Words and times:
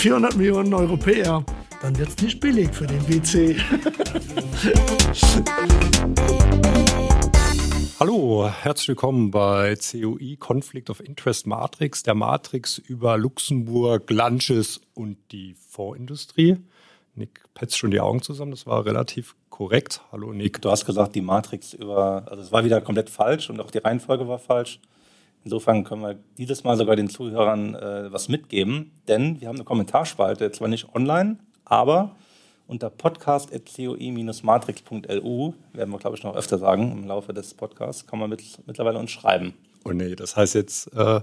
400 0.00 0.36
Millionen 0.36 0.72
Europäer, 0.72 1.44
dann 1.82 1.98
wird 1.98 2.08
es 2.08 2.16
nicht 2.22 2.40
billig 2.40 2.70
für 2.72 2.86
den 2.86 3.06
WC. 3.06 3.54
Hallo, 8.00 8.50
herzlich 8.50 8.88
willkommen 8.88 9.30
bei 9.30 9.76
COI 9.76 10.38
Conflict 10.38 10.88
of 10.88 11.00
Interest 11.00 11.46
Matrix, 11.46 12.02
der 12.02 12.14
Matrix 12.14 12.78
über 12.78 13.18
Luxemburg, 13.18 14.10
Lunches 14.10 14.80
und 14.94 15.18
die 15.32 15.54
Fondsindustrie. 15.68 16.56
Nick 17.14 17.42
petzt 17.54 17.76
schon 17.76 17.90
die 17.90 18.00
Augen 18.00 18.22
zusammen, 18.22 18.52
das 18.52 18.66
war 18.66 18.84
relativ 18.84 19.34
korrekt. 19.48 20.02
Hallo 20.12 20.32
Nick. 20.32 20.62
Du 20.62 20.70
hast 20.70 20.86
gesagt, 20.86 21.14
die 21.14 21.20
Matrix 21.20 21.74
über, 21.74 22.24
also 22.26 22.42
es 22.42 22.52
war 22.52 22.64
wieder 22.64 22.80
komplett 22.80 23.10
falsch 23.10 23.50
und 23.50 23.60
auch 23.60 23.70
die 23.70 23.78
Reihenfolge 23.78 24.26
war 24.26 24.38
falsch. 24.38 24.80
Insofern 25.44 25.84
können 25.84 26.02
wir 26.02 26.18
dieses 26.38 26.64
Mal 26.64 26.76
sogar 26.76 26.96
den 26.96 27.08
Zuhörern 27.08 27.74
äh, 27.74 28.12
was 28.12 28.28
mitgeben, 28.28 28.92
denn 29.08 29.40
wir 29.40 29.48
haben 29.48 29.56
eine 29.56 29.64
Kommentarspalte, 29.64 30.52
zwar 30.52 30.68
nicht 30.68 30.94
online, 30.94 31.38
aber 31.64 32.14
unter 32.66 32.90
podcast.coi-matrix.lu, 32.90 35.54
werden 35.72 35.90
wir, 35.90 35.98
glaube 35.98 36.16
ich, 36.16 36.22
noch 36.22 36.36
öfter 36.36 36.58
sagen 36.58 36.92
im 36.92 37.06
Laufe 37.06 37.32
des 37.32 37.54
Podcasts, 37.54 38.06
kann 38.06 38.18
man 38.18 38.28
mit, 38.30 38.42
mittlerweile 38.66 38.98
uns 38.98 39.10
schreiben. 39.10 39.54
Oh 39.84 39.92
nee, 39.92 40.14
das 40.14 40.36
heißt 40.36 40.54
jetzt, 40.54 40.92
äh, 40.94 41.22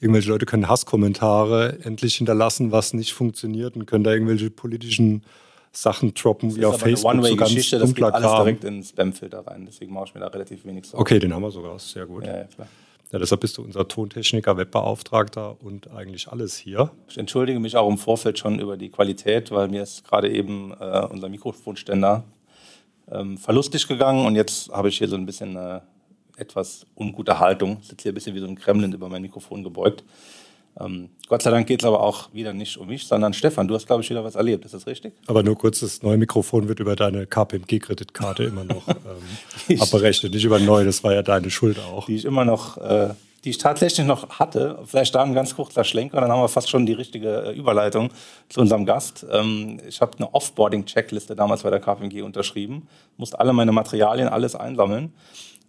irgendwelche 0.00 0.30
Leute 0.30 0.46
können 0.46 0.68
Hasskommentare 0.68 1.78
endlich 1.82 2.16
hinterlassen, 2.16 2.72
was 2.72 2.92
nicht 2.94 3.12
funktioniert 3.12 3.76
und 3.76 3.86
können 3.86 4.04
da 4.04 4.12
irgendwelche 4.12 4.50
politischen 4.50 5.22
Sachen 5.72 6.14
droppen, 6.14 6.54
wie 6.56 6.64
auf 6.64 6.74
eine 6.74 6.82
Facebook. 6.82 7.12
so 7.12 7.18
One-Way-Geschichte, 7.18 7.78
das 7.78 7.94
geht 7.94 8.04
alles 8.04 8.30
direkt 8.30 8.64
in 8.64 8.74
den 8.74 8.84
Spam-Filter 8.84 9.46
rein, 9.46 9.66
deswegen 9.66 9.92
mache 9.92 10.06
ich 10.08 10.14
mir 10.14 10.20
da 10.20 10.28
relativ 10.28 10.64
wenig 10.64 10.86
Sorgen. 10.86 11.00
Okay, 11.00 11.18
den 11.18 11.34
haben 11.34 11.42
wir 11.42 11.50
sogar, 11.50 11.78
sehr 11.78 12.06
gut. 12.06 12.24
Ja, 12.26 12.36
ja, 12.38 12.44
klar. 12.44 12.68
Ja, 13.12 13.18
deshalb 13.18 13.42
bist 13.42 13.58
du 13.58 13.62
unser 13.62 13.86
Tontechniker, 13.86 14.56
Webbeauftragter 14.56 15.56
und 15.62 15.90
eigentlich 15.92 16.28
alles 16.28 16.56
hier. 16.56 16.90
Ich 17.08 17.16
entschuldige 17.16 17.60
mich 17.60 17.76
auch 17.76 17.88
im 17.88 17.98
Vorfeld 17.98 18.38
schon 18.38 18.58
über 18.58 18.76
die 18.76 18.90
Qualität, 18.90 19.50
weil 19.52 19.68
mir 19.68 19.82
ist 19.82 20.04
gerade 20.04 20.30
eben 20.30 20.72
äh, 20.72 21.06
unser 21.10 21.28
Mikrofonständer 21.28 22.24
ähm, 23.10 23.38
verlustig 23.38 23.86
gegangen 23.86 24.26
und 24.26 24.34
jetzt 24.34 24.70
habe 24.70 24.88
ich 24.88 24.98
hier 24.98 25.08
so 25.08 25.16
ein 25.16 25.26
bisschen 25.26 25.54
äh, 25.56 25.80
etwas 26.36 26.86
ungute 26.96 27.38
Haltung. 27.38 27.78
Ich 27.80 27.88
sitze 27.88 28.04
hier 28.04 28.12
ein 28.12 28.14
bisschen 28.14 28.34
wie 28.34 28.40
so 28.40 28.46
ein 28.46 28.56
Kremlin 28.56 28.92
über 28.92 29.08
mein 29.08 29.22
Mikrofon 29.22 29.62
gebeugt. 29.62 30.04
Ähm, 30.80 31.10
Gott 31.28 31.42
sei 31.42 31.50
Dank 31.50 31.66
geht 31.66 31.82
es 31.82 31.86
aber 31.86 32.00
auch 32.00 32.32
wieder 32.32 32.52
nicht 32.52 32.76
um 32.78 32.88
mich, 32.88 33.06
sondern 33.06 33.32
Stefan, 33.32 33.68
du 33.68 33.74
hast, 33.74 33.86
glaube 33.86 34.02
ich, 34.02 34.10
wieder 34.10 34.24
was 34.24 34.34
erlebt. 34.34 34.64
Ist 34.64 34.74
das 34.74 34.86
richtig? 34.86 35.14
Aber 35.26 35.42
nur 35.42 35.56
kurz, 35.56 35.80
das 35.80 36.02
neue 36.02 36.16
Mikrofon 36.16 36.68
wird 36.68 36.80
über 36.80 36.96
deine 36.96 37.26
KPMG-Kreditkarte 37.26 38.44
immer 38.44 38.64
noch 38.64 38.88
ähm, 39.68 39.80
abberechnet, 39.80 40.34
nicht 40.34 40.44
über 40.44 40.58
neu, 40.58 40.84
das 40.84 41.04
war 41.04 41.14
ja 41.14 41.22
deine 41.22 41.50
Schuld 41.50 41.78
auch. 41.78 42.06
Die 42.06 42.16
ich 42.16 42.24
immer 42.24 42.44
noch, 42.44 42.76
äh, 42.78 43.10
die 43.44 43.50
ich 43.50 43.58
tatsächlich 43.58 44.04
noch 44.04 44.28
hatte. 44.30 44.80
Vielleicht 44.84 45.14
da 45.14 45.22
ein 45.22 45.34
ganz 45.34 45.54
kurzer 45.54 45.84
Schlenker, 45.84 46.20
dann 46.20 46.30
haben 46.30 46.40
wir 46.40 46.48
fast 46.48 46.68
schon 46.68 46.86
die 46.86 46.92
richtige 46.92 47.44
äh, 47.44 47.52
Überleitung 47.52 48.10
zu 48.48 48.60
unserem 48.60 48.84
Gast. 48.84 49.24
Ähm, 49.30 49.80
ich 49.86 50.00
habe 50.00 50.16
eine 50.18 50.34
Offboarding-Checkliste 50.34 51.36
damals 51.36 51.62
bei 51.62 51.70
der 51.70 51.80
KPMG 51.80 52.22
unterschrieben, 52.22 52.88
musste 53.16 53.38
alle 53.38 53.52
meine 53.52 53.70
Materialien, 53.70 54.28
alles 54.28 54.56
einsammeln. 54.56 55.12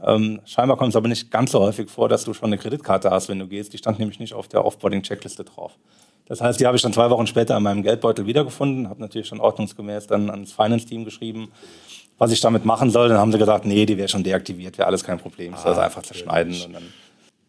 Ähm, 0.03 0.41
scheinbar 0.45 0.77
kommt 0.77 0.89
es 0.89 0.95
aber 0.95 1.07
nicht 1.07 1.31
ganz 1.31 1.51
so 1.51 1.59
häufig 1.61 1.89
vor, 1.89 2.09
dass 2.09 2.25
du 2.25 2.33
schon 2.33 2.47
eine 2.47 2.57
Kreditkarte 2.57 3.09
hast, 3.11 3.29
wenn 3.29 3.39
du 3.39 3.47
gehst. 3.47 3.73
Die 3.73 3.77
stand 3.77 3.99
nämlich 3.99 4.19
nicht 4.19 4.33
auf 4.33 4.47
der 4.47 4.65
Offboarding-Checkliste 4.65 5.43
drauf. 5.43 5.73
Das 6.27 6.41
heißt, 6.41 6.59
die 6.59 6.65
habe 6.65 6.75
ich 6.75 6.81
dann 6.81 6.91
zwei 6.93 7.09
Wochen 7.09 7.27
später 7.27 7.55
in 7.55 7.63
meinem 7.63 7.83
Geldbeutel 7.83 8.25
wiedergefunden, 8.25 8.89
habe 8.89 8.99
natürlich 8.99 9.27
schon 9.27 9.39
ordnungsgemäß 9.39 10.07
dann 10.07 10.29
ans 10.29 10.51
Finance-Team 10.51 11.05
geschrieben, 11.05 11.51
was 12.17 12.31
ich 12.31 12.41
damit 12.41 12.65
machen 12.65 12.89
soll. 12.89 13.09
Dann 13.09 13.19
haben 13.19 13.31
sie 13.31 13.37
gesagt, 13.37 13.65
nee, 13.65 13.85
die 13.85 13.97
wäre 13.97 14.07
schon 14.09 14.23
deaktiviert, 14.23 14.77
wäre 14.77 14.87
alles 14.87 15.03
kein 15.03 15.19
Problem. 15.19 15.53
Ich 15.53 15.59
soll 15.59 15.71
Ah, 15.71 15.75
sie 15.75 15.83
einfach 15.83 16.01
zerschneiden. 16.01 16.53
Und 16.65 16.73
dann 16.73 16.83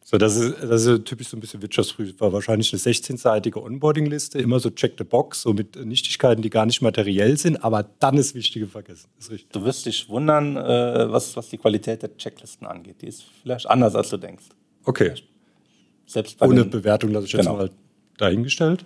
So, 0.09 0.19
das 0.19 0.37
ist, 0.37 0.62
das 0.62 0.87
ist 0.87 1.05
typisch 1.05 1.27
so 1.27 1.37
ein 1.37 1.41
bisschen 1.41 1.61
Wirtschaftsprüf. 1.62 2.21
War 2.21 2.33
wahrscheinlich 2.33 2.73
eine 2.73 2.81
16-seitige 2.81 3.61
Onboarding-Liste, 3.61 4.39
immer 4.39 4.61
so 4.61 4.71
check 4.71 4.95
the 4.98 5.03
box, 5.03 5.42
so 5.42 5.53
mit 5.53 5.75
Nichtigkeiten, 5.85 6.42
die 6.42 6.51
gar 6.51 6.64
nicht 6.64 6.80
materiell 6.80 7.36
sind, 7.36 7.64
aber 7.64 7.83
dann 7.98 8.17
ist 8.17 8.36
Wichtige 8.36 8.69
vergessen. 8.69 9.08
Ist 9.19 9.33
richtig. 9.33 9.51
Du 9.51 9.64
wirst 9.64 9.85
dich 9.85 10.08
wundern, 10.08 10.57
äh, 10.57 11.11
was, 11.11 11.36
was 11.36 11.48
die 11.48 11.58
Qualität 11.58 12.05
der 12.05 12.17
Checklisten 12.17 12.69
angeht. 12.69 13.03
Die 13.03 13.08
ist 13.08 13.25
vielleicht 13.42 13.69
anders, 13.69 13.97
als 13.97 14.11
du 14.11 14.17
denkst. 14.17 14.45
Okay. 14.85 15.13
Selbst 16.07 16.39
bei 16.39 16.47
Ohne 16.47 16.63
den, 16.63 16.70
Bewertung 16.70 17.11
lasse 17.11 17.27
ich 17.27 17.33
jetzt 17.33 17.47
Genau. 17.47 17.57
mal 17.57 17.70
dahingestellt. 18.17 18.85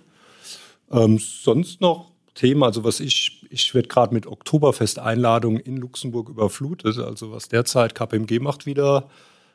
Ähm, 0.91 1.19
sonst 1.19 1.81
noch 1.81 2.13
Themen, 2.33 2.63
also 2.63 2.83
was 2.83 2.99
ich, 2.99 3.45
ich 3.51 3.75
werde 3.75 3.89
gerade 3.89 4.11
mit 4.15 4.25
Oktoberfest-Einladungen 4.25 5.59
in 5.59 5.77
Luxemburg 5.77 6.29
überflutet. 6.29 6.97
Also 6.97 7.31
was 7.31 7.47
derzeit 7.47 7.93
KPMG 7.93 8.39
macht 8.39 8.65
wieder 8.65 9.07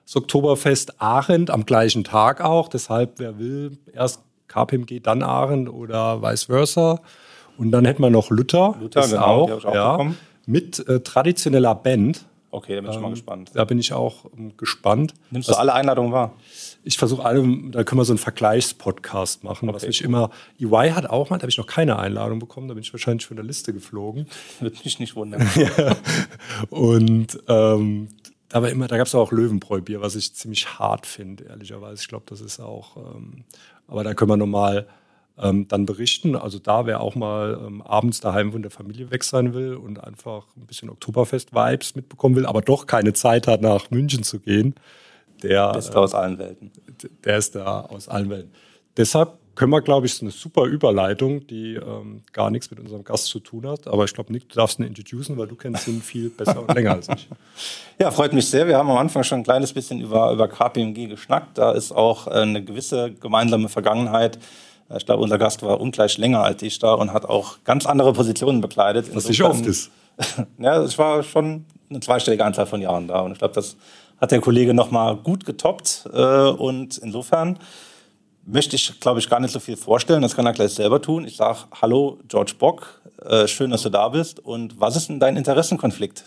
das 0.06 0.16
Oktoberfest 0.16 1.00
Arendt 1.00 1.50
am 1.50 1.66
gleichen 1.66 2.04
Tag 2.04 2.40
auch. 2.40 2.68
Deshalb, 2.68 3.18
wer 3.18 3.38
will, 3.38 3.76
erst 3.92 4.22
KPMG, 4.48 5.00
dann 5.02 5.22
Arendt 5.22 5.68
oder 5.68 6.22
vice 6.22 6.44
versa. 6.44 7.00
Und 7.58 7.72
dann 7.72 7.84
hätten 7.84 8.02
wir 8.02 8.10
noch 8.10 8.30
Luther. 8.30 8.76
Luther, 8.80 9.00
ist 9.00 9.10
genau, 9.10 9.58
ich 9.58 9.66
auch 9.66 9.74
ja, 9.74 10.12
mit 10.46 10.86
äh, 10.88 11.00
traditioneller 11.00 11.74
Band. 11.74 12.24
Okay, 12.52 12.76
da 12.76 12.80
bin 12.80 12.90
ich 12.90 12.96
Ähm, 12.96 13.02
mal 13.02 13.10
gespannt. 13.10 13.50
Da 13.54 13.64
bin 13.64 13.78
ich 13.78 13.92
auch 13.92 14.26
ähm, 14.36 14.56
gespannt. 14.56 15.14
Nimmst 15.30 15.48
du 15.48 15.54
alle 15.54 15.74
Einladungen 15.74 16.12
wahr? 16.12 16.34
Ich 16.84 16.96
versuche 16.96 17.24
alle, 17.24 17.42
da 17.70 17.82
können 17.82 18.00
wir 18.00 18.04
so 18.04 18.12
einen 18.12 18.18
Vergleichspodcast 18.18 19.42
machen, 19.42 19.68
was 19.68 19.82
Okay, 19.82 19.88
mich 19.88 20.00
cool. 20.02 20.06
immer, 20.06 20.30
EY 20.60 20.90
hat 20.90 21.10
auch 21.10 21.30
mal, 21.30 21.38
da 21.38 21.42
habe 21.42 21.50
ich 21.50 21.58
noch 21.58 21.66
keine 21.66 21.98
Einladung 21.98 22.38
bekommen, 22.38 22.68
da 22.68 22.74
bin 22.74 22.82
ich 22.82 22.92
wahrscheinlich 22.92 23.26
von 23.26 23.36
der 23.36 23.44
Liste 23.44 23.72
geflogen. 23.72 24.26
Würde 24.60 24.76
mich 24.84 25.00
nicht 25.00 25.16
wundern. 25.16 25.46
Und 26.70 27.38
ähm, 27.48 28.08
da 28.56 28.62
war 28.62 28.70
immer, 28.70 28.88
da 28.88 28.96
gab 28.96 29.06
es 29.06 29.14
auch 29.14 29.32
Löwenbräu-Bier, 29.32 30.00
was 30.00 30.16
ich 30.16 30.32
ziemlich 30.32 30.78
hart 30.78 31.04
finde, 31.04 31.44
ehrlicherweise. 31.44 32.00
Ich 32.00 32.08
glaube, 32.08 32.24
das 32.26 32.40
ist 32.40 32.58
auch, 32.58 32.96
ähm, 32.96 33.44
aber 33.86 34.02
da 34.02 34.14
können 34.14 34.30
wir 34.30 34.38
nochmal 34.38 34.86
ähm, 35.38 35.68
dann 35.68 35.84
berichten. 35.84 36.34
Also 36.34 36.58
da, 36.58 36.86
wer 36.86 37.02
auch 37.02 37.16
mal 37.16 37.60
ähm, 37.62 37.82
abends 37.82 38.20
daheim 38.20 38.52
von 38.52 38.62
der 38.62 38.70
Familie 38.70 39.10
weg 39.10 39.24
sein 39.24 39.52
will 39.52 39.74
und 39.74 40.02
einfach 40.02 40.46
ein 40.56 40.64
bisschen 40.64 40.88
Oktoberfest-Vibes 40.88 41.96
mitbekommen 41.96 42.34
will, 42.34 42.46
aber 42.46 42.62
doch 42.62 42.86
keine 42.86 43.12
Zeit 43.12 43.46
hat, 43.46 43.60
nach 43.60 43.90
München 43.90 44.22
zu 44.22 44.40
gehen, 44.40 44.74
der, 45.42 45.74
Beste 45.74 46.00
aus 46.00 46.14
allen 46.14 46.38
Welten. 46.38 46.70
der 47.26 47.36
ist 47.36 47.56
da 47.56 47.82
aus 47.82 48.08
allen 48.08 48.30
Welten. 48.30 48.52
Deshalb 48.96 49.38
können 49.56 49.72
wir, 49.72 49.80
glaube 49.80 50.06
ich, 50.06 50.14
so 50.14 50.24
eine 50.24 50.30
super 50.30 50.64
Überleitung, 50.64 51.46
die 51.48 51.74
ähm, 51.74 52.22
gar 52.32 52.50
nichts 52.50 52.70
mit 52.70 52.78
unserem 52.78 53.02
Gast 53.02 53.26
zu 53.26 53.40
tun 53.40 53.66
hat. 53.66 53.88
Aber 53.88 54.04
ich 54.04 54.14
glaube, 54.14 54.32
Nick, 54.32 54.48
du 54.48 54.54
darfst 54.56 54.78
ihn 54.78 54.84
introducen, 54.84 55.36
weil 55.36 55.48
du 55.48 55.56
kennst 55.56 55.88
ihn 55.88 56.00
viel 56.02 56.30
besser 56.30 56.60
und 56.60 56.72
länger 56.74 56.92
als 56.92 57.08
ich. 57.08 57.28
Ja, 57.98 58.10
freut 58.10 58.34
mich 58.34 58.46
sehr. 58.46 58.66
Wir 58.68 58.76
haben 58.76 58.90
am 58.90 58.98
Anfang 58.98 59.24
schon 59.24 59.38
ein 59.38 59.44
kleines 59.44 59.72
bisschen 59.72 60.00
über, 60.02 60.30
über 60.30 60.46
KPMG 60.48 61.08
geschnackt. 61.08 61.56
Da 61.56 61.72
ist 61.72 61.90
auch 61.92 62.26
äh, 62.26 62.30
eine 62.42 62.62
gewisse 62.62 63.10
gemeinsame 63.12 63.68
Vergangenheit. 63.70 64.36
Äh, 64.90 64.98
Ich 64.98 65.06
glaube, 65.06 65.22
unser 65.22 65.38
Gast 65.38 65.62
war 65.62 65.80
ungleich 65.80 66.18
länger 66.18 66.42
als 66.44 66.60
ich 66.62 66.78
da 66.78 66.92
und 66.94 67.12
hat 67.14 67.24
auch 67.24 67.56
ganz 67.64 67.86
andere 67.86 68.12
Positionen 68.12 68.60
bekleidet. 68.60 69.14
Was 69.14 69.26
nicht 69.28 69.42
oft 69.42 69.64
ist. 69.66 69.90
Ja, 70.58 70.82
es 70.82 70.96
war 70.98 71.22
schon 71.22 71.64
eine 71.90 72.00
zweistellige 72.00 72.44
Anzahl 72.44 72.66
von 72.66 72.80
Jahren 72.82 73.08
da. 73.08 73.20
Und 73.20 73.32
ich 73.32 73.38
glaube, 73.38 73.54
das 73.54 73.76
hat 74.20 74.30
der 74.30 74.40
Kollege 74.40 74.72
nochmal 74.74 75.16
gut 75.16 75.44
getoppt. 75.46 76.08
Äh, 76.12 76.48
Und 76.50 76.98
insofern 76.98 77.58
möchte 78.46 78.76
ich, 78.76 78.98
glaube 79.00 79.20
ich, 79.20 79.28
gar 79.28 79.40
nicht 79.40 79.52
so 79.52 79.60
viel 79.60 79.76
vorstellen. 79.76 80.22
Das 80.22 80.34
kann 80.34 80.46
er 80.46 80.52
gleich 80.52 80.72
selber 80.72 81.02
tun. 81.02 81.26
Ich 81.26 81.36
sage, 81.36 81.58
hallo 81.80 82.18
George 82.28 82.54
Bock, 82.58 83.02
äh, 83.22 83.46
schön, 83.46 83.70
dass 83.70 83.82
du 83.82 83.90
da 83.90 84.08
bist. 84.08 84.38
Und 84.40 84.80
was 84.80 84.96
ist 84.96 85.08
denn 85.08 85.20
dein 85.20 85.36
Interessenkonflikt? 85.36 86.24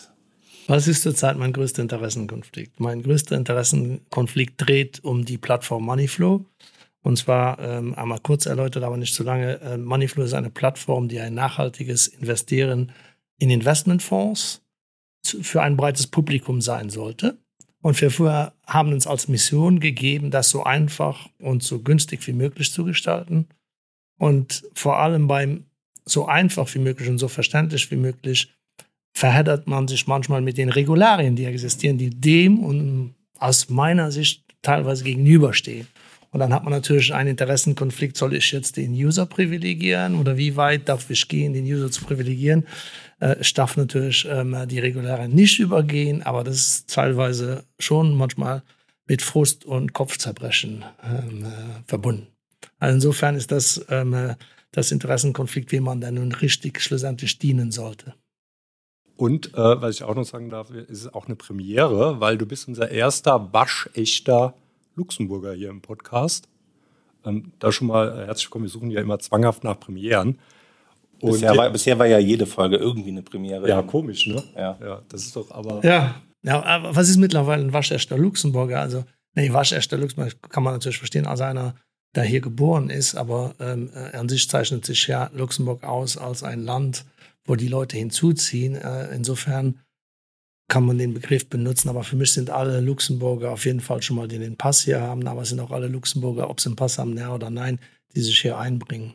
Was 0.67 0.87
ist 0.87 1.01
zurzeit 1.01 1.37
mein 1.37 1.53
größter 1.53 1.81
Interessenkonflikt? 1.81 2.79
Mein 2.79 3.01
größter 3.01 3.35
Interessenkonflikt 3.35 4.55
dreht 4.57 5.03
um 5.03 5.25
die 5.25 5.37
Plattform 5.37 5.83
Moneyflow. 5.85 6.45
Und 7.01 7.17
zwar 7.17 7.59
ähm, 7.59 7.95
einmal 7.95 8.19
kurz 8.19 8.45
erläutert, 8.45 8.83
aber 8.83 8.97
nicht 8.97 9.15
zu 9.15 9.23
lange. 9.23 9.59
Äh, 9.61 9.77
Moneyflow 9.77 10.23
ist 10.23 10.33
eine 10.33 10.49
Plattform, 10.49 11.07
die 11.07 11.19
ein 11.19 11.33
nachhaltiges 11.33 12.07
Investieren 12.07 12.91
in 13.39 13.49
Investmentfonds 13.49 14.61
für 15.23 15.61
ein 15.61 15.77
breites 15.77 16.07
Publikum 16.07 16.61
sein 16.61 16.89
sollte. 16.89 17.37
Und 17.81 17.99
wir 18.01 18.53
haben 18.65 18.91
uns 18.91 19.07
als 19.07 19.27
Mission 19.27 19.79
gegeben, 19.79 20.31
das 20.31 20.49
so 20.49 20.63
einfach 20.63 21.29
und 21.39 21.63
so 21.63 21.79
günstig 21.79 22.25
wie 22.27 22.33
möglich 22.33 22.71
zu 22.73 22.83
gestalten. 22.83 23.47
Und 24.17 24.63
vor 24.73 24.97
allem 24.99 25.27
beim 25.27 25.65
so 26.05 26.25
einfach 26.25 26.73
wie 26.75 26.79
möglich 26.79 27.07
und 27.09 27.19
so 27.19 27.27
verständlich 27.27 27.89
wie 27.91 27.95
möglich 27.95 28.53
verheddert 29.13 29.67
man 29.67 29.87
sich 29.87 30.07
manchmal 30.07 30.41
mit 30.41 30.57
den 30.57 30.69
Regularien, 30.69 31.35
die 31.35 31.45
existieren, 31.45 31.97
die 31.97 32.09
dem 32.09 32.59
und 32.59 33.15
aus 33.37 33.69
meiner 33.69 34.11
Sicht 34.11 34.43
teilweise 34.61 35.03
gegenüberstehen. 35.03 35.87
Und 36.31 36.39
dann 36.39 36.53
hat 36.53 36.63
man 36.63 36.73
natürlich 36.73 37.13
einen 37.13 37.31
Interessenkonflikt, 37.31 38.15
soll 38.15 38.35
ich 38.35 38.51
jetzt 38.51 38.77
den 38.77 38.93
User 38.93 39.25
privilegieren 39.25 40.15
oder 40.15 40.37
wie 40.37 40.55
weit 40.55 40.87
darf 40.87 41.09
ich 41.09 41.27
gehen, 41.27 41.53
den 41.53 41.65
User 41.65 41.89
zu 41.89 42.03
privilegieren? 42.03 42.67
Äh, 43.19 43.37
ich 43.41 43.53
darf 43.53 43.77
natürlich 43.77 44.27
ähm, 44.29 44.55
die 44.67 44.79
Regularien 44.79 45.33
nicht 45.33 45.59
übergehen, 45.59 46.21
aber 46.21 46.43
das 46.43 46.55
ist 46.55 46.89
teilweise 46.93 47.63
schon 47.79 48.15
manchmal 48.15 48.63
mit 49.07 49.21
Frust 49.23 49.65
und 49.65 49.93
Kopfzerbrechen 49.93 50.85
ähm, 51.03 51.45
äh, 51.45 51.49
verbunden. 51.87 52.27
Also 52.77 52.95
insofern 52.95 53.35
ist 53.35 53.51
das 53.51 53.83
ähm, 53.89 54.13
äh, 54.13 54.35
das 54.71 54.91
Interessenkonflikt, 54.91 55.71
wie 55.71 55.79
man 55.79 56.01
dann 56.01 56.15
nun 56.15 56.31
richtig 56.31 56.81
schlussendlich 56.81 57.39
dienen 57.39 57.71
sollte. 57.71 58.13
Und 59.15 59.53
äh, 59.53 59.81
was 59.81 59.95
ich 59.95 60.03
auch 60.03 60.15
noch 60.15 60.23
sagen 60.23 60.49
darf, 60.49 60.71
ist 60.71 61.13
auch 61.13 61.25
eine 61.25 61.35
Premiere, 61.35 62.21
weil 62.21 62.37
du 62.37 62.45
bist 62.45 62.67
unser 62.67 62.89
erster 62.89 63.51
waschechter 63.51 64.53
Luxemburger 64.99 65.53
hier 65.53 65.69
im 65.69 65.81
Podcast. 65.81 66.49
Ähm, 67.25 67.53
da 67.59 67.71
schon 67.71 67.87
mal 67.87 68.07
äh, 68.09 68.25
herzlich 68.27 68.47
willkommen. 68.47 68.65
Wir 68.65 68.69
suchen 68.69 68.91
ja 68.91 69.01
immer 69.01 69.17
zwanghaft 69.17 69.63
nach 69.63 69.79
Premieren. 69.79 70.37
Und 71.21 71.31
bisher, 71.31 71.55
war, 71.55 71.69
bisher 71.69 71.99
war 71.99 72.05
ja 72.05 72.19
jede 72.19 72.45
Folge 72.45 72.77
irgendwie 72.77 73.09
eine 73.09 73.23
Premiere. 73.23 73.67
Ja, 73.67 73.81
komisch, 73.81 74.27
ne? 74.27 74.43
Ja. 74.55 74.77
ja 74.81 75.01
das 75.09 75.23
ist 75.23 75.35
doch 75.35 75.51
aber. 75.51 75.83
Ja. 75.85 76.21
ja, 76.43 76.63
aber 76.63 76.95
was 76.95 77.09
ist 77.09 77.17
mittlerweile 77.17 77.63
ein 77.63 77.73
waschechter 77.73 78.17
Luxemburger? 78.17 78.79
Also, 78.79 79.05
nee, 79.35 79.51
waschechter 79.51 79.97
Luxemburger 79.97 80.35
kann 80.49 80.63
man 80.63 80.73
natürlich 80.73 80.97
verstehen 80.97 81.27
als 81.27 81.41
einer, 81.41 81.75
der 82.15 82.23
hier 82.23 82.41
geboren 82.41 82.89
ist, 82.89 83.15
aber 83.15 83.55
ähm, 83.59 83.89
äh, 83.93 84.15
an 84.17 84.29
sich 84.29 84.49
zeichnet 84.49 84.85
sich 84.85 85.07
ja 85.07 85.29
Luxemburg 85.33 85.83
aus 85.83 86.17
als 86.17 86.43
ein 86.43 86.63
Land, 86.63 87.05
wo 87.45 87.55
die 87.55 87.67
Leute 87.67 87.97
hinzuziehen. 87.97 88.75
Äh, 88.75 89.13
insofern 89.13 89.79
kann 90.69 90.85
man 90.85 90.97
den 90.97 91.13
Begriff 91.13 91.49
benutzen, 91.49 91.89
aber 91.89 92.03
für 92.03 92.15
mich 92.15 92.33
sind 92.33 92.49
alle 92.49 92.79
Luxemburger 92.79 93.51
auf 93.51 93.65
jeden 93.65 93.81
Fall 93.81 94.01
schon 94.01 94.15
mal, 94.15 94.27
die 94.27 94.39
den 94.39 94.55
Pass 94.55 94.83
hier 94.83 95.01
haben, 95.01 95.27
aber 95.27 95.41
es 95.41 95.49
sind 95.49 95.59
auch 95.59 95.71
alle 95.71 95.87
Luxemburger, 95.87 96.49
ob 96.49 96.61
sie 96.61 96.69
einen 96.69 96.75
Pass 96.75 96.97
haben, 96.97 97.17
ja 97.17 97.33
oder 97.33 97.49
nein, 97.49 97.79
die 98.15 98.21
sich 98.21 98.39
hier 98.39 98.57
einbringen. 98.57 99.13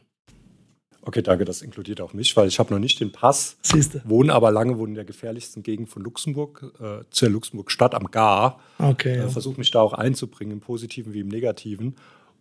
Okay, 1.06 1.22
danke, 1.22 1.44
das 1.44 1.60
inkludiert 1.60 2.00
auch 2.00 2.14
mich, 2.14 2.34
weil 2.36 2.48
ich 2.48 2.58
habe 2.58 2.72
noch 2.72 2.80
nicht 2.80 2.98
den 2.98 3.12
Pass, 3.12 3.58
Siehste. 3.62 4.02
wohne 4.04 4.32
aber 4.32 4.50
lange 4.50 4.78
wohne 4.78 4.90
in 4.90 4.94
der 4.94 5.04
gefährlichsten 5.04 5.62
Gegend 5.62 5.90
von 5.90 6.02
Luxemburg, 6.02 6.72
äh, 6.80 7.04
zur 7.10 7.28
Luxemburg-Stadt 7.28 7.94
am 7.94 8.10
Gar. 8.10 8.58
Okay. 8.78 9.14
Äh, 9.14 9.18
ja. 9.18 9.28
Versuche 9.28 9.58
mich 9.58 9.70
da 9.70 9.80
auch 9.80 9.92
einzubringen, 9.92 10.54
im 10.54 10.60
Positiven 10.60 11.12
wie 11.12 11.20
im 11.20 11.28
Negativen. 11.28 11.96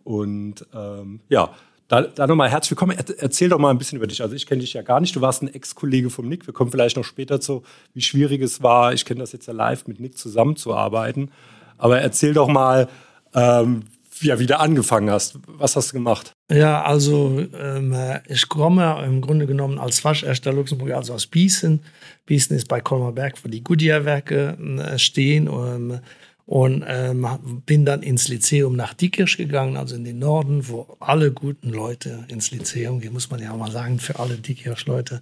Und 0.06 0.66
ähm, 0.74 1.20
ja, 1.30 1.54
da, 1.94 2.02
da 2.02 2.28
nochmal 2.28 2.50
herzlich 2.50 2.72
willkommen. 2.72 2.98
erzähl 3.18 3.50
doch 3.50 3.60
mal 3.60 3.70
ein 3.70 3.78
bisschen 3.78 3.98
über 3.98 4.08
dich. 4.08 4.22
Also 4.24 4.36
ich 4.36 4.48
kenne 4.48 4.62
dich 4.62 4.74
ja 4.74 4.82
gar 4.82 5.00
nicht. 5.00 5.16
Du 5.16 5.22
warst 5.22 5.44
ein 5.44 5.54
Ex-Kollege 5.54 6.10
vom 6.10 6.28
Nick. 6.28 6.48
Wir 6.48 6.54
kommen 6.54 6.72
vielleicht 6.72 6.98
noch 6.98 7.04
später 7.04 7.40
zu, 7.40 7.62
wie 7.94 8.02
schwierig 8.02 8.42
es 8.42 8.64
war. 8.64 8.94
Ich 8.94 9.06
kenne 9.06 9.20
das 9.20 9.32
jetzt 9.32 9.46
ja 9.46 9.54
live, 9.54 9.86
mit 9.88 10.00
Nick 10.00 10.18
zusammenzuarbeiten. 10.18 11.30
Aber 11.78 12.00
erzähl 12.00 12.34
doch 12.34 12.48
mal, 12.48 12.88
ähm, 13.36 13.84
ja, 14.22 14.40
wie 14.40 14.48
du 14.48 14.60
angefangen 14.60 15.12
hast. 15.12 15.38
Was 15.46 15.76
hast 15.76 15.92
du 15.92 15.94
gemacht? 15.94 16.34
Ja, 16.52 16.84
also 16.84 17.46
ähm, 17.60 17.96
ich 18.28 18.50
komme 18.50 19.04
im 19.06 19.22
Grunde 19.22 19.46
genommen 19.46 19.78
als 19.78 20.04
Waschechter 20.04 20.52
Luxemburg, 20.52 20.92
also 20.92 21.14
aus 21.14 21.28
Bießen. 21.28 21.80
Bießen 22.26 22.56
ist 22.56 22.68
bei 22.68 22.82
Kolmerberg, 22.82 23.36
wo 23.44 23.50
die 23.50 23.64
Goodyear-Werke 23.64 24.58
äh, 24.80 24.98
stehen. 24.98 25.48
Und, 25.48 26.02
und 26.46 26.84
ähm, 26.88 27.26
bin 27.66 27.86
dann 27.86 28.04
ins 28.04 28.28
Lyzeum 28.28 28.76
nach 28.76 28.94
Diekirch 28.94 29.38
gegangen, 29.38 29.78
also 29.78 29.96
in 29.96 30.04
den 30.04 30.20
Norden, 30.20 30.68
wo 30.68 30.98
alle 31.00 31.32
guten 31.32 31.70
Leute 31.70 32.26
ins 32.28 32.52
Lyzeum 32.52 33.00
gehen, 33.00 33.14
muss 33.14 33.30
man 33.30 33.42
ja 33.42 33.56
mal 33.56 33.72
sagen, 33.72 34.00
für 34.00 34.20
alle 34.20 34.38
Diekirch-Leute 34.38 35.22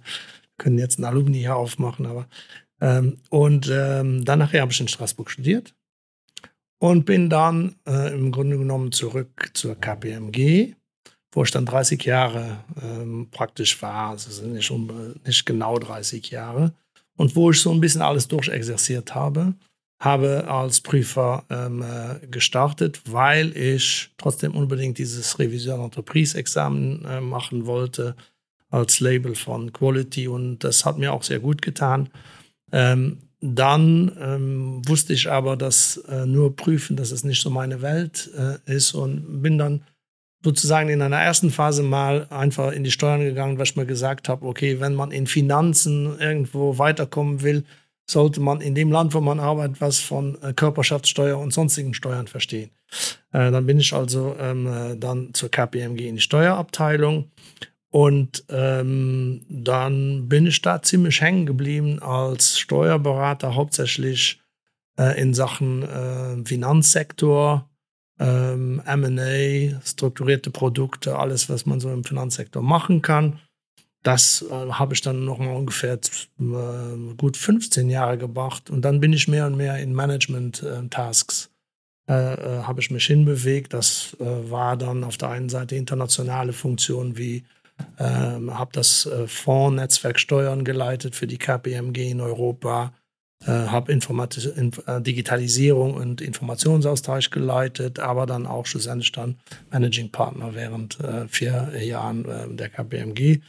können 0.58 0.78
jetzt 0.78 0.98
ein 0.98 1.04
Alumni 1.04 1.38
hier 1.38 1.56
aufmachen, 1.56 2.06
aber 2.06 2.26
ähm, 2.80 3.18
und 3.30 3.70
ähm, 3.72 4.24
dann 4.24 4.40
nachher 4.40 4.62
habe 4.62 4.72
ich 4.72 4.80
in 4.80 4.88
Straßburg 4.88 5.30
studiert 5.30 5.74
und 6.78 7.04
bin 7.04 7.30
dann 7.30 7.76
äh, 7.86 8.12
im 8.12 8.32
Grunde 8.32 8.58
genommen 8.58 8.90
zurück 8.90 9.50
zur 9.54 9.76
KPMG, 9.76 10.74
wo 11.30 11.44
ich 11.44 11.52
dann 11.52 11.64
30 11.64 12.04
Jahre 12.04 12.64
ähm, 12.82 13.28
praktisch 13.30 13.80
war, 13.82 14.10
also 14.10 14.30
sind 14.30 14.54
nicht, 14.54 14.72
nicht 15.24 15.46
genau 15.46 15.78
30 15.78 16.30
Jahre. 16.30 16.74
Und 17.16 17.36
wo 17.36 17.50
ich 17.50 17.60
so 17.60 17.70
ein 17.70 17.80
bisschen 17.80 18.02
alles 18.02 18.26
durchexerziert 18.26 19.14
habe 19.14 19.54
habe 20.02 20.48
als 20.48 20.80
Prüfer 20.80 21.44
ähm, 21.48 21.80
äh, 21.82 22.26
gestartet, 22.26 23.00
weil 23.06 23.56
ich 23.56 24.10
trotzdem 24.18 24.52
unbedingt 24.56 24.98
dieses 24.98 25.38
Revision 25.38 25.80
Entreprise 25.80 26.36
Examen 26.36 27.04
äh, 27.04 27.20
machen 27.20 27.66
wollte 27.66 28.16
als 28.68 28.98
Label 28.98 29.36
von 29.36 29.72
Quality 29.72 30.26
und 30.26 30.64
das 30.64 30.84
hat 30.84 30.98
mir 30.98 31.12
auch 31.12 31.22
sehr 31.22 31.38
gut 31.38 31.62
getan. 31.62 32.08
Ähm, 32.72 33.18
dann 33.40 34.10
ähm, 34.20 34.82
wusste 34.88 35.12
ich 35.12 35.30
aber, 35.30 35.56
dass 35.56 35.98
äh, 36.08 36.26
nur 36.26 36.56
prüfen, 36.56 36.96
dass 36.96 37.12
es 37.12 37.22
nicht 37.22 37.40
so 37.40 37.50
meine 37.50 37.80
Welt 37.80 38.28
äh, 38.36 38.58
ist 38.72 38.94
und 38.94 39.40
bin 39.40 39.56
dann 39.56 39.84
sozusagen 40.42 40.88
in 40.88 41.00
einer 41.00 41.20
ersten 41.20 41.50
Phase 41.50 41.84
mal 41.84 42.26
einfach 42.30 42.72
in 42.72 42.82
die 42.82 42.90
Steuern 42.90 43.20
gegangen, 43.20 43.56
weil 43.58 43.66
ich 43.66 43.76
mir 43.76 43.86
gesagt 43.86 44.28
habe, 44.28 44.46
okay, 44.46 44.80
wenn 44.80 44.94
man 44.94 45.12
in 45.12 45.28
Finanzen 45.28 46.18
irgendwo 46.18 46.78
weiterkommen 46.78 47.42
will, 47.42 47.62
sollte 48.10 48.40
man 48.40 48.60
in 48.60 48.74
dem 48.74 48.90
Land, 48.90 49.14
wo 49.14 49.20
man 49.20 49.40
arbeitet, 49.40 49.80
was 49.80 49.98
von 49.98 50.40
äh, 50.42 50.52
Körperschaftssteuer 50.52 51.38
und 51.38 51.52
sonstigen 51.52 51.94
Steuern 51.94 52.26
verstehen. 52.26 52.70
Äh, 53.32 53.50
dann 53.50 53.66
bin 53.66 53.78
ich 53.78 53.92
also 53.92 54.36
ähm, 54.38 54.66
äh, 54.66 54.96
dann 54.96 55.32
zur 55.34 55.50
KPMG 55.50 56.08
in 56.08 56.16
die 56.16 56.20
Steuerabteilung 56.20 57.30
und 57.90 58.44
ähm, 58.48 59.44
dann 59.48 60.28
bin 60.28 60.46
ich 60.46 60.62
da 60.62 60.82
ziemlich 60.82 61.20
hängen 61.20 61.44
geblieben 61.44 62.00
als 62.00 62.58
Steuerberater, 62.58 63.54
hauptsächlich 63.54 64.40
äh, 64.98 65.20
in 65.20 65.34
Sachen 65.34 65.82
äh, 65.82 66.44
Finanzsektor, 66.44 67.68
ähm, 68.18 68.82
MA, 68.86 69.80
strukturierte 69.84 70.50
Produkte, 70.50 71.18
alles, 71.18 71.50
was 71.50 71.66
man 71.66 71.80
so 71.80 71.92
im 71.92 72.04
Finanzsektor 72.04 72.62
machen 72.62 73.02
kann. 73.02 73.40
Das 74.02 74.44
äh, 74.50 74.52
habe 74.52 74.94
ich 74.94 75.00
dann 75.00 75.24
noch 75.24 75.38
mal 75.38 75.54
ungefähr 75.54 75.94
äh, 75.94 77.14
gut 77.16 77.36
15 77.36 77.88
Jahre 77.88 78.18
gemacht 78.18 78.70
und 78.70 78.82
dann 78.82 79.00
bin 79.00 79.12
ich 79.12 79.28
mehr 79.28 79.46
und 79.46 79.56
mehr 79.56 79.78
in 79.78 79.94
Management-Tasks 79.94 81.52
äh, 82.08 82.34
äh, 82.34 82.62
habe 82.64 82.80
ich 82.80 82.90
mich 82.90 83.06
hinbewegt. 83.06 83.72
Das 83.72 84.16
äh, 84.18 84.24
war 84.50 84.76
dann 84.76 85.04
auf 85.04 85.16
der 85.18 85.28
einen 85.28 85.48
Seite 85.48 85.76
internationale 85.76 86.52
Funktionen 86.52 87.16
wie 87.16 87.44
ähm, 87.98 88.58
habe 88.58 88.70
das 88.72 89.06
äh, 89.06 89.26
Fondsnetzwerk 89.26 90.18
Steuern 90.18 90.64
geleitet 90.64 91.14
für 91.14 91.26
die 91.26 91.38
KPMG 91.38 92.10
in 92.10 92.20
Europa, 92.20 92.92
habe 93.44 93.92
Digitalisierung 95.00 95.94
und 95.94 96.20
Informationsaustausch 96.20 97.30
geleitet, 97.30 97.98
aber 97.98 98.24
dann 98.24 98.46
auch 98.46 98.66
schlussendlich 98.66 99.10
dann 99.10 99.34
Managing 99.72 100.12
Partner 100.12 100.54
während 100.54 100.98
vier 101.28 101.72
Jahren 101.82 102.56
der 102.56 102.68
KPMG. 102.68 103.40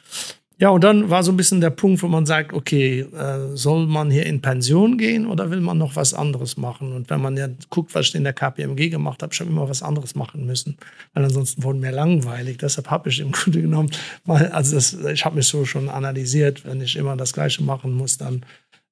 Ja, 0.64 0.70
und 0.70 0.82
dann 0.82 1.10
war 1.10 1.24
so 1.24 1.34
ein 1.34 1.36
bisschen 1.36 1.60
der 1.60 1.72
Punkt, 1.72 2.02
wo 2.04 2.08
man 2.08 2.26
sagt, 2.26 2.54
okay, 2.54 3.02
äh, 3.02 3.54
soll 3.54 3.86
man 3.86 4.10
hier 4.10 4.26
in 4.26 4.42
Pension 4.42 4.98
gehen 4.98 5.28
oder 5.28 5.52
will 5.52 5.60
man 5.60 5.78
noch 5.78 5.98
was 5.98 6.14
anderes 6.14 6.56
machen? 6.56 6.94
Und 6.94 7.10
wenn 7.10 7.20
man 7.20 7.36
ja 7.36 7.50
guckt, 7.70 7.94
was 7.94 8.08
ich 8.08 8.16
in 8.16 8.24
der 8.24 8.32
KPMG 8.32 8.90
gemacht 8.90 9.22
habe, 9.22 9.34
schon 9.34 9.50
immer 9.50 9.68
was 9.68 9.84
anderes 9.84 10.16
machen 10.16 10.46
müssen, 10.46 10.78
weil 11.14 11.26
ansonsten 11.26 11.64
wurde 11.64 11.80
mir 11.80 11.92
langweilig. 11.92 12.60
Deshalb 12.60 12.90
habe 12.90 13.10
ich 13.10 13.20
im 13.20 13.32
Grunde 13.34 13.62
genommen 13.62 13.92
mal, 14.24 14.48
also 14.54 14.76
das, 14.76 14.94
ich 14.94 15.26
habe 15.26 15.36
mich 15.36 15.48
so 15.48 15.66
schon 15.66 15.90
analysiert, 15.90 16.64
wenn 16.64 16.80
ich 16.80 16.96
immer 16.96 17.18
das 17.18 17.34
Gleiche 17.34 17.62
machen 17.62 17.92
muss, 17.92 18.18
dann 18.18 18.46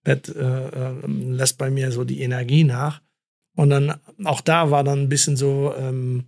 wird, 0.04 0.28
äh, 0.36 0.68
äh, 0.68 1.08
lässt 1.08 1.58
bei 1.58 1.70
mir 1.70 1.94
so 1.94 2.04
die 2.04 2.20
Energie 2.20 2.66
nach. 2.66 3.00
Und 3.56 3.70
dann 3.70 3.94
auch 4.26 4.42
da 4.42 4.72
war 4.72 4.84
dann 4.84 5.04
ein 5.04 5.10
bisschen 5.10 5.38
so, 5.38 5.74
ähm, 5.78 6.26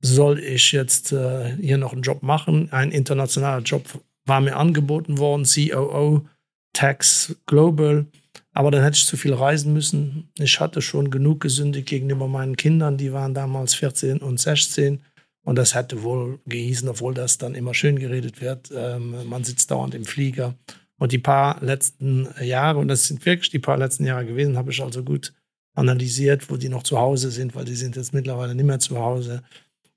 soll 0.00 0.38
ich 0.38 0.70
jetzt 0.70 1.10
äh, 1.10 1.56
hier 1.56 1.78
noch 1.78 1.94
einen 1.94 2.02
Job 2.02 2.22
machen, 2.22 2.68
ein 2.70 2.92
internationaler 2.92 3.62
Job 3.62 3.82
war 4.26 4.40
mir 4.40 4.56
angeboten 4.56 5.18
worden, 5.18 5.44
COO, 5.44 6.26
Tax 6.72 7.36
Global. 7.46 8.06
Aber 8.52 8.70
dann 8.70 8.82
hätte 8.82 8.96
ich 8.96 9.06
zu 9.06 9.16
viel 9.16 9.34
reisen 9.34 9.72
müssen. 9.72 10.30
Ich 10.38 10.60
hatte 10.60 10.80
schon 10.80 11.10
genug 11.10 11.40
gesündigt 11.40 11.88
gegenüber 11.88 12.28
meinen 12.28 12.56
Kindern, 12.56 12.96
die 12.96 13.12
waren 13.12 13.34
damals 13.34 13.74
14 13.74 14.18
und 14.18 14.38
16. 14.38 15.02
Und 15.44 15.56
das 15.56 15.74
hätte 15.74 16.02
wohl 16.02 16.40
gehießen, 16.46 16.88
obwohl 16.88 17.12
das 17.12 17.36
dann 17.36 17.54
immer 17.54 17.74
schön 17.74 17.98
geredet 17.98 18.40
wird. 18.40 18.70
Ähm, 18.74 19.28
man 19.28 19.44
sitzt 19.44 19.70
dauernd 19.70 19.94
im 19.94 20.04
Flieger. 20.04 20.54
Und 20.98 21.12
die 21.12 21.18
paar 21.18 21.62
letzten 21.62 22.28
Jahre, 22.40 22.78
und 22.78 22.88
das 22.88 23.06
sind 23.06 23.26
wirklich 23.26 23.50
die 23.50 23.58
paar 23.58 23.76
letzten 23.76 24.06
Jahre 24.06 24.24
gewesen, 24.24 24.56
habe 24.56 24.70
ich 24.70 24.82
also 24.82 25.02
gut 25.02 25.34
analysiert, 25.74 26.48
wo 26.50 26.56
die 26.56 26.68
noch 26.68 26.84
zu 26.84 26.98
Hause 26.98 27.30
sind, 27.30 27.54
weil 27.54 27.64
die 27.64 27.74
sind 27.74 27.96
jetzt 27.96 28.14
mittlerweile 28.14 28.54
nicht 28.54 28.64
mehr 28.64 28.78
zu 28.78 28.98
Hause. 28.98 29.42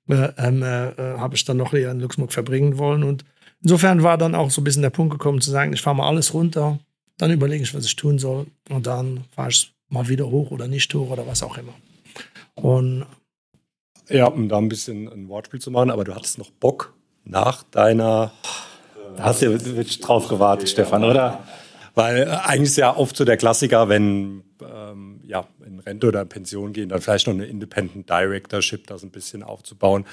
Äh, 0.08 0.32
ähm, 0.36 0.62
äh, 0.62 0.88
äh, 0.90 1.18
habe 1.18 1.36
ich 1.36 1.44
dann 1.44 1.56
noch 1.56 1.72
eher 1.72 1.92
in 1.92 2.00
Luxemburg 2.00 2.32
verbringen 2.32 2.78
wollen. 2.78 3.04
Und 3.04 3.24
Insofern 3.62 4.02
war 4.02 4.18
dann 4.18 4.34
auch 4.34 4.50
so 4.50 4.60
ein 4.60 4.64
bisschen 4.64 4.82
der 4.82 4.90
Punkt 4.90 5.12
gekommen 5.12 5.40
zu 5.40 5.50
sagen, 5.50 5.72
ich 5.72 5.82
fahre 5.82 5.96
mal 5.96 6.08
alles 6.08 6.32
runter, 6.34 6.78
dann 7.16 7.32
überlege 7.32 7.62
ich, 7.62 7.74
was 7.74 7.84
ich 7.84 7.96
tun 7.96 8.18
soll 8.18 8.46
und 8.68 8.86
dann 8.86 9.24
fahre 9.34 9.50
ich 9.50 9.72
mal 9.88 10.08
wieder 10.08 10.30
hoch 10.30 10.50
oder 10.50 10.68
nicht 10.68 10.94
hoch 10.94 11.10
oder 11.10 11.26
was 11.26 11.42
auch 11.42 11.58
immer. 11.58 11.74
Und 12.54 13.06
ja, 14.08 14.26
um 14.26 14.48
da 14.48 14.58
ein 14.58 14.68
bisschen 14.68 15.08
ein 15.08 15.28
Wortspiel 15.28 15.60
zu 15.60 15.70
machen, 15.70 15.90
aber 15.90 16.04
du 16.04 16.14
hattest 16.14 16.38
noch 16.38 16.50
Bock 16.50 16.94
nach 17.24 17.62
deiner. 17.64 18.32
Da 19.16 19.24
hast 19.24 19.42
du 19.42 19.50
wirklich 19.50 20.00
drauf 20.00 20.28
gewartet, 20.28 20.68
Stefan, 20.68 21.04
oder? 21.04 21.44
Weil 21.94 22.22
äh, 22.22 22.26
eigentlich 22.26 22.70
ist 22.70 22.76
ja 22.76 22.96
oft 22.96 23.16
so 23.16 23.24
der 23.24 23.36
Klassiker, 23.36 23.88
wenn 23.88 24.44
ähm, 24.62 25.20
ja, 25.26 25.46
in 25.66 25.80
Rente 25.80 26.08
oder 26.08 26.22
in 26.22 26.28
Pension 26.28 26.72
gehen, 26.72 26.88
dann 26.88 27.00
vielleicht 27.00 27.26
noch 27.26 27.34
eine 27.34 27.46
Independent 27.46 28.08
Directorship, 28.08 28.86
das 28.86 29.02
ein 29.02 29.10
bisschen 29.10 29.42
aufzubauen. 29.42 30.06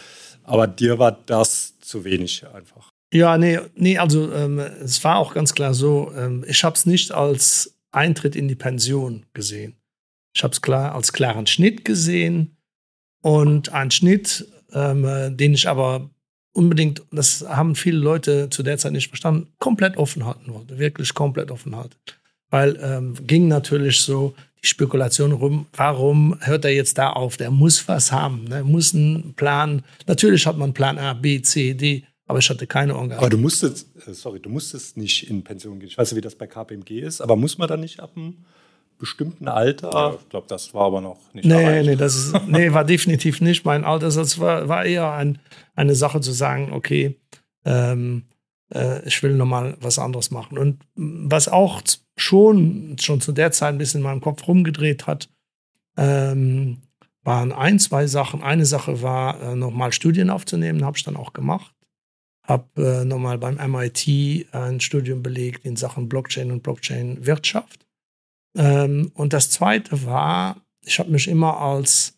Aber 0.44 0.68
dir 0.68 1.00
war 1.00 1.12
das 1.12 1.80
zu 1.80 2.04
wenig 2.04 2.46
einfach. 2.54 2.95
Ja, 3.16 3.38
nee, 3.38 3.60
nee 3.76 3.98
also 3.98 4.30
ähm, 4.34 4.60
es 4.60 5.02
war 5.06 5.20
auch 5.20 5.34
ganz 5.34 5.56
klar 5.56 5.74
so, 5.74 6.12
ähm, 6.18 6.44
ich 6.50 6.66
habe 6.66 6.76
es 6.76 6.86
nicht 6.86 7.14
als 7.14 7.74
Eintritt 7.92 8.36
in 8.36 8.50
die 8.50 8.56
Pension 8.56 9.26
gesehen. 9.34 9.78
Ich 10.36 10.44
habe 10.44 10.52
es 10.52 10.62
klar 10.62 10.94
als 10.94 11.14
klaren 11.14 11.48
Schnitt 11.48 11.86
gesehen 11.86 12.58
und 13.22 13.70
ein 13.70 13.90
Schnitt, 13.90 14.46
ähm, 14.74 15.38
den 15.38 15.54
ich 15.54 15.70
aber 15.70 16.10
unbedingt, 16.52 17.04
das 17.10 17.46
haben 17.48 17.76
viele 17.76 18.00
Leute 18.00 18.50
zu 18.50 18.64
der 18.64 18.78
Zeit 18.78 18.92
nicht 18.92 19.08
verstanden, 19.08 19.48
komplett 19.60 19.96
offen 19.96 20.26
halten 20.26 20.54
wollte, 20.54 20.78
wirklich 20.78 21.14
komplett 21.14 21.52
offen 21.52 21.74
halten. 21.74 21.96
weil 22.50 22.78
ähm, 22.82 23.16
ging 23.26 23.48
natürlich 23.48 24.02
so 24.02 24.36
die 24.62 24.68
Spekulation 24.68 25.32
rum, 25.32 25.68
warum 25.72 26.38
hört 26.42 26.66
er 26.66 26.72
jetzt 26.72 26.98
da 26.98 27.12
auf? 27.12 27.38
Der 27.38 27.50
muss 27.50 27.88
was 27.88 28.12
haben, 28.12 28.44
ne? 28.44 28.66
muss 28.66 28.94
einen 28.94 29.36
Plan. 29.36 29.84
Natürlich 30.06 30.46
hat 30.46 30.58
man 30.58 30.74
Plan 30.74 30.98
A, 30.98 31.14
B, 31.14 31.42
C, 31.42 31.74
D, 31.74 32.04
aber 32.28 32.40
ich 32.40 32.50
hatte 32.50 32.68
keine 32.68 32.96
Organe. 32.96 33.18
Aber 33.18 33.30
du 33.30 33.38
musstest, 33.38 33.88
äh, 34.08 34.14
sorry, 34.14 34.40
du 34.40 34.50
musstest 34.50 34.98
nicht 34.98 35.30
in 35.30 35.44
Pension 35.44 35.80
gehen. 35.80 35.90
Ich 35.90 35.98
weiß 35.98 36.12
nicht, 36.12 36.18
wie 36.18 36.22
das 36.22 36.36
bei 36.36 36.48
KPMG 36.48 37.00
ist, 37.02 37.22
aber 37.22 37.36
muss 37.36 37.58
man 37.58 37.68
da 37.68 37.78
nicht 37.78 38.00
ab 38.00 38.12
einem 38.16 38.46
bestimmten 38.98 39.48
Alter? 39.48 39.92
Ja, 39.94 40.16
ich 40.20 40.30
glaube, 40.30 40.48
das 40.48 40.74
war 40.74 40.86
aber 40.86 41.02
noch 41.02 41.18
nicht 41.34 41.46
Nee, 41.46 41.64
erreicht. 41.64 41.86
nee, 41.90 41.96
das 41.96 42.16
ist, 42.16 42.34
nee, 42.48 42.72
war 42.74 42.86
definitiv 42.86 43.42
nicht 43.42 43.66
mein 43.66 43.84
Alter. 43.84 44.10
Das 44.10 44.40
war, 44.40 44.68
war 44.70 44.86
eher 44.86 45.12
ein, 45.12 45.40
eine 45.76 45.96
Sache 45.96 46.22
zu 46.22 46.32
sagen, 46.32 46.72
okay, 46.72 47.20
ähm, 47.66 48.24
äh, 48.74 49.06
ich 49.08 49.22
will 49.22 49.34
nochmal 49.36 49.78
was 49.82 50.00
anderes 50.00 50.32
machen. 50.32 50.58
Und 50.58 50.80
was 50.96 51.48
auch 51.50 51.82
schon, 52.18 52.96
schon 53.00 53.20
zu 53.22 53.34
der 53.34 53.52
Zeit 53.52 53.74
ein 53.74 53.78
bisschen 53.78 54.00
in 54.00 54.06
meinem 54.06 54.22
Kopf 54.22 54.48
rumgedreht 54.48 55.08
hat, 55.08 55.30
ähm, 55.98 56.82
waren 57.24 57.52
ein, 57.52 57.80
zwei 57.80 58.08
Sachen. 58.08 58.44
Eine 58.44 58.66
Sache 58.66 59.02
war, 59.02 59.42
äh, 59.42 59.56
nochmal 59.56 59.92
Studien 59.92 60.30
aufzunehmen, 60.30 60.86
habe 60.86 60.98
ich 60.98 61.04
dann 61.04 61.18
auch 61.18 61.34
gemacht. 61.34 61.75
Habe 62.48 63.02
äh, 63.02 63.06
nochmal 63.06 63.38
beim 63.38 63.56
MIT 63.56 64.48
ein 64.54 64.80
Studium 64.80 65.24
belegt 65.24 65.66
in 65.66 65.76
Sachen 65.76 66.08
Blockchain 66.08 66.52
und 66.52 66.64
Blockchain-Wirtschaft. 66.64 67.86
Ähm, 68.56 69.12
und 69.16 69.34
das 69.34 69.50
Zweite 69.50 70.06
war, 70.06 70.62
ich 70.82 71.00
habe 71.00 71.12
mich 71.12 71.28
immer 71.28 71.60
als 71.60 72.18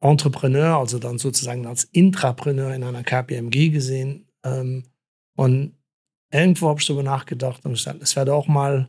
Entrepreneur, 0.00 0.78
also 0.78 0.98
dann 0.98 1.18
sozusagen 1.18 1.66
als 1.66 1.84
Intrapreneur 1.84 2.74
in 2.74 2.84
einer 2.84 3.02
KPMG 3.02 3.70
gesehen. 3.70 4.28
Ähm, 4.44 4.84
und 5.36 5.74
irgendwo 6.32 6.68
habe 6.68 6.80
ich 6.80 6.86
darüber 6.86 7.02
nachgedacht 7.02 7.64
und 7.64 7.72
gesagt, 7.72 8.02
es 8.02 8.16
wäre 8.16 8.32
auch 8.32 8.48
mal 8.48 8.88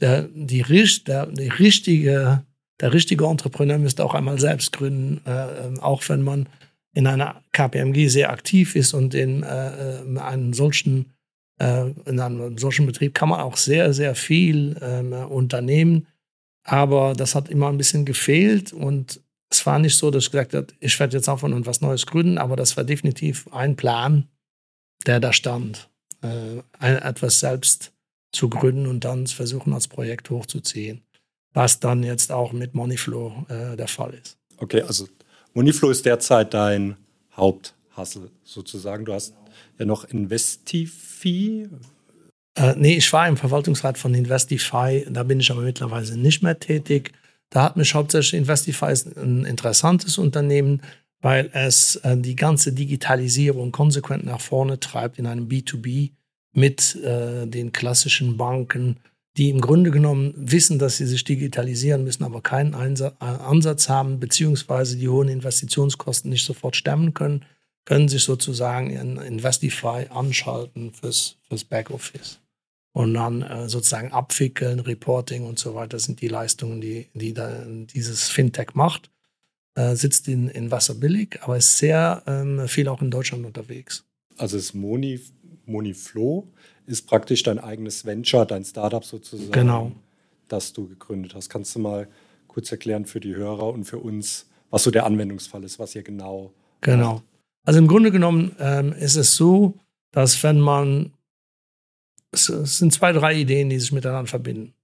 der, 0.00 0.22
die, 0.22 0.62
der, 1.06 1.26
die 1.26 1.48
richtige, 1.48 2.44
der 2.80 2.92
richtige 2.92 3.26
Entrepreneur 3.26 3.78
müsste 3.78 4.04
auch 4.04 4.14
einmal 4.14 4.38
selbst 4.38 4.72
gründen, 4.72 5.20
äh, 5.26 5.66
ähm, 5.66 5.80
auch 5.80 6.06
wenn 6.08 6.22
man 6.22 6.48
in 6.96 7.06
einer 7.06 7.42
KPMG 7.52 8.08
sehr 8.08 8.30
aktiv 8.30 8.74
ist 8.74 8.94
und 8.94 9.14
in 9.14 9.42
äh, 9.42 9.98
äh, 10.00 10.18
einem 10.18 10.54
solchen 10.54 11.12
äh, 11.58 11.90
in 12.06 12.18
einem 12.18 12.56
solchen 12.56 12.86
Betrieb 12.86 13.14
kann 13.14 13.28
man 13.28 13.40
auch 13.40 13.58
sehr, 13.58 13.92
sehr 13.92 14.14
viel 14.14 14.78
ähm, 14.80 15.12
unternehmen. 15.12 16.06
Aber 16.64 17.12
das 17.12 17.34
hat 17.34 17.50
immer 17.50 17.68
ein 17.68 17.76
bisschen 17.76 18.06
gefehlt 18.06 18.72
und 18.72 19.20
es 19.50 19.66
war 19.66 19.78
nicht 19.78 19.96
so, 19.96 20.10
dass 20.10 20.24
ich 20.24 20.30
gesagt 20.30 20.54
habe, 20.54 20.68
ich 20.80 20.98
werde 20.98 21.18
jetzt 21.18 21.28
aufhören 21.28 21.52
und 21.52 21.66
was 21.66 21.82
Neues 21.82 22.06
gründen, 22.06 22.38
aber 22.38 22.56
das 22.56 22.78
war 22.78 22.84
definitiv 22.84 23.46
ein 23.52 23.76
Plan, 23.76 24.28
der 25.04 25.20
da 25.20 25.34
stand, 25.34 25.90
äh, 26.22 26.62
etwas 26.80 27.40
selbst 27.40 27.92
zu 28.32 28.48
gründen 28.48 28.86
und 28.86 29.04
dann 29.04 29.26
versuchen, 29.26 29.74
als 29.74 29.86
Projekt 29.86 30.30
hochzuziehen, 30.30 31.02
was 31.52 31.78
dann 31.78 32.02
jetzt 32.02 32.32
auch 32.32 32.54
mit 32.54 32.74
Moneyflow 32.74 33.44
äh, 33.50 33.76
der 33.76 33.88
Fall 33.88 34.14
ist. 34.14 34.38
Okay, 34.56 34.80
also 34.80 35.06
Moneyflow 35.56 35.88
ist 35.88 36.04
derzeit 36.04 36.52
dein 36.52 36.98
Haupthassel 37.34 38.30
sozusagen. 38.44 39.06
Du 39.06 39.14
hast 39.14 39.34
ja 39.78 39.86
noch 39.86 40.04
Investify. 40.04 41.66
Äh, 42.54 42.74
nee, 42.76 42.96
ich 42.96 43.10
war 43.10 43.26
im 43.26 43.38
Verwaltungsrat 43.38 43.96
von 43.96 44.12
Investify, 44.12 45.06
da 45.08 45.22
bin 45.22 45.40
ich 45.40 45.50
aber 45.50 45.62
mittlerweile 45.62 46.14
nicht 46.18 46.42
mehr 46.42 46.58
tätig. 46.60 47.12
Da 47.48 47.62
hat 47.62 47.78
mich 47.78 47.94
hauptsächlich 47.94 48.34
Investify 48.34 48.92
ein 49.16 49.46
interessantes 49.46 50.18
Unternehmen, 50.18 50.82
weil 51.22 51.48
es 51.54 51.96
äh, 51.96 52.18
die 52.18 52.36
ganze 52.36 52.74
Digitalisierung 52.74 53.72
konsequent 53.72 54.26
nach 54.26 54.42
vorne 54.42 54.78
treibt 54.78 55.18
in 55.18 55.26
einem 55.26 55.48
B2B 55.48 56.10
mit 56.52 56.96
äh, 56.96 57.46
den 57.46 57.72
klassischen 57.72 58.36
Banken, 58.36 58.98
die 59.36 59.50
im 59.50 59.60
Grunde 59.60 59.90
genommen 59.90 60.32
wissen, 60.36 60.78
dass 60.78 60.96
sie 60.96 61.06
sich 61.06 61.24
digitalisieren 61.24 62.04
müssen, 62.04 62.24
aber 62.24 62.40
keinen 62.40 62.72
äh, 62.72 63.10
Ansatz 63.20 63.88
haben, 63.88 64.18
beziehungsweise 64.18 64.96
die 64.96 65.08
hohen 65.08 65.28
Investitionskosten 65.28 66.30
nicht 66.30 66.44
sofort 66.44 66.76
stemmen 66.76 67.12
können, 67.12 67.44
können 67.84 68.08
sich 68.08 68.24
sozusagen 68.24 68.90
in 68.90 69.18
Investify 69.18 70.06
anschalten 70.10 70.92
fürs, 70.92 71.36
fürs 71.48 71.64
Backoffice 71.64 72.40
und 72.92 73.12
dann 73.12 73.42
äh, 73.42 73.68
sozusagen 73.68 74.10
abwickeln, 74.10 74.80
Reporting 74.80 75.44
und 75.44 75.58
so 75.58 75.74
weiter 75.74 75.98
sind 75.98 76.22
die 76.22 76.28
Leistungen, 76.28 76.80
die, 76.80 77.08
die 77.12 77.34
dieses 77.92 78.28
Fintech 78.28 78.74
macht. 78.74 79.10
Äh, 79.74 79.94
sitzt 79.94 80.26
in, 80.28 80.48
in 80.48 80.70
Wasserbillig, 80.70 81.40
aber 81.42 81.58
ist 81.58 81.76
sehr 81.76 82.22
ähm, 82.26 82.66
viel 82.66 82.88
auch 82.88 83.02
in 83.02 83.10
Deutschland 83.10 83.44
unterwegs. 83.44 84.06
Also 84.38 84.56
ist 84.56 84.72
Moni, 84.72 85.20
Moniflow 85.66 86.48
ist 86.86 87.06
praktisch 87.06 87.42
dein 87.42 87.58
eigenes 87.58 88.04
Venture, 88.04 88.46
dein 88.46 88.64
Startup 88.64 89.04
sozusagen, 89.04 89.52
genau. 89.52 89.92
das 90.48 90.72
du 90.72 90.88
gegründet 90.88 91.34
hast. 91.34 91.48
Kannst 91.48 91.74
du 91.74 91.80
mal 91.80 92.08
kurz 92.48 92.70
erklären 92.70 93.04
für 93.04 93.20
die 93.20 93.34
Hörer 93.34 93.68
und 93.72 93.84
für 93.84 93.98
uns, 93.98 94.46
was 94.70 94.84
so 94.84 94.90
der 94.90 95.04
Anwendungsfall 95.04 95.64
ist, 95.64 95.78
was 95.78 95.94
ihr 95.94 96.02
genau. 96.02 96.52
Genau. 96.80 97.14
Macht? 97.14 97.24
Also 97.64 97.78
im 97.80 97.88
Grunde 97.88 98.12
genommen 98.12 98.54
ähm, 98.60 98.92
ist 98.92 99.16
es 99.16 99.34
so, 99.34 99.74
dass 100.12 100.42
wenn 100.42 100.60
man 100.60 101.12
es, 102.30 102.46
sind 102.46 102.92
zwei, 102.92 103.12
drei 103.12 103.34
Ideen, 103.34 103.70
die 103.70 103.78
sich 103.78 103.92
miteinander 103.92 104.28
verbinden. 104.28 104.74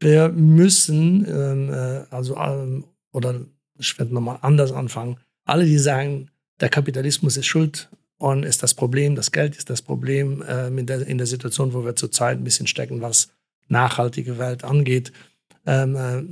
Wir 0.00 0.28
müssen, 0.28 1.24
ähm, 1.26 1.72
äh, 1.72 2.04
also, 2.10 2.36
ähm, 2.36 2.84
oder 3.12 3.40
ich 3.78 3.98
werde 3.98 4.12
nochmal 4.12 4.38
anders 4.42 4.72
anfangen, 4.72 5.18
alle, 5.44 5.64
die 5.64 5.78
sagen, 5.78 6.30
der 6.60 6.68
Kapitalismus 6.68 7.36
ist 7.36 7.46
schuld 7.46 7.88
und 8.18 8.44
ist 8.44 8.62
das 8.62 8.74
Problem, 8.74 9.14
das 9.14 9.32
Geld 9.32 9.56
ist 9.56 9.68
das 9.68 9.82
Problem 9.82 10.42
äh, 10.42 10.68
in, 10.68 10.86
der, 10.86 11.06
in 11.06 11.18
der 11.18 11.26
Situation, 11.26 11.74
wo 11.74 11.84
wir 11.84 11.96
zurzeit 11.96 12.38
ein 12.38 12.44
bisschen 12.44 12.66
stecken, 12.66 13.02
was 13.02 13.28
nachhaltige 13.68 14.38
Welt 14.38 14.64
angeht, 14.64 15.12
ähm, 15.66 15.96
äh, 15.96 16.22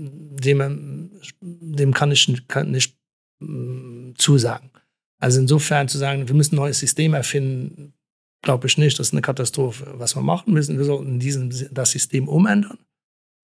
dem, 0.40 1.10
dem 1.40 1.92
kann 1.92 2.12
ich 2.12 2.48
kann 2.48 2.70
nicht 2.70 2.96
äh, 3.42 4.14
zusagen. 4.16 4.70
Also 5.18 5.40
insofern 5.40 5.88
zu 5.88 5.98
sagen, 5.98 6.28
wir 6.28 6.34
müssen 6.34 6.54
ein 6.54 6.58
neues 6.58 6.78
System 6.78 7.14
erfinden, 7.14 7.94
glaube 8.42 8.66
ich 8.66 8.78
nicht. 8.78 8.98
Das 8.98 9.08
ist 9.08 9.12
eine 9.12 9.22
Katastrophe. 9.22 9.94
Was 9.96 10.14
wir 10.16 10.22
machen 10.22 10.52
müssen, 10.52 10.78
wir 10.78 10.84
sollten 10.84 11.18
diesen, 11.18 11.52
das 11.72 11.90
System 11.90 12.28
umändern. 12.28 12.78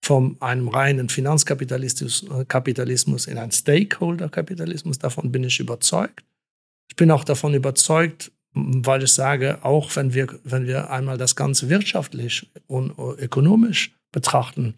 Von 0.02 0.36
einem 0.40 0.68
reinen 0.68 1.08
Finanzkapitalismus 1.10 2.22
äh, 2.22 3.30
in 3.30 3.38
einen 3.38 3.52
Stakeholder-Kapitalismus. 3.52 4.98
Davon 4.98 5.30
bin 5.30 5.44
ich 5.44 5.60
überzeugt. 5.60 6.24
Ich 6.90 6.96
bin 6.96 7.10
auch 7.12 7.24
davon 7.24 7.54
überzeugt, 7.54 8.32
weil 8.52 9.04
ich 9.04 9.12
sage, 9.12 9.58
auch 9.62 9.94
wenn 9.94 10.12
wir, 10.12 10.26
wenn 10.42 10.66
wir 10.66 10.90
einmal 10.90 11.16
das 11.16 11.36
Ganze 11.36 11.70
wirtschaftlich 11.70 12.50
und 12.66 12.98
ökonomisch 12.98 13.94
betrachten, 14.10 14.74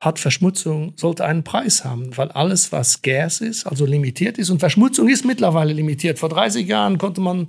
hat 0.00 0.18
Verschmutzung, 0.18 0.94
sollte 0.96 1.24
einen 1.26 1.44
Preis 1.44 1.84
haben, 1.84 2.16
weil 2.16 2.32
alles, 2.32 2.72
was 2.72 3.02
Gas 3.02 3.40
ist, 3.42 3.66
also 3.66 3.84
limitiert 3.84 4.38
ist, 4.38 4.50
und 4.50 4.58
Verschmutzung 4.60 5.08
ist 5.08 5.24
mittlerweile 5.24 5.74
limitiert. 5.74 6.18
Vor 6.18 6.30
30 6.30 6.66
Jahren 6.66 6.98
konnte 6.98 7.20
man 7.20 7.48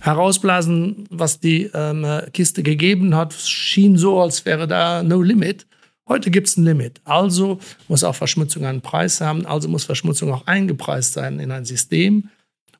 herausblasen, 0.00 1.06
was 1.10 1.40
die 1.40 1.70
ähm, 1.74 2.06
Kiste 2.32 2.62
gegeben 2.62 3.16
hat, 3.16 3.32
schien 3.32 3.96
so, 3.96 4.20
als 4.20 4.44
wäre 4.44 4.68
da 4.68 5.02
no 5.02 5.22
limit. 5.22 5.66
Heute 6.06 6.30
gibt 6.30 6.48
es 6.48 6.56
ein 6.56 6.64
Limit. 6.64 7.00
Also 7.04 7.58
muss 7.88 8.04
auch 8.04 8.14
Verschmutzung 8.14 8.64
einen 8.64 8.80
Preis 8.80 9.20
haben. 9.20 9.44
Also 9.44 9.68
muss 9.68 9.84
Verschmutzung 9.84 10.32
auch 10.32 10.46
eingepreist 10.46 11.12
sein 11.12 11.38
in 11.38 11.50
ein 11.50 11.66
System. 11.66 12.30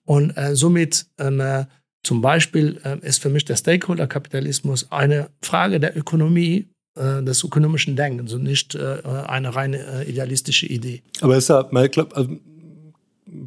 Und 0.09 0.31
äh, 0.39 0.57
somit 0.57 1.05
ähm, 1.19 1.39
äh, 1.39 1.67
zum 2.03 2.23
Beispiel 2.23 2.81
äh, 2.83 2.99
ist 3.07 3.21
für 3.21 3.29
mich 3.29 3.45
der 3.45 3.57
Stakeholder-Kapitalismus 3.57 4.91
eine 4.91 5.29
Frage 5.43 5.81
der 5.81 5.95
Ökonomie, 5.99 6.67
äh, 6.97 7.23
des 7.23 7.45
ökonomischen 7.45 7.95
Denkens 7.95 8.33
und 8.33 8.43
nicht 8.43 8.75
äh, 8.75 9.03
eine 9.05 9.55
reine 9.55 9.77
äh, 9.79 10.11
idealistische 10.11 10.65
Idee. 10.65 11.03
Aber 11.21 11.37
ist 11.37 11.51
ja, 11.51 11.69
ich 11.85 11.91
glaub, 11.91 12.17
also 12.17 12.31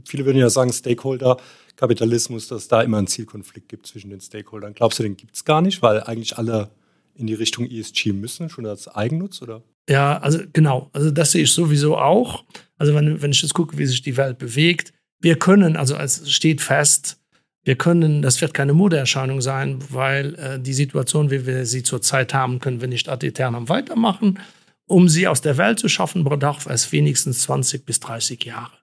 viele 0.06 0.26
würden 0.26 0.38
ja 0.38 0.52
sagen, 0.52 0.72
Stakeholder 0.72 1.38
Kapitalismus, 1.78 2.48
dass 2.48 2.62
es 2.62 2.68
da 2.68 2.84
immer 2.84 3.00
einen 3.00 3.08
Zielkonflikt 3.08 3.68
gibt 3.68 3.88
zwischen 3.88 4.12
den 4.12 4.22
Stakeholdern. 4.22 4.76
Glaubst 4.76 5.00
du, 5.00 5.04
den 5.04 5.18
gibt 5.18 5.36
es 5.36 5.44
gar 5.44 5.64
nicht, 5.64 5.82
weil 5.82 6.04
eigentlich 6.04 6.38
alle 6.38 6.70
in 7.16 7.26
die 7.26 7.34
Richtung 7.34 7.66
ESG 7.66 8.14
müssen, 8.14 8.52
schon 8.52 8.68
als 8.68 8.88
Eigennutz, 8.88 9.42
oder? 9.42 9.64
Ja, 9.90 10.20
also 10.20 10.38
genau. 10.54 10.92
Also 10.94 11.10
das 11.10 11.32
sehe 11.32 11.42
ich 11.42 11.52
sowieso 11.52 11.98
auch. 11.98 12.44
Also 12.78 12.94
wenn, 12.94 13.20
wenn 13.20 13.32
ich 13.32 13.42
jetzt 13.42 13.56
gucke, 13.56 13.80
wie 13.80 13.88
sich 13.88 14.04
die 14.04 14.16
Welt 14.16 14.38
bewegt, 14.38 14.94
wir 15.22 15.38
können, 15.38 15.78
also 15.78 15.96
es 15.96 16.32
steht 16.32 16.62
fest, 16.62 17.18
wir 17.64 17.76
können, 17.76 18.22
das 18.22 18.42
wird 18.42 18.54
keine 18.54 18.74
Modeerscheinung 18.74 19.42
sein, 19.42 19.80
weil 19.90 20.36
äh, 20.36 20.60
die 20.60 20.74
Situation, 20.74 21.30
wie 21.30 21.46
wir 21.46 21.66
sie 21.66 21.84
zurzeit 21.84 22.34
haben, 22.34 22.60
können 22.60 22.82
wir 22.82 22.88
nicht 22.88 23.08
ad 23.08 23.26
eternam 23.26 23.70
weitermachen. 23.70 24.40
Um 24.88 25.08
sie 25.08 25.28
aus 25.28 25.42
der 25.42 25.58
Welt 25.58 25.80
zu 25.80 25.88
schaffen, 25.88 26.24
bedarf 26.24 26.66
es 26.66 26.92
wenigstens 26.92 27.44
20 27.44 27.86
bis 27.86 28.00
30 28.00 28.44
Jahre. 28.44 28.74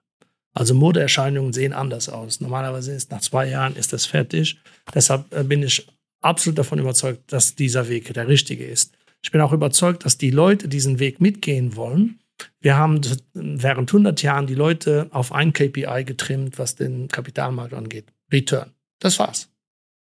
Also 0.53 0.73
Modeerscheinungen 0.73 1.53
sehen 1.53 1.73
anders 1.73 2.09
aus. 2.09 2.39
Normalerweise 2.39 2.93
ist 2.93 3.11
nach 3.11 3.21
zwei 3.21 3.47
Jahren 3.49 3.75
ist 3.75 3.93
das 3.93 4.05
fertig. 4.05 4.59
Deshalb 4.93 5.31
äh, 5.33 5.43
bin 5.43 5.61
ich 5.61 5.85
absolut 6.21 6.57
davon 6.57 6.79
überzeugt, 6.79 7.31
dass 7.31 7.55
dieser 7.55 7.89
Weg 7.89 8.13
der 8.13 8.27
richtige 8.27 8.65
ist. 8.65 8.93
Ich 9.21 9.31
bin 9.31 9.41
auch 9.41 9.51
überzeugt, 9.51 10.05
dass 10.05 10.17
die 10.17 10.31
Leute 10.31 10.69
diesen 10.69 10.99
Weg 10.99 11.19
mitgehen 11.19 11.75
wollen. 11.75 12.19
Wir 12.61 12.77
haben 12.77 13.01
während 13.33 13.89
100 13.89 14.21
Jahren 14.21 14.47
die 14.47 14.55
Leute 14.55 15.07
auf 15.11 15.31
ein 15.31 15.53
KPI 15.53 16.03
getrimmt, 16.05 16.59
was 16.59 16.75
den 16.75 17.07
Kapitalmarkt 17.07 17.73
angeht. 17.73 18.05
Return. 18.31 18.71
Das 18.99 19.19
war's. 19.19 19.49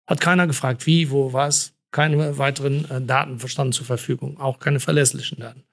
Hat 0.07 0.21
keiner 0.21 0.47
gefragt, 0.47 0.85
wie, 0.85 1.09
wo, 1.11 1.33
was. 1.33 1.73
Keine 1.91 2.37
weiteren 2.37 2.89
äh, 2.91 3.01
Daten 3.01 3.39
verstanden 3.39 3.73
zur 3.73 3.85
Verfügung. 3.85 4.39
Auch 4.39 4.59
keine 4.59 4.79
verlässlichen 4.79 5.39
Daten. 5.39 5.63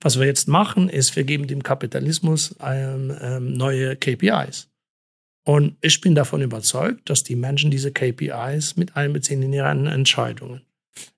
Was 0.00 0.18
wir 0.18 0.26
jetzt 0.26 0.48
machen, 0.48 0.88
ist, 0.88 1.16
wir 1.16 1.24
geben 1.24 1.46
dem 1.46 1.62
Kapitalismus 1.62 2.54
ähm, 2.60 3.14
ähm, 3.20 3.52
neue 3.54 3.96
KPIs. 3.96 4.68
Und 5.44 5.76
ich 5.80 6.00
bin 6.00 6.14
davon 6.14 6.42
überzeugt, 6.42 7.08
dass 7.08 7.22
die 7.22 7.36
Menschen 7.36 7.70
diese 7.70 7.92
KPIs 7.92 8.76
mit 8.76 8.96
einbeziehen 8.96 9.42
in 9.42 9.52
ihre 9.52 9.68
Entscheidungen. 9.68 10.62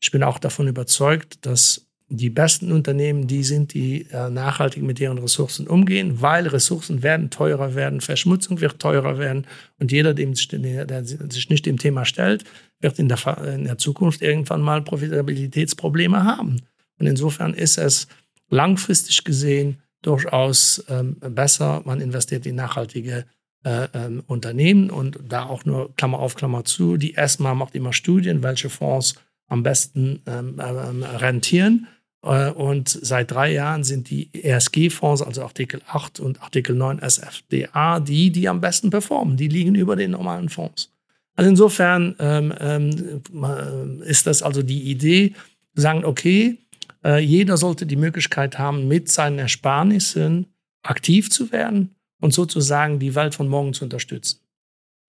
Ich 0.00 0.10
bin 0.10 0.22
auch 0.22 0.38
davon 0.38 0.68
überzeugt, 0.68 1.46
dass 1.46 1.87
die 2.10 2.30
besten 2.30 2.72
Unternehmen 2.72 3.26
die 3.26 3.44
sind, 3.44 3.74
die 3.74 4.06
äh, 4.10 4.30
nachhaltig 4.30 4.82
mit 4.82 4.98
ihren 4.98 5.18
Ressourcen 5.18 5.66
umgehen, 5.66 6.22
weil 6.22 6.46
Ressourcen 6.46 7.02
werden 7.02 7.30
teurer 7.30 7.74
werden, 7.74 8.00
Verschmutzung 8.00 8.60
wird 8.60 8.78
teurer 8.78 9.18
werden 9.18 9.46
und 9.78 9.92
jeder, 9.92 10.14
dem, 10.14 10.32
der 10.34 11.04
sich 11.04 11.50
nicht 11.50 11.66
dem 11.66 11.78
Thema 11.78 12.04
stellt, 12.04 12.44
wird 12.80 12.98
in 12.98 13.08
der, 13.08 13.38
in 13.54 13.64
der 13.64 13.78
Zukunft 13.78 14.22
irgendwann 14.22 14.62
mal 14.62 14.82
Profitabilitätsprobleme 14.82 16.24
haben. 16.24 16.62
Und 16.98 17.06
insofern 17.06 17.52
ist 17.52 17.76
es 17.76 18.08
langfristig 18.48 19.24
gesehen 19.24 19.82
durchaus 20.00 20.84
ähm, 20.88 21.16
besser, 21.20 21.82
man 21.84 22.00
investiert 22.00 22.46
in 22.46 22.54
nachhaltige 22.54 23.26
äh, 23.64 23.88
ähm, 23.92 24.22
Unternehmen 24.26 24.88
und 24.88 25.18
da 25.28 25.44
auch 25.44 25.64
nur 25.64 25.94
Klammer 25.96 26.20
auf 26.20 26.36
Klammer 26.36 26.64
zu. 26.64 26.96
Die 26.96 27.16
ESMA 27.16 27.54
macht 27.54 27.74
immer 27.74 27.92
Studien, 27.92 28.42
welche 28.42 28.70
Fonds 28.70 29.16
am 29.48 29.62
besten 29.62 30.22
ähm, 30.26 30.60
ähm, 30.60 31.02
rentieren. 31.02 31.88
Äh, 32.28 32.50
und 32.50 32.88
seit 32.88 33.30
drei 33.30 33.52
Jahren 33.52 33.84
sind 33.84 34.10
die 34.10 34.28
ESG-Fonds, 34.34 35.22
also 35.22 35.42
Artikel 35.42 35.80
8 35.86 36.20
und 36.20 36.42
Artikel 36.42 36.76
9 36.76 37.00
SFDA, 37.00 38.00
die, 38.00 38.30
die 38.30 38.48
am 38.48 38.60
besten 38.60 38.90
performen. 38.90 39.36
Die 39.36 39.48
liegen 39.48 39.74
über 39.74 39.96
den 39.96 40.10
normalen 40.12 40.48
Fonds. 40.48 40.92
Also 41.34 41.50
insofern 41.50 42.14
ähm, 42.18 42.52
ähm, 42.60 44.02
ist 44.02 44.26
das 44.26 44.42
also 44.42 44.62
die 44.62 44.90
Idee, 44.90 45.34
sagen, 45.74 46.04
okay, 46.04 46.58
äh, 47.04 47.20
jeder 47.20 47.56
sollte 47.56 47.86
die 47.86 47.96
Möglichkeit 47.96 48.58
haben, 48.58 48.88
mit 48.88 49.08
seinen 49.08 49.38
Ersparnissen 49.38 50.46
aktiv 50.82 51.30
zu 51.30 51.50
werden 51.52 51.94
und 52.20 52.34
sozusagen 52.34 52.98
die 52.98 53.14
Welt 53.14 53.34
von 53.34 53.48
morgen 53.48 53.72
zu 53.72 53.84
unterstützen. 53.84 54.40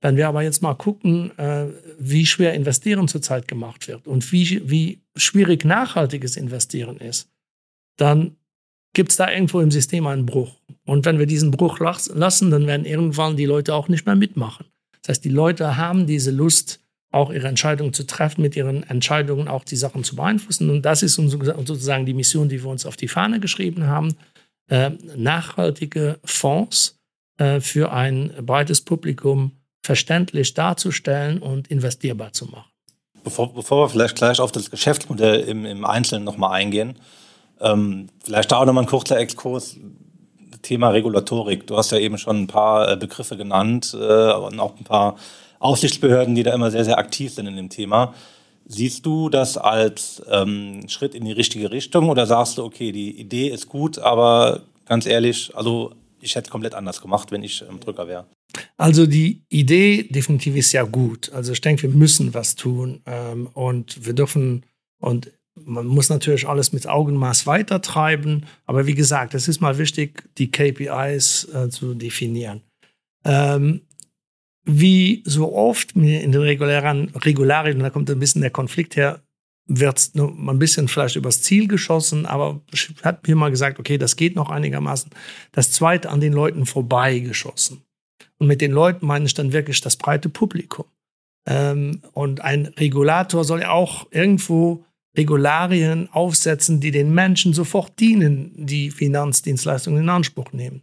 Wenn 0.02 0.16
wir 0.16 0.28
aber 0.28 0.44
jetzt 0.44 0.62
mal 0.62 0.76
gucken, 0.76 1.38
äh, 1.38 1.68
wie 2.00 2.26
schwer 2.26 2.54
Investieren 2.54 3.08
zurzeit 3.08 3.48
gemacht 3.48 3.88
wird 3.88 4.08
und 4.08 4.32
wie, 4.32 4.62
wie 4.70 5.02
schwierig 5.16 5.66
nachhaltiges 5.66 6.38
Investieren 6.38 6.98
ist, 6.98 7.30
dann 7.98 8.38
gibt 8.94 9.12
es 9.12 9.18
da 9.18 9.30
irgendwo 9.30 9.60
im 9.60 9.72
System 9.72 10.08
einen 10.08 10.26
Bruch. 10.26 10.56
Und 10.86 11.06
wenn 11.06 11.20
wir 11.20 11.26
diesen 11.26 11.52
Bruch 11.52 11.80
lassen, 11.80 12.52
dann 12.52 12.66
werden 12.66 12.86
irgendwann 12.86 13.36
die 13.36 13.46
Leute 13.46 13.76
auch 13.76 13.90
nicht 13.90 14.06
mehr 14.06 14.16
mitmachen. 14.16 14.66
Das 15.02 15.10
heißt, 15.10 15.26
die 15.26 15.30
Leute 15.30 15.78
haben 15.78 16.08
diese 16.08 16.32
Lust, 16.32 16.80
auch 17.12 17.32
ihre 17.32 17.48
Entscheidungen 17.48 17.92
zu 17.92 18.06
treffen, 18.06 18.42
mit 18.42 18.56
ihren 18.56 18.84
Entscheidungen 18.84 19.48
auch 19.48 19.64
die 19.64 19.76
Sachen 19.76 20.04
zu 20.04 20.16
beeinflussen. 20.16 20.70
Und 20.70 20.84
das 20.84 21.02
ist 21.02 21.16
sozusagen 21.16 22.06
die 22.06 22.14
Mission, 22.14 22.50
die 22.50 22.64
wir 22.64 22.70
uns 22.70 22.86
auf 22.86 22.98
die 22.98 23.08
Fahne 23.08 23.40
geschrieben 23.40 23.88
haben. 23.88 24.16
Äh, 24.68 24.92
nachhaltige 25.16 26.20
Fonds 26.24 27.00
äh, 27.38 27.60
für 27.60 27.92
ein 27.92 28.32
breites 28.46 28.82
Publikum 28.82 29.59
verständlich 29.90 30.54
darzustellen 30.54 31.40
und 31.40 31.68
investierbar 31.70 32.32
zu 32.32 32.46
machen. 32.46 32.70
Bevor, 33.24 33.52
bevor 33.52 33.86
wir 33.86 33.90
vielleicht 33.90 34.16
gleich 34.16 34.40
auf 34.40 34.52
das 34.52 34.70
Geschäftsmodell 34.70 35.40
im, 35.40 35.66
im 35.66 35.84
Einzelnen 35.84 36.24
nochmal 36.24 36.52
eingehen, 36.52 37.00
ähm, 37.60 38.08
vielleicht 38.24 38.52
da 38.52 38.58
auch 38.58 38.66
nochmal 38.66 38.84
ein 38.84 38.88
kurzer 38.88 39.18
Exkurs. 39.18 39.78
Thema 40.62 40.90
Regulatorik. 40.90 41.66
Du 41.66 41.76
hast 41.76 41.92
ja 41.92 41.98
eben 41.98 42.20
schon 42.20 42.44
ein 42.44 42.48
paar 42.48 42.92
äh, 42.92 42.98
Begriffe 42.98 43.36
genannt 43.36 43.98
äh, 44.00 44.34
und 44.34 44.60
auch 44.60 44.78
ein 44.78 44.84
paar 44.84 45.16
Aufsichtsbehörden, 45.58 46.36
die 46.36 46.44
da 46.44 46.54
immer 46.54 46.70
sehr, 46.70 46.86
sehr 46.86 47.00
aktiv 47.00 47.34
sind 47.34 47.48
in 47.48 47.56
dem 47.56 47.70
Thema. 47.70 48.14
Siehst 48.68 49.08
du 49.08 49.30
das 49.30 49.58
als 49.58 50.22
ähm, 50.30 50.88
Schritt 50.88 51.16
in 51.16 51.26
die 51.26 51.32
richtige 51.32 51.72
Richtung 51.72 52.10
oder 52.10 52.28
sagst 52.28 52.60
du, 52.60 52.64
okay, 52.64 52.92
die 52.92 53.20
Idee 53.20 53.48
ist 53.48 53.70
gut, 53.70 53.98
aber 53.98 54.62
ganz 54.86 55.08
ehrlich, 55.08 55.56
also 55.56 55.94
ich 56.22 56.36
hätte 56.36 56.46
es 56.48 56.52
komplett 56.52 56.76
anders 56.76 57.02
gemacht, 57.02 57.32
wenn 57.32 57.42
ich 57.42 57.64
ähm, 57.68 57.80
Drücker 57.80 58.08
wäre? 58.08 58.26
Also 58.78 59.06
die 59.06 59.44
Idee 59.50 60.04
definitiv 60.04 60.56
ist 60.56 60.72
ja 60.72 60.84
gut. 60.84 61.32
Also 61.34 61.52
ich 61.54 61.62
denke, 61.62 61.84
wir 61.84 61.90
müssen 61.90 62.34
was 62.34 62.56
tun 62.56 63.02
ähm, 63.06 63.48
und 63.54 64.06
wir 64.06 64.14
dürfen 64.14 64.66
und 65.00 65.32
man 65.66 65.86
muss 65.86 66.10
natürlich 66.10 66.48
alles 66.48 66.72
mit 66.72 66.88
Augenmaß 66.88 67.46
weitertreiben. 67.46 68.46
Aber 68.66 68.88
wie 68.88 68.96
gesagt, 68.96 69.34
es 69.34 69.48
ist 69.48 69.62
mal 69.62 69.78
wichtig, 69.78 70.24
die 70.38 70.52
KPIs 70.52 71.50
äh, 71.54 71.70
zu 71.70 71.94
definieren. 71.94 72.62
Ähm, 73.26 73.82
wie 74.66 75.24
so 75.26 75.54
oft 75.54 75.96
in 75.96 76.32
den 76.32 76.42
regulären 76.42 77.10
Regularien, 77.10 77.80
da 77.80 77.90
kommt 77.90 78.10
ein 78.10 78.20
bisschen 78.20 78.42
der 78.42 78.52
Konflikt 78.52 78.96
her, 78.96 79.22
wird 79.66 80.12
nur 80.14 80.32
ein 80.32 80.60
bisschen 80.60 80.88
vielleicht 80.88 81.16
übers 81.16 81.42
Ziel 81.42 81.68
geschossen, 81.68 82.26
aber 82.26 82.62
ich 82.72 82.92
habe 83.04 83.20
mir 83.28 83.36
mal 83.36 83.52
gesagt, 83.52 83.80
okay, 83.80 83.98
das 83.98 84.16
geht 84.16 84.36
noch 84.36 84.50
einigermaßen. 84.50 85.12
Das 85.52 85.72
zweite 85.72 86.10
an 86.10 86.22
den 86.22 86.34
Leuten 86.34 86.66
vorbei 86.66 87.20
geschossen. 87.20 87.84
Und 88.38 88.48
mit 88.48 88.62
den 88.62 88.72
Leuten 88.72 89.06
meine 89.06 89.26
ich 89.26 89.34
dann 89.34 89.54
wirklich 89.54 89.82
das 89.82 89.98
breite 89.98 90.30
Publikum. 90.30 90.86
Ähm, 91.46 92.02
und 92.14 92.42
ein 92.42 92.68
Regulator 92.78 93.44
soll 93.44 93.62
ja 93.62 93.72
auch 93.72 94.08
irgendwo 94.12 94.84
Regularien 95.18 96.08
aufsetzen, 96.12 96.80
die 96.80 96.92
den 96.92 97.14
Menschen 97.14 97.54
sofort 97.54 98.00
dienen, 98.00 98.52
die 98.56 98.92
Finanzdienstleistungen 98.92 100.04
in 100.04 100.10
Anspruch 100.10 100.52
nehmen. 100.54 100.82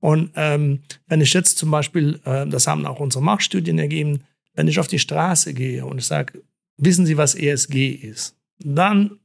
Und 0.00 0.32
ähm, 0.36 0.80
wenn 1.06 1.22
ich 1.22 1.32
jetzt 1.32 1.56
zum 1.56 1.70
Beispiel, 1.70 2.20
äh, 2.24 2.46
das 2.46 2.66
haben 2.66 2.84
auch 2.84 3.00
unsere 3.00 3.24
Marktstudien 3.24 3.78
ergeben, 3.78 4.24
wenn 4.52 4.68
ich 4.68 4.78
auf 4.78 4.86
die 4.86 4.98
Straße 4.98 5.54
gehe 5.54 5.84
und 5.86 5.98
ich 5.98 6.06
sage, 6.06 6.42
wissen 6.76 7.06
Sie, 7.06 7.16
was 7.16 7.34
ESG 7.34 7.92
ist? 7.92 8.36
Dann 8.58 9.18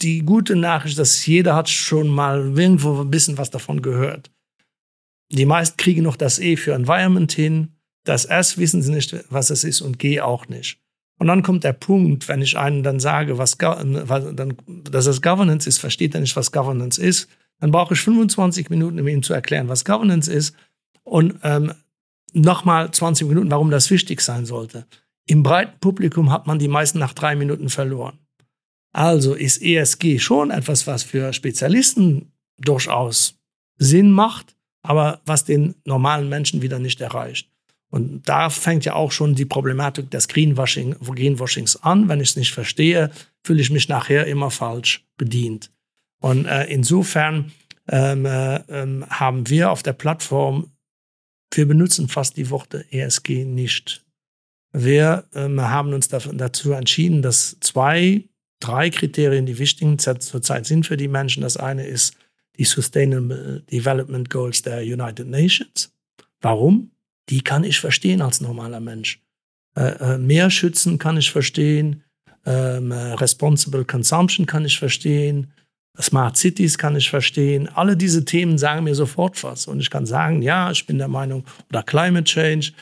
die 0.00 0.20
gute 0.20 0.56
Nachricht, 0.56 0.98
dass 0.98 1.24
jeder 1.26 1.54
hat 1.54 1.68
schon 1.68 2.08
mal 2.08 2.56
irgendwo 2.56 3.00
ein 3.00 3.10
bisschen 3.10 3.38
was 3.38 3.50
davon 3.50 3.82
gehört. 3.82 4.30
Die 5.32 5.46
meisten 5.46 5.76
kriegen 5.76 6.02
noch 6.02 6.16
das 6.16 6.38
E 6.38 6.56
für 6.56 6.74
Environment 6.74 7.30
hin. 7.30 7.76
Das 8.04 8.24
S 8.24 8.58
wissen 8.58 8.82
sie 8.82 8.92
nicht, 8.92 9.14
was 9.30 9.50
es 9.50 9.64
ist 9.64 9.80
und 9.80 9.98
G 9.98 10.20
auch 10.20 10.48
nicht. 10.48 10.78
Und 11.18 11.26
dann 11.26 11.42
kommt 11.42 11.64
der 11.64 11.74
Punkt, 11.74 12.28
wenn 12.28 12.40
ich 12.40 12.56
einen 12.56 12.82
dann 12.82 12.98
sage, 12.98 13.36
was, 13.36 13.58
dann, 13.58 14.56
dass 14.66 15.06
es 15.06 15.20
Governance 15.20 15.68
ist, 15.68 15.78
versteht 15.78 16.14
er 16.14 16.20
nicht, 16.20 16.34
was 16.34 16.50
Governance 16.50 17.00
ist. 17.00 17.28
Dann 17.58 17.70
brauche 17.72 17.92
ich 17.92 18.00
25 18.00 18.70
Minuten, 18.70 18.98
um 18.98 19.06
ihm 19.06 19.22
zu 19.22 19.34
erklären, 19.34 19.68
was 19.68 19.84
Governance 19.84 20.32
ist. 20.32 20.56
Und 21.04 21.38
ähm, 21.42 21.74
nochmal 22.32 22.90
20 22.90 23.28
Minuten, 23.28 23.50
warum 23.50 23.70
das 23.70 23.90
wichtig 23.90 24.22
sein 24.22 24.46
sollte. 24.46 24.86
Im 25.26 25.42
breiten 25.42 25.78
Publikum 25.78 26.32
hat 26.32 26.46
man 26.46 26.58
die 26.58 26.68
meisten 26.68 26.98
nach 26.98 27.12
drei 27.12 27.36
Minuten 27.36 27.68
verloren. 27.68 28.18
Also 28.92 29.34
ist 29.34 29.62
ESG 29.62 30.18
schon 30.18 30.50
etwas, 30.50 30.86
was 30.86 31.02
für 31.02 31.32
Spezialisten 31.32 32.32
durchaus 32.58 33.38
Sinn 33.76 34.10
macht 34.10 34.56
aber 34.82 35.20
was 35.26 35.44
den 35.44 35.74
normalen 35.84 36.28
Menschen 36.28 36.62
wieder 36.62 36.78
nicht 36.78 37.00
erreicht. 37.00 37.50
Und 37.90 38.28
da 38.28 38.50
fängt 38.50 38.84
ja 38.84 38.94
auch 38.94 39.10
schon 39.10 39.34
die 39.34 39.44
Problematik 39.44 40.10
des 40.10 40.28
Greenwashing, 40.28 40.94
Greenwashings 41.00 41.76
an. 41.82 42.08
Wenn 42.08 42.20
ich 42.20 42.30
es 42.30 42.36
nicht 42.36 42.52
verstehe, 42.52 43.10
fühle 43.44 43.60
ich 43.60 43.70
mich 43.70 43.88
nachher 43.88 44.26
immer 44.26 44.50
falsch 44.50 45.04
bedient. 45.16 45.72
Und 46.20 46.46
äh, 46.46 46.64
insofern 46.66 47.52
ähm, 47.88 48.24
äh, 48.26 48.56
ähm, 48.68 49.04
haben 49.08 49.48
wir 49.48 49.70
auf 49.70 49.82
der 49.82 49.94
Plattform, 49.94 50.70
wir 51.52 51.66
benutzen 51.66 52.08
fast 52.08 52.36
die 52.36 52.50
Worte 52.50 52.86
ESG 52.92 53.44
nicht. 53.44 54.04
Wir 54.72 55.24
ähm, 55.34 55.60
haben 55.60 55.92
uns 55.92 56.06
dazu 56.06 56.72
entschieden, 56.72 57.22
dass 57.22 57.56
zwei, 57.58 58.22
drei 58.60 58.90
Kriterien 58.90 59.46
die 59.46 59.58
wichtigen 59.58 59.98
zurzeit 59.98 60.66
sind 60.66 60.86
für 60.86 60.96
die 60.96 61.08
Menschen. 61.08 61.42
Das 61.42 61.56
eine 61.56 61.86
ist 61.86 62.14
die 62.60 62.64
Sustainable 62.64 63.62
Development 63.72 64.28
Goals 64.28 64.60
der 64.60 64.82
United 64.82 65.26
Nations. 65.26 65.90
Warum? 66.42 66.90
Die 67.30 67.40
kann 67.40 67.64
ich 67.64 67.80
verstehen 67.80 68.20
als 68.20 68.42
normaler 68.42 68.80
Mensch. 68.80 69.22
Äh, 69.76 70.14
äh, 70.14 70.18
mehr 70.18 70.50
schützen 70.50 70.98
kann 70.98 71.16
ich 71.16 71.30
verstehen, 71.30 72.04
ähm, 72.44 72.90
äh, 72.90 73.12
Responsible 73.14 73.84
Consumption 73.86 74.44
kann 74.44 74.66
ich 74.66 74.78
verstehen, 74.78 75.52
Smart 75.98 76.36
Cities 76.36 76.76
kann 76.76 76.96
ich 76.96 77.08
verstehen. 77.08 77.68
Alle 77.68 77.96
diese 77.96 78.24
Themen 78.24 78.58
sagen 78.58 78.84
mir 78.84 78.94
sofort 78.94 79.42
was. 79.42 79.66
Und 79.66 79.80
ich 79.80 79.90
kann 79.90 80.04
sagen, 80.06 80.42
ja, 80.42 80.70
ich 80.70 80.86
bin 80.86 80.98
der 80.98 81.08
Meinung, 81.08 81.44
oder 81.70 81.82
Climate 81.82 82.24
Change, 82.24 82.72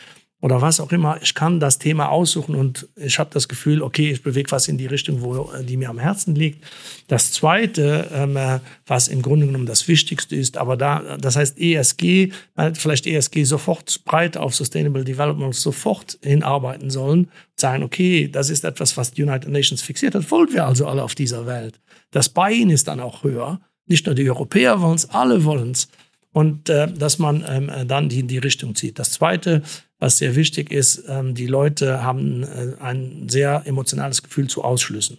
oder 0.40 0.62
was 0.62 0.78
auch 0.78 0.92
immer. 0.92 1.18
Ich 1.20 1.34
kann 1.34 1.58
das 1.58 1.78
Thema 1.78 2.10
aussuchen 2.10 2.54
und 2.54 2.88
ich 2.94 3.18
habe 3.18 3.30
das 3.32 3.48
Gefühl, 3.48 3.82
okay, 3.82 4.12
ich 4.12 4.22
bewege 4.22 4.52
was 4.52 4.68
in 4.68 4.78
die 4.78 4.86
Richtung, 4.86 5.20
wo 5.20 5.50
äh, 5.52 5.64
die 5.64 5.76
mir 5.76 5.90
am 5.90 5.98
Herzen 5.98 6.34
liegt. 6.34 6.64
Das 7.08 7.32
Zweite, 7.32 8.08
ähm, 8.12 8.36
äh, 8.36 8.60
was 8.86 9.08
im 9.08 9.20
Grunde 9.20 9.46
genommen 9.46 9.66
das 9.66 9.88
Wichtigste 9.88 10.36
ist, 10.36 10.56
aber 10.56 10.76
da, 10.76 11.16
das 11.18 11.34
heißt 11.34 11.58
ESG, 11.58 12.30
vielleicht 12.74 13.06
ESG 13.06 13.44
sofort 13.44 14.04
breit 14.04 14.36
auf 14.36 14.54
Sustainable 14.54 15.04
Development 15.04 15.54
sofort 15.54 16.18
hinarbeiten 16.22 16.90
sollen, 16.90 17.30
sagen, 17.56 17.82
okay, 17.82 18.28
das 18.28 18.50
ist 18.50 18.64
etwas, 18.64 18.96
was 18.96 19.10
die 19.10 19.24
United 19.24 19.50
Nations 19.50 19.82
fixiert 19.82 20.14
hat, 20.14 20.30
wollen 20.30 20.52
wir 20.52 20.66
also 20.66 20.86
alle 20.86 21.02
auf 21.02 21.16
dieser 21.16 21.46
Welt. 21.46 21.80
Das 22.12 22.28
Buy-in 22.28 22.70
ist 22.70 22.86
dann 22.86 23.00
auch 23.00 23.24
höher. 23.24 23.60
Nicht 23.86 24.06
nur 24.06 24.14
die 24.14 24.28
Europäer 24.28 24.80
wollen 24.80 24.96
es, 24.96 25.10
alle 25.10 25.44
wollen 25.44 25.72
es 25.72 25.88
und 26.32 26.68
äh, 26.68 26.92
dass 26.92 27.18
man 27.18 27.44
ähm, 27.48 27.88
dann 27.88 28.08
die 28.08 28.20
in 28.20 28.28
die 28.28 28.38
Richtung 28.38 28.74
zieht. 28.74 28.98
Das 28.98 29.10
Zweite, 29.10 29.62
was 29.98 30.18
sehr 30.18 30.36
wichtig 30.36 30.70
ist, 30.70 31.04
ähm, 31.08 31.34
die 31.34 31.46
Leute 31.46 32.02
haben 32.02 32.44
äh, 32.44 32.74
ein 32.80 33.28
sehr 33.28 33.62
emotionales 33.64 34.22
Gefühl 34.22 34.48
zu 34.48 34.62
Ausschlüssen. 34.62 35.18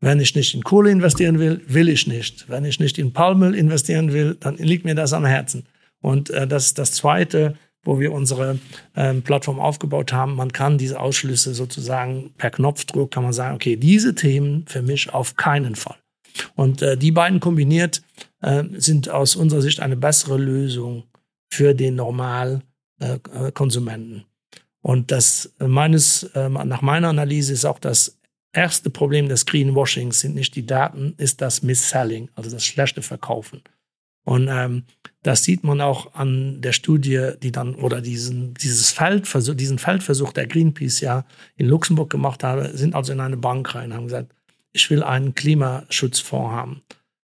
Wenn 0.00 0.20
ich 0.20 0.34
nicht 0.34 0.54
in 0.54 0.62
Kohle 0.62 0.90
investieren 0.90 1.38
will, 1.38 1.62
will 1.66 1.88
ich 1.88 2.06
nicht. 2.06 2.48
Wenn 2.48 2.64
ich 2.64 2.80
nicht 2.80 2.98
in 2.98 3.12
Palmöl 3.12 3.54
investieren 3.54 4.12
will, 4.12 4.36
dann 4.38 4.56
liegt 4.56 4.84
mir 4.84 4.94
das 4.94 5.12
am 5.12 5.24
Herzen. 5.24 5.64
Und 6.02 6.30
äh, 6.30 6.46
das 6.46 6.66
ist 6.66 6.78
das 6.78 6.92
Zweite, 6.92 7.56
wo 7.82 8.00
wir 8.00 8.12
unsere 8.12 8.58
ähm, 8.96 9.22
Plattform 9.22 9.60
aufgebaut 9.60 10.12
haben. 10.12 10.34
Man 10.34 10.52
kann 10.52 10.76
diese 10.76 11.00
Ausschlüsse 11.00 11.54
sozusagen 11.54 12.34
per 12.36 12.50
Knopfdruck, 12.50 13.12
kann 13.12 13.22
man 13.22 13.32
sagen, 13.32 13.54
okay, 13.54 13.76
diese 13.76 14.14
Themen 14.14 14.64
für 14.66 14.82
mich 14.82 15.14
auf 15.14 15.36
keinen 15.36 15.76
Fall. 15.76 15.96
Und 16.56 16.82
äh, 16.82 16.96
die 16.98 17.12
beiden 17.12 17.40
kombiniert 17.40 18.02
sind 18.76 19.08
aus 19.08 19.34
unserer 19.34 19.62
Sicht 19.62 19.80
eine 19.80 19.96
bessere 19.96 20.36
Lösung 20.36 21.04
für 21.50 21.74
den 21.74 21.96
Normalkonsumenten. 21.96 22.75
Äh, 22.98 23.18
Und 24.82 25.10
das 25.10 25.54
äh, 25.60 25.66
meines, 25.66 26.22
äh, 26.34 26.48
nach 26.48 26.82
meiner 26.82 27.08
Analyse 27.08 27.52
ist 27.52 27.64
auch 27.64 27.78
das 27.78 28.18
erste 28.52 28.90
Problem 28.90 29.28
des 29.28 29.44
Greenwashings 29.46 30.20
sind 30.20 30.34
nicht 30.34 30.54
die 30.54 30.66
Daten, 30.66 31.14
ist 31.18 31.40
das 31.40 31.62
Misselling, 31.62 32.30
also 32.34 32.50
das 32.50 32.64
schlechte 32.64 33.02
Verkaufen. 33.02 33.62
Und 34.24 34.48
ähm, 34.50 34.84
das 35.22 35.44
sieht 35.44 35.62
man 35.62 35.80
auch 35.80 36.14
an 36.14 36.60
der 36.60 36.72
Studie, 36.72 37.32
die 37.42 37.52
dann 37.52 37.76
oder 37.76 38.00
diesen, 38.00 38.54
dieses 38.54 38.90
Feldversuch, 38.90 39.54
diesen 39.54 39.78
Feldversuch 39.78 40.32
der 40.32 40.48
Greenpeace 40.48 41.00
ja 41.00 41.24
in 41.56 41.68
Luxemburg 41.68 42.10
gemacht 42.10 42.42
habe, 42.42 42.76
sind 42.76 42.94
also 42.94 43.12
in 43.12 43.20
eine 43.20 43.36
Bank 43.36 43.74
rein, 43.74 43.94
haben 43.94 44.06
gesagt, 44.06 44.32
ich 44.72 44.90
will 44.90 45.04
einen 45.04 45.34
Klimaschutzfonds 45.34 46.52
haben. 46.52 46.82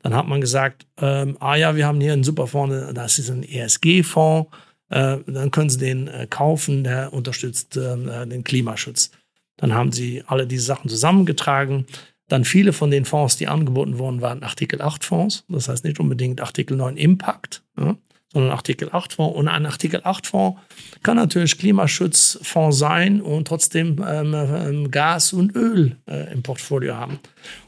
Dann 0.04 0.14
hat 0.14 0.28
man 0.28 0.42
gesagt, 0.42 0.86
ähm, 0.98 1.38
ah 1.40 1.56
ja, 1.56 1.76
wir 1.76 1.88
haben 1.88 2.00
hier 2.00 2.14
einen 2.14 2.24
super 2.24 2.46
Fonds, 2.46 2.94
das 2.94 3.18
ist 3.18 3.32
ein 3.32 3.44
ESG-Fonds, 3.44 4.52
äh, 4.94 5.18
dann 5.26 5.52
können 5.52 5.70
Sie 5.70 5.80
den 5.80 6.08
äh, 6.08 6.28
kaufen, 6.30 6.84
der 6.84 7.14
unterstützt 7.14 7.78
äh, 7.78 8.26
den 8.26 8.44
Klimaschutz. 8.44 9.12
Dann 9.58 9.74
haben 9.74 9.92
sie 9.92 10.24
alle 10.26 10.48
diese 10.48 10.66
Sachen 10.66 10.90
zusammengetragen 10.90 11.86
dann 12.34 12.46
viele 12.46 12.74
von 12.74 12.90
den 12.90 13.06
Fonds, 13.06 13.38
die 13.38 13.48
angeboten 13.48 13.98
wurden, 13.98 14.22
waren 14.22 14.44
Artikel 14.44 14.82
8 14.82 15.04
Fonds. 15.04 15.46
Das 15.50 15.68
heißt 15.70 15.84
nicht 15.84 16.00
unbedingt 16.00 16.42
Artikel 16.42 16.78
9 16.78 16.98
Impact, 16.98 17.64
sondern 17.76 18.52
Artikel 18.52 18.90
8 18.92 19.14
Fonds. 19.14 19.38
Und 19.38 19.48
ein 19.48 19.66
Artikel 19.66 20.02
8 20.04 20.28
Fonds 20.28 20.60
kann 21.04 21.18
natürlich 21.18 21.58
Klimaschutzfonds 21.58 22.78
sein 22.78 23.22
und 23.22 23.48
trotzdem 23.48 24.04
ähm, 24.08 24.34
ähm, 24.34 24.92
Gas 24.92 25.34
und 25.34 25.56
Öl 25.56 25.98
im 26.32 26.42
Portfolio 26.44 26.96
haben. 26.96 27.20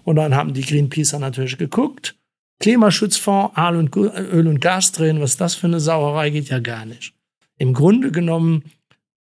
Und 0.04 0.16
dann 0.16 0.34
haben 0.36 0.54
die 0.54 0.64
Greenpeacer 0.64 1.20
natürlich 1.20 1.58
geguckt. 1.58 2.16
Klimaschutzfonds, 2.60 3.56
Öl 3.58 4.48
und, 4.48 4.62
Gas 4.62 4.94
drehen, 4.94 5.20
was 5.20 5.36
das 5.36 5.56
für 5.56 5.68
eine 5.68 5.82
Sauerei, 5.82 6.30
geht 6.30 6.50
ja 6.50 6.60
gar 6.60 6.86
nicht. 6.86 7.15
Im 7.58 7.74
Grunde 7.74 8.12
genommen 8.12 8.64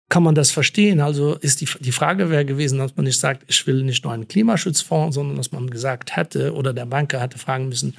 kann 0.08 0.22
man 0.22 0.34
das 0.34 0.50
verstehen. 0.50 1.00
Also 1.00 1.34
ist 1.34 1.60
die, 1.60 1.68
die 1.80 1.92
Frage 1.92 2.30
wäre 2.30 2.44
gewesen, 2.44 2.78
dass 2.78 2.96
man 2.96 3.04
nicht 3.04 3.18
sagt, 3.18 3.42
ich 3.48 3.66
will 3.66 3.82
nicht 3.82 4.04
nur 4.04 4.12
einen 4.12 4.28
Klimaschutzfonds, 4.28 5.14
sondern 5.14 5.36
dass 5.36 5.52
man 5.52 5.68
gesagt 5.68 6.16
hätte 6.16 6.54
oder 6.54 6.72
der 6.72 6.86
Banker 6.86 7.20
hätte 7.20 7.38
fragen 7.38 7.68
müssen, 7.68 7.94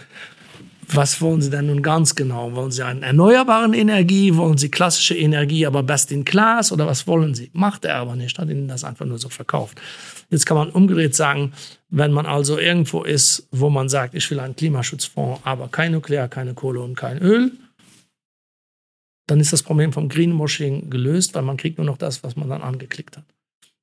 was 0.89 1.19
wollen 1.19 1.41
Sie 1.41 1.49
denn 1.49 1.67
nun 1.67 1.81
ganz 1.81 2.15
genau? 2.15 2.55
Wollen 2.55 2.71
Sie 2.71 2.81
einen 2.81 3.03
erneuerbaren 3.03 3.73
Energie? 3.73 4.35
Wollen 4.35 4.57
Sie 4.57 4.71
klassische 4.71 5.17
Energie, 5.17 5.65
aber 5.65 5.83
best 5.83 6.13
in 6.13 6.23
class? 6.23 6.71
Oder 6.71 6.87
was 6.87 7.07
wollen 7.07 7.35
Sie? 7.35 7.49
Macht 7.51 7.83
er 7.83 7.95
aber 7.95 8.15
nicht, 8.15 8.39
hat 8.39 8.49
Ihnen 8.49 8.69
das 8.69 8.85
einfach 8.85 9.05
nur 9.05 9.17
so 9.17 9.27
verkauft. 9.27 9.81
Jetzt 10.29 10.45
kann 10.45 10.55
man 10.55 10.69
umgedreht 10.69 11.13
sagen, 11.13 11.51
wenn 11.89 12.13
man 12.13 12.25
also 12.25 12.57
irgendwo 12.57 13.03
ist, 13.03 13.49
wo 13.51 13.69
man 13.69 13.89
sagt, 13.89 14.15
ich 14.15 14.31
will 14.31 14.39
einen 14.39 14.55
Klimaschutzfonds, 14.55 15.41
aber 15.43 15.67
kein 15.67 15.91
Nuklear, 15.91 16.29
keine 16.29 16.53
Kohle 16.53 16.79
und 16.79 16.95
kein 16.95 17.17
Öl, 17.17 17.51
dann 19.27 19.39
ist 19.39 19.53
das 19.53 19.61
Problem 19.61 19.93
vom 19.93 20.09
Greenwashing 20.09 20.89
gelöst, 20.89 21.35
weil 21.35 21.43
man 21.43 21.57
kriegt 21.57 21.77
nur 21.77 21.85
noch 21.85 21.97
das, 21.97 22.23
was 22.23 22.35
man 22.35 22.49
dann 22.49 22.61
angeklickt 22.61 23.17
hat. 23.17 23.25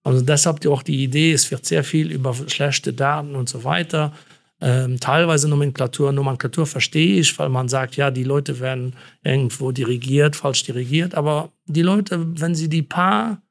Also 0.02 0.22
deshalb 0.22 0.66
auch 0.66 0.82
die 0.82 1.02
Idee, 1.02 1.32
es 1.32 1.50
wird 1.50 1.64
sehr 1.64 1.84
viel 1.84 2.10
über 2.10 2.34
schlechte 2.46 2.92
Daten 2.92 3.36
und 3.36 3.48
so 3.48 3.64
weiter. 3.64 4.12
Ähm, 4.60 5.00
teilweise 5.00 5.48
Nomenklatur. 5.48 6.12
Nomenklatur 6.12 6.66
verstehe 6.66 7.20
ich, 7.20 7.38
weil 7.38 7.48
man 7.48 7.68
sagt, 7.68 7.96
ja, 7.96 8.10
die 8.10 8.24
Leute 8.24 8.60
werden 8.60 8.94
irgendwo 9.22 9.72
dirigiert, 9.72 10.36
falsch 10.36 10.62
dirigiert. 10.64 11.14
Aber 11.14 11.52
die 11.66 11.82
Leute, 11.82 12.26
wenn 12.40 12.54
sie 12.54 12.68
die 12.68 12.82
paar 12.82 13.42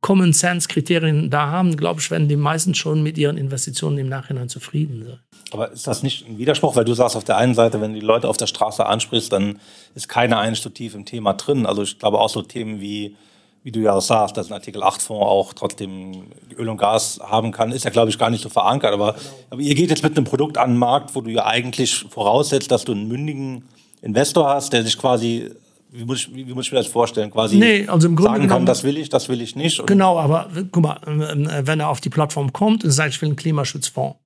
Common 0.00 0.32
Sense 0.32 0.66
Kriterien 0.66 1.30
da 1.30 1.50
haben, 1.50 1.76
glaube 1.76 2.00
ich, 2.00 2.10
werden 2.10 2.28
die 2.28 2.36
meisten 2.36 2.74
schon 2.74 3.02
mit 3.02 3.18
ihren 3.18 3.36
Investitionen 3.36 3.98
im 3.98 4.08
Nachhinein 4.08 4.48
zufrieden 4.48 5.04
sein. 5.04 5.18
Aber 5.52 5.70
ist 5.72 5.86
das 5.86 6.02
nicht 6.02 6.26
ein 6.26 6.38
Widerspruch, 6.38 6.76
weil 6.76 6.84
du 6.84 6.94
sagst 6.94 7.16
auf 7.16 7.24
der 7.24 7.36
einen 7.36 7.54
Seite, 7.54 7.80
wenn 7.80 7.92
du 7.92 8.00
die 8.00 8.06
Leute 8.06 8.28
auf 8.28 8.36
der 8.36 8.46
Straße 8.46 8.84
ansprichst, 8.84 9.32
dann 9.32 9.58
ist 9.94 10.08
keiner 10.08 10.38
eigentlich 10.38 10.60
so 10.60 10.70
tief 10.70 10.94
im 10.94 11.04
Thema 11.04 11.34
drin. 11.34 11.66
Also 11.66 11.82
ich 11.82 11.98
glaube 11.98 12.18
auch 12.18 12.28
so 12.28 12.42
Themen 12.42 12.80
wie, 12.80 13.16
wie 13.62 13.72
du 13.72 13.80
ja 13.80 14.00
sagst, 14.00 14.36
dass 14.36 14.48
ein 14.48 14.54
Artikel 14.54 14.82
8 14.82 15.02
Fonds 15.02 15.26
auch 15.26 15.52
trotzdem 15.52 16.26
Öl 16.56 16.68
und 16.68 16.76
Gas 16.76 17.20
haben 17.22 17.52
kann, 17.52 17.72
ist 17.72 17.84
ja 17.84 17.90
glaube 17.90 18.10
ich 18.10 18.18
gar 18.18 18.30
nicht 18.30 18.42
so 18.42 18.48
verankert. 18.48 18.92
Aber, 18.92 19.12
genau. 19.12 19.24
aber 19.50 19.60
ihr 19.60 19.74
geht 19.74 19.90
jetzt 19.90 20.02
mit 20.02 20.16
einem 20.16 20.24
Produkt 20.24 20.58
an 20.58 20.70
den 20.70 20.78
Markt, 20.78 21.14
wo 21.14 21.20
du 21.20 21.30
ja 21.30 21.46
eigentlich 21.46 22.06
voraussetzt, 22.08 22.70
dass 22.70 22.84
du 22.84 22.92
einen 22.92 23.08
mündigen 23.08 23.64
Investor 24.02 24.48
hast, 24.48 24.72
der 24.72 24.82
sich 24.82 24.96
quasi 24.98 25.50
wie 25.92 26.04
muss, 26.04 26.18
ich, 26.18 26.34
wie 26.34 26.54
muss 26.54 26.66
ich 26.66 26.72
mir 26.72 26.78
das 26.78 26.86
vorstellen? 26.86 27.30
Quasi 27.30 27.56
nee, 27.56 27.88
also 27.88 28.06
im 28.06 28.14
Grunde 28.14 28.32
sagen 28.32 28.48
kann, 28.48 28.66
das 28.66 28.84
will 28.84 28.96
ich, 28.96 29.08
das 29.08 29.28
will 29.28 29.40
ich 29.40 29.56
nicht. 29.56 29.84
Genau, 29.86 30.18
aber 30.18 30.48
guck 30.70 30.82
mal, 30.82 31.00
wenn 31.04 31.80
er 31.80 31.88
auf 31.88 32.00
die 32.00 32.10
Plattform 32.10 32.52
kommt 32.52 32.84
und 32.84 32.90
sagt, 32.90 33.14
ich 33.14 33.20
will 33.20 33.30
einen 33.30 33.36
Klimaschutzfonds, 33.36 34.16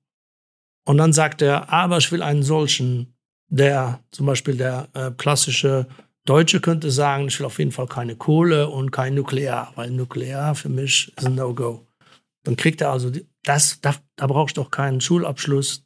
und 0.85 0.97
dann 0.97 1.13
sagt 1.13 1.41
er, 1.41 1.71
aber 1.71 1.97
ich 1.97 2.11
will 2.11 2.21
einen 2.21 2.43
solchen, 2.43 3.15
der 3.49 3.99
zum 4.11 4.25
Beispiel 4.25 4.55
der 4.55 4.87
äh, 4.93 5.11
klassische 5.11 5.87
Deutsche 6.25 6.59
könnte 6.59 6.89
sagen, 6.89 7.27
ich 7.27 7.39
will 7.39 7.45
auf 7.45 7.59
jeden 7.59 7.71
Fall 7.71 7.87
keine 7.87 8.15
Kohle 8.15 8.69
und 8.69 8.91
kein 8.91 9.13
Nuklear, 9.15 9.71
weil 9.75 9.91
Nuklear 9.91 10.55
für 10.55 10.69
mich 10.69 11.11
ist 11.15 11.25
ein 11.25 11.35
No-Go. 11.35 11.85
Dann 12.43 12.55
kriegt 12.55 12.81
er 12.81 12.91
also, 12.91 13.11
das, 13.43 13.79
da, 13.81 13.95
da 14.15 14.27
brauchst 14.27 14.57
du 14.57 14.61
doch 14.61 14.71
keinen 14.71 15.01
Schulabschluss. 15.01 15.85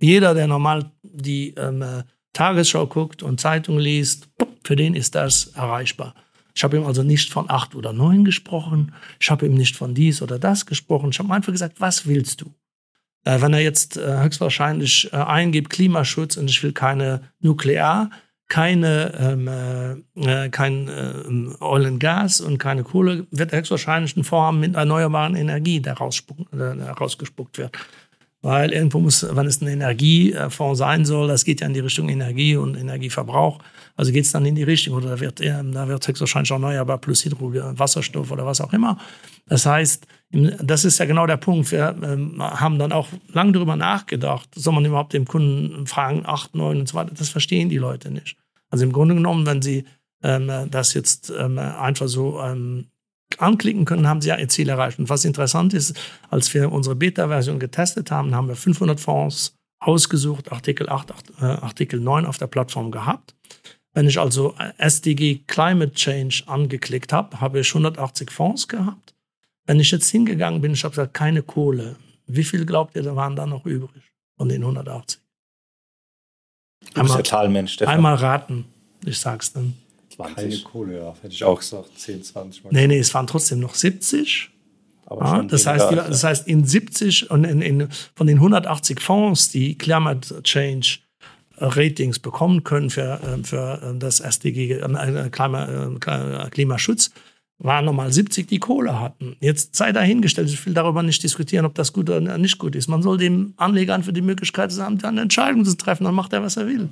Jeder, 0.00 0.34
der 0.34 0.46
normal 0.48 0.90
die 1.02 1.54
ähm, 1.54 1.82
äh, 1.82 2.02
Tagesschau 2.32 2.86
guckt 2.86 3.22
und 3.22 3.40
Zeitung 3.40 3.78
liest, 3.78 4.28
für 4.64 4.76
den 4.76 4.94
ist 4.94 5.14
das 5.14 5.48
erreichbar. 5.48 6.14
Ich 6.54 6.64
habe 6.64 6.76
ihm 6.76 6.84
also 6.84 7.02
nicht 7.02 7.32
von 7.32 7.48
acht 7.48 7.74
oder 7.74 7.92
neun 7.92 8.24
gesprochen. 8.24 8.94
Ich 9.20 9.30
habe 9.30 9.46
ihm 9.46 9.54
nicht 9.54 9.76
von 9.76 9.94
dies 9.94 10.22
oder 10.22 10.38
das 10.38 10.66
gesprochen. 10.66 11.10
Ich 11.10 11.18
habe 11.18 11.32
einfach 11.32 11.52
gesagt, 11.52 11.80
was 11.80 12.06
willst 12.06 12.40
du? 12.40 12.52
Äh, 13.24 13.40
wenn 13.40 13.52
er 13.52 13.60
jetzt 13.60 13.96
äh, 13.96 14.22
höchstwahrscheinlich 14.22 15.10
äh, 15.12 15.16
eingibt 15.16 15.70
Klimaschutz 15.70 16.36
und 16.36 16.50
ich 16.50 16.62
will 16.62 16.72
keine 16.72 17.22
Nuklear, 17.40 18.10
keine, 18.48 19.14
ähm, 19.18 20.04
äh, 20.14 20.48
kein 20.50 20.88
äh, 20.88 21.64
Oil 21.64 21.86
and 21.86 22.00
Gas 22.00 22.40
und 22.40 22.58
keine 22.58 22.82
Kohle, 22.82 23.26
wird 23.30 23.52
höchstwahrscheinlich 23.52 24.16
ein 24.16 24.24
Vorhaben 24.24 24.60
mit 24.60 24.74
erneuerbaren 24.74 25.36
Energie, 25.36 25.82
rausspuckt, 25.86 26.52
äh, 26.52 26.82
rausgespuckt 26.82 27.56
wird. 27.56 27.78
Weil 28.42 28.72
irgendwo 28.72 28.98
muss, 28.98 29.24
wenn 29.30 29.46
es 29.46 29.62
ein 29.62 29.68
Energiefonds 29.68 30.78
sein 30.78 31.04
soll, 31.04 31.28
das 31.28 31.44
geht 31.44 31.60
ja 31.60 31.66
in 31.66 31.74
die 31.74 31.80
Richtung 31.80 32.08
Energie 32.08 32.56
und 32.56 32.76
Energieverbrauch, 32.76 33.58
also 33.96 34.12
geht 34.12 34.24
es 34.24 34.32
dann 34.32 34.46
in 34.46 34.54
die 34.54 34.62
Richtung 34.62 34.94
oder 34.94 35.10
da 35.10 35.20
wird, 35.20 35.40
da 35.40 35.88
wird 35.88 36.08
höchstwahrscheinlich 36.08 36.50
erneuerbar 36.50 36.98
plus 36.98 37.24
Hydro, 37.24 37.52
Wasserstoff 37.52 38.30
oder 38.30 38.46
was 38.46 38.60
auch 38.60 38.72
immer. 38.72 38.98
Das 39.46 39.66
heißt, 39.66 40.06
das 40.30 40.84
ist 40.84 40.98
ja 40.98 41.04
genau 41.04 41.26
der 41.26 41.36
Punkt. 41.36 41.70
Wir 41.72 41.94
ähm, 42.02 42.42
haben 42.42 42.78
dann 42.78 42.92
auch 42.92 43.08
lange 43.32 43.52
darüber 43.52 43.76
nachgedacht, 43.76 44.48
soll 44.54 44.72
man 44.74 44.84
überhaupt 44.84 45.12
dem 45.12 45.26
Kunden 45.26 45.86
fragen, 45.86 46.22
8, 46.24 46.54
9 46.54 46.80
und 46.80 46.88
so 46.88 46.94
weiter. 46.94 47.12
Das 47.14 47.28
verstehen 47.28 47.68
die 47.68 47.78
Leute 47.78 48.10
nicht. 48.10 48.36
Also 48.70 48.84
im 48.84 48.92
Grunde 48.92 49.14
genommen, 49.14 49.44
wenn 49.44 49.60
sie 49.60 49.84
ähm, 50.22 50.50
das 50.70 50.94
jetzt 50.94 51.32
ähm, 51.36 51.58
einfach 51.58 52.08
so 52.08 52.40
ähm, 52.40 52.86
anklicken 53.38 53.84
können, 53.84 54.08
haben 54.08 54.20
sie 54.20 54.28
ja 54.28 54.36
ihr 54.36 54.48
Ziel 54.48 54.68
erreicht. 54.68 54.98
Und 54.98 55.10
was 55.10 55.24
interessant 55.24 55.74
ist, 55.74 55.98
als 56.30 56.52
wir 56.54 56.72
unsere 56.72 56.94
Beta-Version 56.94 57.58
getestet 57.58 58.10
haben, 58.10 58.34
haben 58.34 58.48
wir 58.48 58.56
500 58.56 59.00
Fonds 59.00 59.54
ausgesucht, 59.80 60.52
Artikel 60.52 60.88
8, 60.88 61.12
äh, 61.40 61.44
Artikel 61.44 62.00
9 62.00 62.24
auf 62.24 62.38
der 62.38 62.46
Plattform 62.46 62.90
gehabt. 62.90 63.34
Wenn 63.94 64.08
ich 64.08 64.18
also 64.18 64.54
SDG 64.78 65.40
Climate 65.46 65.92
Change 65.92 66.44
angeklickt 66.46 67.12
habe, 67.12 67.40
habe 67.40 67.60
ich 67.60 67.68
180 67.68 68.30
Fonds 68.30 68.66
gehabt. 68.68 69.14
Wenn 69.66 69.80
ich 69.80 69.90
jetzt 69.90 70.08
hingegangen 70.08 70.60
bin, 70.60 70.72
ich 70.72 70.82
habe 70.82 70.92
gesagt, 70.92 71.14
keine 71.14 71.42
Kohle. 71.42 71.96
Wie 72.26 72.44
viel 72.44 72.64
glaubt 72.64 72.96
ihr, 72.96 73.02
da 73.02 73.14
waren 73.14 73.36
da 73.36 73.46
noch 73.46 73.66
übrig 73.66 74.02
von 74.36 74.48
den 74.48 74.62
180? 74.62 75.20
Du 76.80 76.88
einmal, 76.88 77.04
bist 77.04 77.16
der 77.16 77.24
Zahlenmensch, 77.24 77.72
Stefan. 77.74 77.94
Einmal 77.94 78.14
raten, 78.14 78.64
ich 79.04 79.18
sag's 79.18 79.52
dann. 79.52 79.74
20. 80.16 80.36
Keine 80.36 80.58
Kohle, 80.58 80.98
ja. 80.98 81.14
Hätte 81.22 81.34
ich 81.34 81.44
auch 81.44 81.58
gesagt, 81.58 81.98
10, 81.98 82.22
20 82.22 82.64
Mal. 82.64 82.70
Nee, 82.72 82.86
nee, 82.86 82.98
es 82.98 83.12
waren 83.14 83.26
trotzdem 83.26 83.60
noch 83.60 83.74
70. 83.74 84.50
Ja, 85.10 85.42
das, 85.42 85.66
heißt, 85.66 85.90
die, 85.90 85.94
das 85.96 86.24
heißt, 86.24 86.48
in 86.48 86.64
70 86.64 87.30
und 87.30 87.44
in, 87.44 87.60
in, 87.60 87.88
von 88.14 88.26
den 88.26 88.38
180 88.38 89.00
Fonds, 89.00 89.50
die 89.50 89.76
Climate 89.76 90.42
Change 90.42 91.00
Ratings 91.66 92.18
bekommen 92.18 92.64
können 92.64 92.90
für, 92.90 93.20
äh, 93.22 93.44
für 93.44 93.80
äh, 93.82 93.98
das 93.98 94.20
SDG 94.20 94.72
äh, 94.72 95.30
Klimaschutz, 96.50 97.10
waren 97.58 97.84
nochmal 97.84 98.12
70, 98.12 98.48
die 98.48 98.58
Kohle 98.58 98.98
hatten. 98.98 99.36
Jetzt 99.40 99.76
sei 99.76 99.92
dahingestellt, 99.92 100.48
ich 100.48 100.66
will 100.66 100.74
darüber 100.74 101.02
nicht 101.02 101.22
diskutieren, 101.22 101.64
ob 101.64 101.74
das 101.74 101.92
gut 101.92 102.10
oder 102.10 102.36
nicht 102.36 102.58
gut 102.58 102.74
ist. 102.74 102.88
Man 102.88 103.02
soll 103.02 103.18
dem 103.18 103.54
Anleger 103.56 103.94
einfach 103.94 104.12
die 104.12 104.20
Möglichkeit 104.20 104.76
haben, 104.78 105.02
eine 105.02 105.20
Entscheidung 105.20 105.64
zu 105.64 105.76
treffen, 105.76 106.04
dann 106.04 106.14
macht 106.14 106.32
er, 106.32 106.42
was 106.42 106.56
er 106.56 106.66
will. 106.66 106.88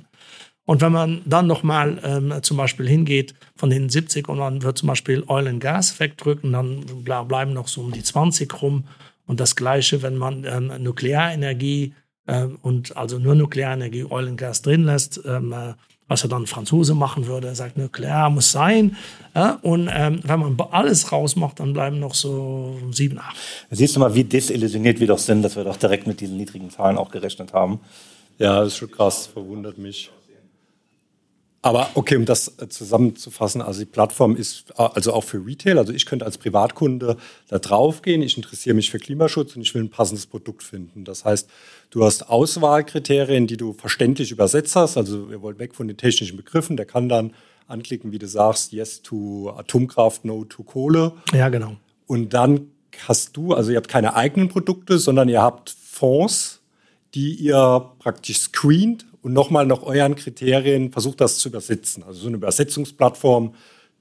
Und 0.65 0.79
wenn 0.79 0.91
man 0.91 1.21
dann 1.25 1.47
nochmal 1.47 1.99
ähm, 2.03 2.33
zum 2.43 2.55
Beispiel 2.55 2.87
hingeht 2.87 3.33
von 3.55 3.69
den 3.69 3.89
70 3.89 4.29
und 4.29 4.37
man 4.37 4.61
wird 4.61 4.77
zum 4.77 4.87
Beispiel 4.87 5.23
Oil 5.27 5.47
and 5.47 5.59
Gas 5.59 5.99
wegdrücken, 5.99 6.53
dann 6.53 6.85
bleiben 7.03 7.53
noch 7.53 7.67
so 7.67 7.81
um 7.81 7.91
die 7.91 8.03
20 8.03 8.61
rum. 8.61 8.85
Und 9.25 9.39
das 9.39 9.55
Gleiche, 9.55 10.01
wenn 10.01 10.17
man 10.17 10.45
ähm, 10.45 10.71
Nuklearenergie 10.83 11.93
ähm, 12.27 12.57
und 12.61 12.95
also 12.97 13.19
nur 13.19 13.35
Nuklearenergie, 13.35 14.05
Oil 14.05 14.27
und 14.27 14.37
Gas 14.37 14.61
drin 14.61 14.85
lässt, 14.85 15.21
ähm, 15.25 15.51
äh, 15.51 15.73
was 16.07 16.23
er 16.23 16.29
dann 16.29 16.45
Franzose 16.45 16.93
machen 16.93 17.25
würde. 17.25 17.47
Er 17.47 17.55
sagt, 17.55 17.77
nuklear 17.77 18.29
muss 18.29 18.51
sein. 18.51 18.97
Ja? 19.33 19.59
Und 19.61 19.89
ähm, 19.91 20.19
wenn 20.23 20.39
man 20.39 20.59
alles 20.71 21.11
rausmacht, 21.11 21.59
dann 21.61 21.71
bleiben 21.73 21.99
noch 21.99 22.13
so 22.15 22.77
sieben, 22.91 23.17
acht. 23.17 23.37
Siehst 23.69 23.95
du 23.95 24.01
mal, 24.01 24.13
wie 24.13 24.25
desillusioniert 24.25 24.99
wir 24.99 25.07
doch 25.07 25.17
sind, 25.17 25.41
dass 25.41 25.55
wir 25.55 25.63
doch 25.63 25.77
direkt 25.77 26.07
mit 26.07 26.19
diesen 26.19 26.35
niedrigen 26.35 26.69
Zahlen 26.69 26.97
auch 26.97 27.11
gerechnet 27.11 27.53
haben. 27.53 27.79
Ja, 28.39 28.59
das 28.59 28.73
ist 28.73 28.77
schon 28.77 28.91
krass, 28.91 29.27
verwundert 29.27 29.77
mich. 29.77 30.11
Aber 31.63 31.89
okay, 31.93 32.15
um 32.15 32.25
das 32.25 32.59
äh, 32.59 32.69
zusammenzufassen, 32.69 33.61
also 33.61 33.81
die 33.81 33.85
Plattform 33.85 34.35
ist 34.35 34.71
äh, 34.71 34.81
also 34.81 35.13
auch 35.13 35.23
für 35.23 35.45
Retail. 35.45 35.77
Also 35.77 35.93
ich 35.93 36.05
könnte 36.05 36.25
als 36.25 36.37
Privatkunde 36.37 37.17
da 37.49 37.59
drauf 37.59 38.01
gehen. 38.01 38.23
Ich 38.23 38.35
interessiere 38.35 38.75
mich 38.75 38.89
für 38.89 38.97
Klimaschutz 38.97 39.55
und 39.55 39.61
ich 39.61 39.73
will 39.75 39.83
ein 39.83 39.89
passendes 39.89 40.25
Produkt 40.25 40.63
finden. 40.63 41.05
Das 41.05 41.23
heißt, 41.23 41.47
du 41.91 42.03
hast 42.03 42.29
Auswahlkriterien, 42.29 43.45
die 43.45 43.57
du 43.57 43.73
verständlich 43.73 44.31
übersetzt 44.31 44.75
hast. 44.75 44.97
Also 44.97 45.29
wir 45.29 45.41
wollen 45.43 45.59
weg 45.59 45.75
von 45.75 45.87
den 45.87 45.97
technischen 45.97 46.35
Begriffen. 46.35 46.77
Der 46.77 46.87
kann 46.87 47.09
dann 47.09 47.33
anklicken, 47.67 48.11
wie 48.11 48.19
du 48.19 48.27
sagst, 48.27 48.71
yes 48.71 49.01
to 49.03 49.53
Atomkraft, 49.55 50.25
no 50.25 50.43
to 50.45 50.63
Kohle. 50.63 51.13
Ja, 51.31 51.49
genau. 51.49 51.75
Und 52.07 52.33
dann 52.33 52.71
hast 53.07 53.37
du, 53.37 53.53
also 53.53 53.71
ihr 53.71 53.77
habt 53.77 53.87
keine 53.87 54.15
eigenen 54.15 54.49
Produkte, 54.49 54.97
sondern 54.97 55.29
ihr 55.29 55.41
habt 55.41 55.69
Fonds, 55.69 56.61
die 57.13 57.35
ihr 57.35 57.91
praktisch 57.99 58.39
screent 58.39 59.05
und 59.21 59.33
nochmal 59.33 59.65
nach 59.65 59.83
euren 59.83 60.15
Kriterien 60.15 60.91
versucht, 60.91 61.21
das 61.21 61.37
zu 61.37 61.49
übersetzen. 61.49 62.03
Also 62.03 62.21
so 62.21 62.27
eine 62.27 62.37
Übersetzungsplattform 62.37 63.53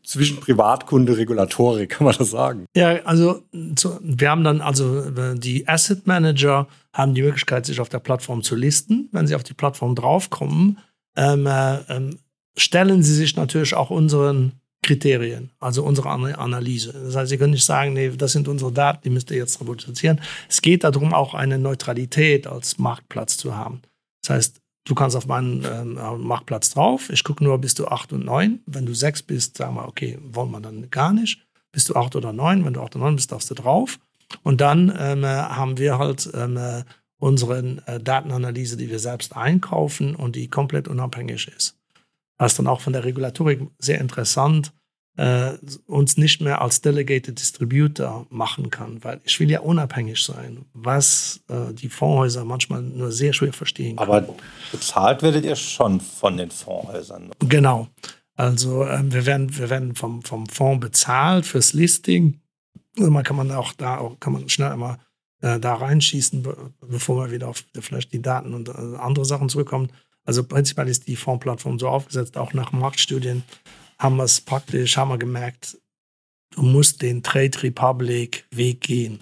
zwischen 0.02 0.40
Privatkunde, 0.40 1.16
Regulatorik, 1.16 1.90
kann 1.90 2.06
man 2.06 2.14
das 2.16 2.30
sagen? 2.30 2.66
Ja, 2.74 3.02
also 3.04 3.42
wir 3.52 4.30
haben 4.30 4.44
dann 4.44 4.60
also 4.60 5.10
die 5.34 5.68
Asset 5.68 6.06
Manager 6.06 6.68
haben 6.92 7.14
die 7.14 7.22
Möglichkeit, 7.22 7.66
sich 7.66 7.80
auf 7.80 7.88
der 7.88 7.98
Plattform 8.00 8.42
zu 8.42 8.56
listen. 8.56 9.08
Wenn 9.12 9.26
sie 9.26 9.34
auf 9.34 9.44
die 9.44 9.54
Plattform 9.54 9.94
draufkommen, 9.94 10.78
ähm, 11.16 11.46
äh, 11.46 11.78
ähm, 11.88 12.18
stellen 12.56 13.02
sie 13.02 13.14
sich 13.14 13.36
natürlich 13.36 13.74
auch 13.74 13.90
unseren 13.90 14.52
Kriterien, 14.82 15.50
also 15.60 15.84
unsere 15.84 16.08
Analyse. 16.08 16.92
Das 16.92 17.14
heißt, 17.14 17.28
Sie 17.28 17.36
können 17.36 17.52
nicht 17.52 17.64
sagen, 17.64 17.92
nee, 17.92 18.10
das 18.16 18.32
sind 18.32 18.48
unsere 18.48 18.72
Daten, 18.72 19.02
die 19.04 19.10
müsst 19.10 19.30
ihr 19.30 19.36
jetzt 19.36 19.60
reproduzieren. 19.60 20.20
Es 20.48 20.62
geht 20.62 20.84
darum, 20.84 21.12
auch 21.12 21.34
eine 21.34 21.58
Neutralität 21.58 22.46
als 22.46 22.78
Marktplatz 22.78 23.36
zu 23.36 23.54
haben. 23.54 23.82
Das 24.22 24.30
heißt, 24.30 24.60
du 24.90 24.94
kannst 24.96 25.16
auf 25.16 25.26
meinen 25.26 25.64
ähm, 25.64 25.94
Marktplatz 26.26 26.70
drauf. 26.70 27.10
Ich 27.10 27.22
gucke 27.22 27.44
nur, 27.44 27.58
bist 27.58 27.78
du 27.78 27.86
acht 27.86 28.12
und 28.12 28.24
neun. 28.24 28.60
Wenn 28.66 28.86
du 28.86 28.94
sechs 28.94 29.22
bist, 29.22 29.56
sagen 29.56 29.76
wir, 29.76 29.86
okay, 29.86 30.18
wollen 30.20 30.50
wir 30.50 30.60
dann 30.60 30.90
gar 30.90 31.12
nicht. 31.12 31.46
Bist 31.70 31.88
du 31.88 31.94
acht 31.94 32.16
oder 32.16 32.32
neun? 32.32 32.64
Wenn 32.64 32.74
du 32.74 32.80
acht 32.80 32.96
oder 32.96 33.04
neun 33.04 33.14
bist, 33.14 33.30
darfst 33.30 33.48
du 33.50 33.54
drauf. 33.54 34.00
Und 34.42 34.60
dann 34.60 34.92
ähm, 34.98 35.24
haben 35.24 35.78
wir 35.78 35.98
halt 35.98 36.28
ähm, 36.34 36.58
unsere 37.18 37.58
äh, 37.86 38.00
Datenanalyse, 38.00 38.76
die 38.76 38.90
wir 38.90 38.98
selbst 38.98 39.36
einkaufen 39.36 40.16
und 40.16 40.34
die 40.34 40.48
komplett 40.48 40.88
unabhängig 40.88 41.48
ist. 41.56 41.78
Was 42.36 42.56
dann 42.56 42.66
auch 42.66 42.80
von 42.80 42.92
der 42.92 43.04
Regulatorik 43.04 43.60
sehr 43.78 44.00
interessant 44.00 44.72
äh, 45.16 45.52
uns 45.86 46.16
nicht 46.16 46.40
mehr 46.40 46.62
als 46.62 46.80
Delegated 46.80 47.38
Distributor 47.38 48.26
machen 48.30 48.70
kann, 48.70 49.02
weil 49.04 49.20
ich 49.24 49.38
will 49.40 49.50
ja 49.50 49.60
unabhängig 49.60 50.22
sein, 50.22 50.64
was 50.72 51.40
äh, 51.48 51.72
die 51.72 51.88
Fondshäuser 51.88 52.44
manchmal 52.44 52.82
nur 52.82 53.12
sehr 53.12 53.32
schwer 53.32 53.52
verstehen 53.52 53.96
können. 53.96 54.10
Aber 54.10 54.34
bezahlt 54.72 55.22
werdet 55.22 55.44
ihr 55.44 55.56
schon 55.56 56.00
von 56.00 56.36
den 56.36 56.50
Fondshäusern. 56.50 57.30
Genau. 57.40 57.88
Also 58.36 58.84
äh, 58.84 59.02
wir 59.04 59.26
werden, 59.26 59.56
wir 59.58 59.68
werden 59.68 59.94
vom, 59.94 60.22
vom 60.22 60.46
Fonds 60.46 60.80
bezahlt 60.80 61.44
fürs 61.44 61.72
Listing. 61.72 62.40
Und 62.98 63.10
man 63.10 63.24
kann 63.24 63.36
man 63.36 63.50
auch 63.52 63.72
da 63.72 63.98
auch, 63.98 64.18
kann 64.20 64.32
man 64.32 64.48
schnell 64.48 64.72
einmal 64.72 64.98
äh, 65.42 65.60
da 65.60 65.74
reinschießen, 65.74 66.46
bevor 66.80 67.16
man 67.16 67.30
wieder 67.30 67.48
auf 67.48 67.64
vielleicht 67.78 68.12
die 68.12 68.22
Daten 68.22 68.54
und 68.54 68.68
äh, 68.68 68.96
andere 68.98 69.24
Sachen 69.24 69.48
zurückkommt. 69.48 69.92
Also 70.24 70.44
prinzipiell 70.44 70.88
ist 70.88 71.08
die 71.08 71.16
Fondsplattform 71.16 71.78
so 71.78 71.88
aufgesetzt, 71.88 72.36
auch 72.36 72.52
nach 72.52 72.72
Marktstudien 72.72 73.42
haben 74.00 74.16
wir 74.16 74.24
es 74.24 74.40
praktisch, 74.40 74.96
haben 74.96 75.10
wir 75.10 75.18
gemerkt, 75.18 75.78
du 76.56 76.62
musst 76.62 77.02
den 77.02 77.22
Trade 77.22 77.62
Republic 77.62 78.46
Weg 78.50 78.80
gehen. 78.80 79.20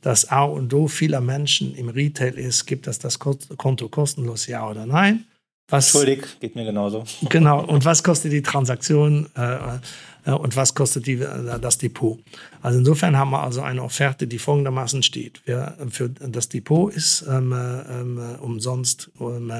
Das 0.00 0.30
A 0.30 0.44
und 0.44 0.72
O 0.72 0.88
vieler 0.88 1.20
Menschen 1.20 1.74
im 1.74 1.88
Retail 1.88 2.38
ist, 2.38 2.66
gibt 2.66 2.86
es 2.86 2.98
das 2.98 3.18
Konto 3.18 3.88
kostenlos, 3.88 4.46
ja 4.46 4.68
oder 4.68 4.86
nein? 4.86 5.26
Was, 5.68 5.94
Entschuldig, 5.94 6.40
geht 6.40 6.54
mir 6.54 6.64
genauso. 6.64 7.04
Genau, 7.28 7.64
und 7.64 7.84
was 7.84 8.02
kostet 8.02 8.32
die 8.32 8.42
Transaktion 8.42 9.28
äh, 9.36 9.78
äh, 10.24 10.32
und 10.32 10.54
was 10.56 10.74
kostet 10.74 11.06
die, 11.06 11.14
äh, 11.14 11.58
das 11.60 11.78
Depot? 11.78 12.20
Also 12.60 12.78
insofern 12.78 13.16
haben 13.16 13.30
wir 13.30 13.42
also 13.42 13.62
eine 13.62 13.82
Offerte, 13.82 14.26
die 14.26 14.38
folgendermaßen 14.38 15.02
steht. 15.02 15.40
Wir, 15.46 15.76
für 15.88 16.10
das 16.10 16.48
Depot 16.48 16.92
ist 16.92 17.24
ähm, 17.28 17.52
äh, 17.52 18.00
ähm 18.00 18.36
umsonst, 18.40 19.10
ähm, 19.20 19.52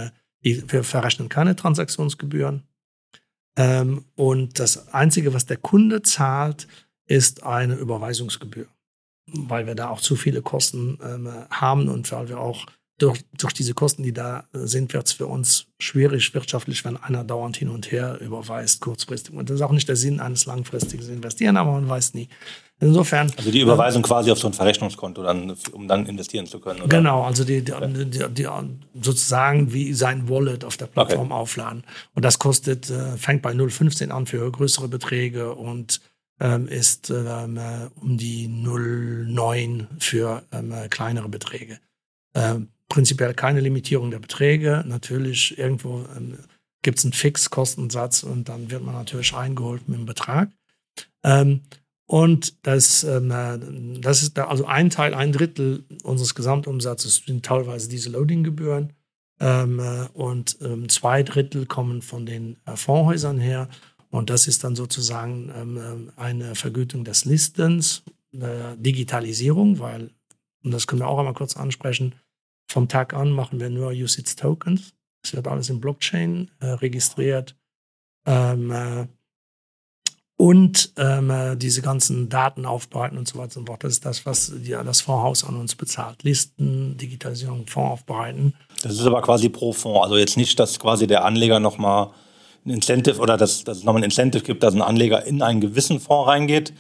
wir 0.42 0.84
verrechnen 0.84 1.28
keine 1.28 1.54
Transaktionsgebühren. 1.54 2.64
Ähm, 3.56 4.04
und 4.14 4.58
das 4.58 4.92
Einzige, 4.92 5.34
was 5.34 5.46
der 5.46 5.58
Kunde 5.58 6.02
zahlt, 6.02 6.66
ist 7.06 7.42
eine 7.42 7.74
Überweisungsgebühr, 7.74 8.66
weil 9.26 9.66
wir 9.66 9.74
da 9.74 9.88
auch 9.88 10.00
zu 10.00 10.16
viele 10.16 10.42
Kosten 10.42 10.98
ähm, 11.02 11.28
haben 11.50 11.88
und 11.88 12.10
weil 12.12 12.28
wir 12.28 12.40
auch 12.40 12.66
durch, 12.98 13.24
durch 13.36 13.52
diese 13.52 13.74
Kosten, 13.74 14.04
die 14.04 14.12
da 14.12 14.46
sind, 14.52 14.92
wird 14.92 15.06
es 15.08 15.12
für 15.12 15.26
uns 15.26 15.66
schwierig 15.80 16.34
wirtschaftlich, 16.34 16.84
wenn 16.84 16.96
einer 16.96 17.24
dauernd 17.24 17.56
hin 17.56 17.68
und 17.68 17.90
her 17.90 18.20
überweist, 18.20 18.80
kurzfristig. 18.80 19.34
Und 19.34 19.50
das 19.50 19.56
ist 19.56 19.62
auch 19.62 19.72
nicht 19.72 19.88
der 19.88 19.96
Sinn 19.96 20.20
eines 20.20 20.46
langfristigen 20.46 21.08
Investieren, 21.08 21.56
aber 21.56 21.72
man 21.72 21.88
weiß 21.88 22.14
nie. 22.14 22.28
Insofern. 22.82 23.30
Also 23.36 23.52
die 23.52 23.60
Überweisung 23.60 24.02
äh, 24.02 24.06
quasi 24.08 24.32
auf 24.32 24.40
so 24.40 24.48
ein 24.48 24.52
Verrechnungskonto, 24.52 25.22
dann, 25.22 25.56
um 25.70 25.86
dann 25.86 26.04
investieren 26.06 26.46
zu 26.46 26.58
können. 26.58 26.80
Oder? 26.80 26.96
Genau, 26.96 27.22
also 27.22 27.44
die, 27.44 27.62
die, 27.62 27.72
die, 28.10 28.28
die, 28.28 28.48
sozusagen 29.00 29.72
wie 29.72 29.94
sein 29.94 30.28
Wallet 30.28 30.64
auf 30.64 30.76
der 30.76 30.86
Plattform 30.86 31.30
okay. 31.30 31.40
aufladen. 31.40 31.84
Und 32.14 32.24
das 32.24 32.40
kostet, 32.40 32.90
äh, 32.90 33.16
fängt 33.16 33.40
bei 33.42 33.52
0,15 33.52 34.10
an 34.10 34.26
für 34.26 34.50
größere 34.50 34.88
Beträge 34.88 35.54
und 35.54 36.00
ähm, 36.40 36.66
ist 36.66 37.10
ähm, 37.10 37.56
äh, 37.56 37.88
um 38.00 38.18
die 38.18 38.48
0,9 38.48 39.86
für 40.00 40.42
ähm, 40.50 40.74
kleinere 40.90 41.28
Beträge. 41.28 41.78
Ähm, 42.34 42.68
prinzipiell 42.88 43.32
keine 43.32 43.60
Limitierung 43.60 44.10
der 44.10 44.18
Beträge. 44.18 44.82
Natürlich 44.88 45.56
irgendwo 45.56 46.04
ähm, 46.16 46.38
gibt 46.82 46.98
es 46.98 47.04
einen 47.04 47.12
Fixkostensatz 47.12 48.24
und 48.24 48.48
dann 48.48 48.72
wird 48.72 48.82
man 48.82 48.96
natürlich 48.96 49.34
reingeholt 49.34 49.88
mit 49.88 50.00
dem 50.00 50.06
Betrag. 50.06 50.50
Und 52.06 52.66
das, 52.66 53.04
ähm, 53.04 54.00
das 54.00 54.22
ist 54.22 54.36
da, 54.36 54.48
also 54.48 54.66
ein 54.66 54.90
Teil, 54.90 55.14
ein 55.14 55.32
Drittel 55.32 55.84
unseres 56.02 56.34
Gesamtumsatzes 56.34 57.22
sind 57.26 57.44
teilweise 57.44 57.88
diese 57.88 58.10
Loadinggebühren. 58.10 58.92
Ähm, 59.40 59.80
äh, 59.80 60.08
und 60.12 60.58
ähm, 60.60 60.88
zwei 60.88 61.22
Drittel 61.22 61.66
kommen 61.66 62.02
von 62.02 62.26
den 62.26 62.58
äh, 62.66 62.76
Fondshäusern 62.76 63.38
her. 63.38 63.68
Und 64.10 64.30
das 64.30 64.46
ist 64.46 64.62
dann 64.62 64.76
sozusagen 64.76 65.50
ähm, 65.56 66.12
äh, 66.16 66.20
eine 66.20 66.54
Vergütung 66.54 67.04
des 67.04 67.24
Listens, 67.24 68.02
äh, 68.32 68.76
Digitalisierung, 68.76 69.78
weil, 69.78 70.10
und 70.62 70.70
das 70.70 70.86
können 70.86 71.00
wir 71.00 71.08
auch 71.08 71.18
einmal 71.18 71.34
kurz 71.34 71.56
ansprechen, 71.56 72.14
vom 72.68 72.88
Tag 72.88 73.14
an 73.14 73.30
machen 73.30 73.58
wir 73.58 73.70
nur 73.70 73.90
USITS 73.90 74.36
Tokens. 74.36 74.94
Es 75.24 75.34
wird 75.34 75.48
alles 75.48 75.70
in 75.70 75.80
Blockchain 75.80 76.50
äh, 76.60 76.66
registriert. 76.66 77.56
Ähm, 78.26 78.70
äh, 78.70 79.06
und 80.42 80.92
ähm, 80.96 81.30
äh, 81.30 81.54
diese 81.54 81.82
ganzen 81.82 82.28
Daten 82.28 82.66
aufbereiten 82.66 83.16
und 83.16 83.28
so 83.28 83.38
weiter 83.38 83.58
und 83.58 83.66
so 83.68 83.72
fort. 83.72 83.84
Das 83.84 83.92
ist 83.92 84.04
das, 84.04 84.26
was 84.26 84.52
die, 84.52 84.72
das 84.72 85.00
Fondshaus 85.00 85.44
an 85.44 85.54
uns 85.54 85.76
bezahlt. 85.76 86.24
Listen, 86.24 86.96
Digitalisierung, 86.96 87.64
Fonds 87.68 87.92
aufbereiten. 87.92 88.52
Das 88.82 88.94
ist 88.94 89.06
aber 89.06 89.22
quasi 89.22 89.50
pro 89.50 89.72
Fonds. 89.72 90.02
Also 90.02 90.16
jetzt 90.16 90.36
nicht, 90.36 90.58
dass 90.58 90.80
quasi 90.80 91.06
der 91.06 91.24
Anleger 91.24 91.60
nochmal 91.60 92.08
ein 92.66 92.70
Incentive 92.70 93.20
oder 93.20 93.36
dass, 93.36 93.62
dass 93.62 93.78
es 93.78 93.84
nochmal 93.84 94.02
ein 94.02 94.06
Incentive 94.06 94.42
gibt, 94.42 94.64
dass 94.64 94.74
ein 94.74 94.82
Anleger 94.82 95.24
in 95.24 95.42
einen 95.42 95.60
gewissen 95.60 96.00
Fonds 96.00 96.28
reingeht, 96.28 96.72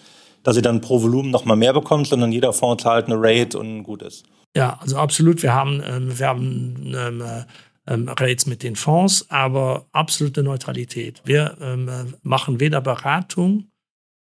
dass 0.42 0.56
er 0.56 0.62
dann 0.62 0.80
pro 0.80 1.00
Volumen 1.00 1.30
nochmal 1.30 1.56
mehr 1.56 1.72
bekommt, 1.72 2.08
sondern 2.08 2.32
jeder 2.32 2.52
Fonds 2.52 2.82
zahlt 2.82 3.06
eine 3.06 3.14
Rate 3.16 3.56
und 3.60 3.84
gut 3.84 4.02
ist. 4.02 4.24
Ja, 4.56 4.76
also 4.80 4.96
absolut. 4.96 5.40
Wir 5.44 5.54
haben, 5.54 5.80
ähm, 5.86 6.18
wir 6.18 6.26
haben 6.26 6.94
ähm, 6.96 7.20
äh, 7.20 7.44
ähm, 7.86 8.08
Rates 8.08 8.46
mit 8.46 8.62
den 8.62 8.76
Fonds, 8.76 9.26
aber 9.30 9.86
absolute 9.92 10.42
Neutralität. 10.42 11.22
Wir 11.24 11.56
ähm, 11.60 12.14
machen 12.22 12.60
weder 12.60 12.80
Beratung, 12.80 13.70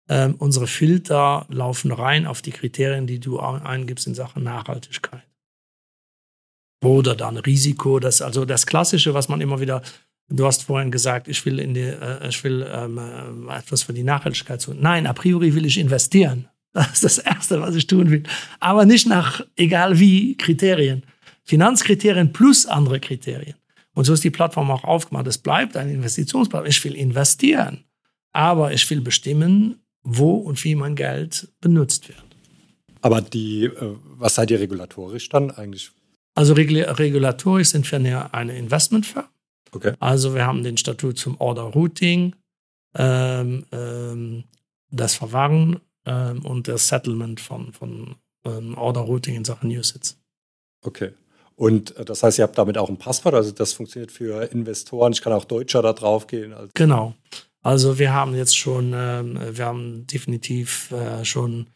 ähm, 0.08 0.36
unsere 0.38 0.66
Filter 0.66 1.46
laufen 1.48 1.92
rein 1.92 2.26
auf 2.26 2.40
die 2.40 2.52
Kriterien, 2.52 3.06
die 3.06 3.20
du 3.20 3.40
eingibst 3.40 4.06
in 4.06 4.14
Sachen 4.14 4.42
Nachhaltigkeit. 4.42 5.24
Oder 6.82 7.14
dann 7.16 7.36
Risiko, 7.36 7.98
das 7.98 8.22
also 8.22 8.44
das 8.44 8.66
Klassische, 8.66 9.12
was 9.12 9.28
man 9.28 9.40
immer 9.40 9.60
wieder 9.60 9.82
Du 10.30 10.44
hast 10.44 10.64
vorhin 10.64 10.90
gesagt, 10.90 11.26
ich 11.26 11.44
will, 11.46 11.58
in 11.58 11.72
die, 11.72 11.80
äh, 11.80 12.28
ich 12.28 12.44
will 12.44 12.66
ähm, 12.70 12.98
äh, 13.48 13.56
etwas 13.56 13.84
für 13.84 13.94
die 13.94 14.02
Nachhaltigkeit 14.02 14.62
tun. 14.62 14.76
Nein, 14.80 15.06
a 15.06 15.12
priori 15.14 15.54
will 15.54 15.64
ich 15.64 15.78
investieren. 15.78 16.48
Das 16.74 16.92
ist 16.92 17.04
das 17.04 17.18
Erste, 17.18 17.62
was 17.62 17.74
ich 17.74 17.86
tun 17.86 18.10
will. 18.10 18.24
Aber 18.60 18.84
nicht 18.84 19.06
nach 19.06 19.40
egal 19.56 19.98
wie 19.98 20.36
Kriterien. 20.36 21.02
Finanzkriterien 21.48 22.34
plus 22.34 22.66
andere 22.66 23.00
Kriterien. 23.00 23.56
Und 23.94 24.04
so 24.04 24.12
ist 24.12 24.22
die 24.22 24.30
Plattform 24.30 24.70
auch 24.70 24.84
aufgemacht. 24.84 25.26
Es 25.26 25.38
bleibt 25.38 25.78
eine 25.78 25.92
Investitionsplattform. 25.92 26.68
Ich 26.68 26.84
will 26.84 26.94
investieren, 26.94 27.84
aber 28.32 28.72
ich 28.72 28.88
will 28.90 29.00
bestimmen, 29.00 29.80
wo 30.02 30.34
und 30.34 30.62
wie 30.62 30.74
mein 30.74 30.94
Geld 30.94 31.48
benutzt 31.62 32.08
wird. 32.08 32.22
Aber 33.00 33.22
die, 33.22 33.64
äh, 33.64 33.96
was 34.18 34.34
seid 34.34 34.50
ihr 34.50 34.60
regulatorisch 34.60 35.30
dann 35.30 35.50
eigentlich? 35.50 35.90
Also 36.34 36.52
regulatorisch 36.52 37.70
sind 37.70 37.90
wir 37.90 38.34
eine, 38.34 38.56
Investmentfirma. 38.56 39.28
Okay. 39.72 39.94
Also 40.00 40.34
wir 40.34 40.46
haben 40.46 40.62
den 40.62 40.76
Statut 40.76 41.18
zum 41.18 41.40
Order 41.40 41.62
Routing, 41.62 42.36
ähm, 42.94 43.64
ähm, 43.72 44.44
das 44.90 45.14
Verwahren 45.14 45.80
ähm, 46.04 46.44
und 46.44 46.68
das 46.68 46.88
Settlement 46.88 47.40
von, 47.40 47.72
von 47.72 48.16
ähm, 48.44 48.76
Order 48.76 49.00
Routing 49.00 49.34
in 49.34 49.44
Sachen 49.44 49.70
USITs. 49.70 50.18
Okay. 50.82 51.12
Und 51.58 51.96
äh, 51.96 52.04
das 52.04 52.22
heißt, 52.22 52.38
ihr 52.38 52.44
habt 52.44 52.56
damit 52.56 52.78
auch 52.78 52.88
ein 52.88 52.96
Passwort, 52.96 53.34
also 53.34 53.50
das 53.50 53.72
funktioniert 53.72 54.12
für 54.12 54.50
Investoren. 54.52 55.12
Ich 55.12 55.20
kann 55.20 55.32
auch 55.32 55.44
Deutscher 55.44 55.82
da 55.82 55.92
drauf 55.92 56.26
gehen. 56.26 56.54
Also 56.54 56.70
genau. 56.74 57.14
Also 57.62 57.98
wir 57.98 58.14
haben 58.14 58.36
jetzt 58.36 58.56
schon, 58.56 58.92
äh, 58.92 59.56
wir 59.56 59.66
haben 59.66 60.06
definitiv 60.06 60.92
äh, 60.92 61.24
schon 61.24 61.66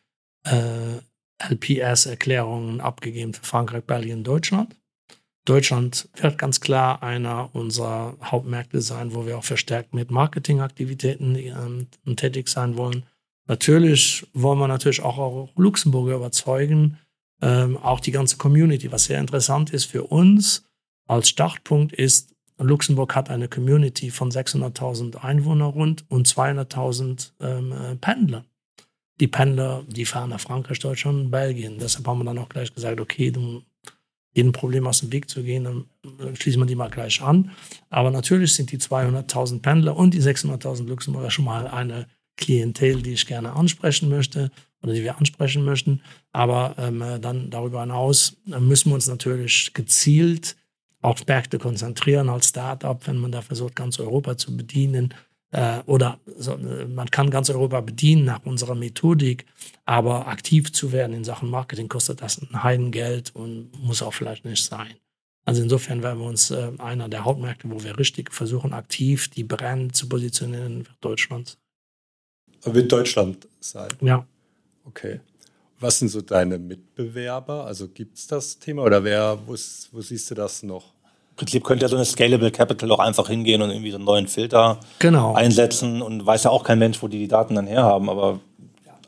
äh, 0.45 1.01
LPS-Erklärungen 1.51 2.81
abgegeben 2.81 3.35
für 3.35 3.45
Frankreich, 3.45 3.83
Belgien, 3.83 4.23
Deutschland. 4.23 4.77
Deutschland 5.45 6.09
wird 6.15 6.39
ganz 6.39 6.61
klar 6.61 7.03
einer 7.03 7.51
unserer 7.53 8.17
Hauptmärkte 8.23 8.81
sein, 8.81 9.13
wo 9.13 9.27
wir 9.27 9.37
auch 9.37 9.45
verstärkt 9.45 9.93
mit 9.93 10.13
Marketingaktivitäten 10.13 11.35
ähm, 11.35 12.17
tätig 12.17 12.49
sein 12.49 12.77
wollen. 12.77 13.05
Natürlich 13.49 14.25
wollen 14.33 14.61
wir 14.61 14.69
natürlich 14.69 15.03
auch, 15.03 15.19
auch 15.19 15.49
Luxemburger 15.57 16.15
überzeugen, 16.15 16.99
ähm, 17.43 17.77
auch 17.77 18.01
die 18.01 18.13
ganze 18.13 18.37
Community. 18.39 18.91
Was 18.91 19.05
sehr 19.05 19.19
interessant 19.19 19.71
ist 19.71 19.85
für 19.85 20.05
uns 20.05 20.65
als 21.07 21.29
Startpunkt 21.29 21.93
ist, 21.93 22.33
Luxemburg 22.59 23.17
hat 23.17 23.29
eine 23.29 23.49
Community 23.49 24.11
von 24.11 24.31
600.000 24.31 25.17
Einwohnern 25.17 25.71
rund 25.71 26.05
und 26.09 26.29
200.000 26.29 27.33
ähm, 27.41 27.73
äh, 27.73 27.97
Pendler. 27.97 28.45
Die 29.21 29.27
Pendler, 29.27 29.85
die 29.89 30.05
fahren 30.05 30.31
nach 30.31 30.41
Frankreich, 30.41 30.79
Deutschland, 30.79 31.31
Belgien. 31.31 31.79
Deshalb 31.79 32.07
haben 32.07 32.21
wir 32.21 32.25
dann 32.25 32.39
auch 32.39 32.49
gleich 32.49 32.73
gesagt, 32.73 33.01
okay, 33.01 33.33
um 33.37 33.65
jedem 34.33 34.53
Problem 34.53 34.87
aus 34.87 35.01
dem 35.01 35.13
Weg 35.13 35.29
zu 35.29 35.43
gehen, 35.43 35.65
dann 35.65 35.85
schließen 36.35 36.61
wir 36.61 36.67
die 36.67 36.77
mal 36.77 36.89
gleich 36.89 37.21
an. 37.21 37.51
Aber 37.91 38.11
natürlich 38.11 38.55
sind 38.55 38.73
die 38.73 38.79
200.000 38.79 39.61
Pendler 39.61 39.97
und 39.97 40.15
die 40.15 40.23
600.000 40.23 40.87
Luxemburger 40.87 41.31
schon 41.31 41.45
mal 41.45 41.67
eine 41.67 42.07
Klientel, 42.37 43.03
die 43.03 43.13
ich 43.13 43.27
gerne 43.27 43.53
ansprechen 43.53 44.09
möchte 44.09 44.51
oder 44.83 44.93
die 44.93 45.03
wir 45.03 45.19
ansprechen 45.19 45.65
möchten. 45.65 46.01
Aber 46.33 46.75
ähm, 46.79 47.03
dann 47.21 47.51
darüber 47.51 47.81
hinaus 47.81 48.37
äh, 48.51 48.59
müssen 48.59 48.91
wir 48.91 48.95
uns 48.95 49.09
natürlich 49.09 49.73
gezielt 49.75 50.57
auf 51.01 51.27
Märkte 51.27 51.59
konzentrieren 51.59 52.29
als 52.29 52.49
Startup, 52.49 53.07
wenn 53.07 53.19
man 53.19 53.33
da 53.33 53.43
versucht, 53.43 53.77
ganz 53.77 53.99
Europa 53.99 54.37
zu 54.37 54.57
bedienen. 54.57 55.15
Äh, 55.51 55.81
oder 55.87 56.19
so, 56.39 56.55
äh, 56.55 56.87
man 56.87 57.11
kann 57.11 57.31
ganz 57.31 57.51
Europa 57.51 57.81
bedienen 57.81 58.25
nach 58.25 58.45
unserer 58.45 58.75
Methodik, 58.75 59.45
aber 59.85 60.29
aktiv 60.29 60.73
zu 60.73 60.93
werden 60.93 61.15
in 61.15 61.25
Sachen 61.25 61.51
Marketing 61.51 61.89
kostet 61.89 62.23
das 62.23 62.41
ein 62.41 62.63
Heidengeld 62.63 63.35
und 63.35 63.71
muss 63.83 64.03
auch 64.03 64.15
vielleicht 64.15 64.45
nicht 64.45 64.65
sein. 64.65 64.95
Also 65.45 65.63
insofern 65.63 66.03
werden 66.03 66.21
wir 66.21 66.27
uns 66.27 66.51
äh, 66.51 66.71
einer 66.79 67.09
der 67.09 67.25
Hauptmärkte, 67.25 67.71
wo 67.71 67.83
wir 67.83 67.99
richtig 67.99 68.33
versuchen, 68.33 68.73
aktiv 68.73 69.29
die 69.29 69.45
Brand 69.45 69.95
zu 69.97 70.09
positionieren, 70.09 70.87
wird 70.87 70.97
Deutschland. 71.01 71.59
Wird 72.65 72.93
Deutschland 72.93 73.49
sein? 73.61 73.91
Ja. 74.01 74.25
Okay. 74.85 75.21
Was 75.81 75.99
sind 75.99 76.09
so 76.09 76.21
deine 76.21 76.59
Mitbewerber? 76.59 77.65
Also 77.65 77.89
gibt 77.89 78.17
es 78.17 78.27
das 78.27 78.59
Thema 78.59 78.83
oder 78.85 79.03
wer, 79.03 79.39
wo, 79.47 79.53
wo 79.53 80.01
siehst 80.01 80.31
du 80.31 80.35
das 80.35 80.63
noch? 80.63 80.93
Im 81.31 81.37
Prinzip 81.37 81.65
könnte 81.65 81.85
ja 81.85 81.89
so 81.89 81.97
eine 81.97 82.05
Scalable 82.05 82.51
Capital 82.51 82.91
auch 82.93 82.99
einfach 82.99 83.29
hingehen 83.29 83.63
und 83.63 83.71
irgendwie 83.71 83.91
so 83.91 83.97
einen 83.97 84.05
neuen 84.05 84.29
Filter 84.29 84.79
genau. 84.99 85.35
einsetzen 85.35 86.03
und 86.03 86.25
weiß 86.25 86.45
ja 86.45 86.51
auch 86.51 86.63
kein 86.63 86.79
Mensch, 86.79 87.03
wo 87.03 87.09
die 87.09 87.19
die 87.19 87.29
Daten 87.29 87.55
dann 87.55 87.67
herhaben, 87.67 88.11
aber 88.11 88.41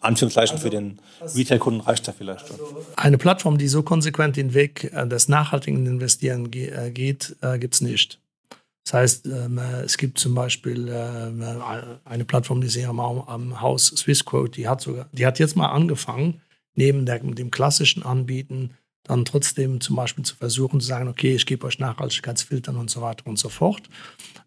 Anführungszeichen 0.04 0.56
also, 0.56 0.64
für 0.64 0.70
den 0.70 0.98
Retail-Kunden 1.34 1.80
reicht 1.80 2.06
ja 2.06 2.12
vielleicht 2.16 2.46
schon. 2.48 2.58
Eine 2.96 3.18
Plattform, 3.18 3.58
die 3.58 3.68
so 3.68 3.82
konsequent 3.82 4.36
den 4.36 4.54
Weg 4.54 4.92
äh, 4.92 5.06
des 5.06 5.28
nachhaltigen 5.28 5.86
Investieren 5.86 6.50
äh, 6.52 6.90
geht, 6.90 7.36
äh, 7.40 7.58
gibt 7.58 7.74
es 7.74 7.80
nicht. 7.80 8.20
Das 8.84 8.94
heißt, 8.94 9.26
ähm, 9.26 9.58
es 9.58 9.96
gibt 9.96 10.18
zum 10.18 10.34
Beispiel 10.34 10.90
eine 12.04 12.24
Plattform, 12.26 12.60
die 12.60 12.66
ist 12.66 12.78
am, 12.84 13.00
am 13.00 13.60
Haus 13.60 13.86
Swissquote, 13.86 14.52
die 14.52 14.68
hat 14.68 14.82
sogar, 14.82 15.08
die 15.12 15.26
hat 15.26 15.38
jetzt 15.38 15.56
mal 15.56 15.68
angefangen, 15.68 16.42
neben 16.74 17.06
der, 17.06 17.20
dem 17.20 17.50
klassischen 17.50 18.02
Anbieten 18.02 18.70
dann 19.04 19.24
trotzdem 19.26 19.80
zum 19.80 19.96
Beispiel 19.96 20.24
zu 20.24 20.34
versuchen 20.34 20.80
zu 20.80 20.86
sagen, 20.86 21.08
okay, 21.08 21.34
ich 21.34 21.46
gebe 21.46 21.66
euch 21.66 21.78
Nachhaltigkeitsfiltern 21.78 22.76
und 22.76 22.90
so 22.90 23.02
weiter 23.02 23.26
und 23.26 23.38
so 23.38 23.50
fort. 23.50 23.82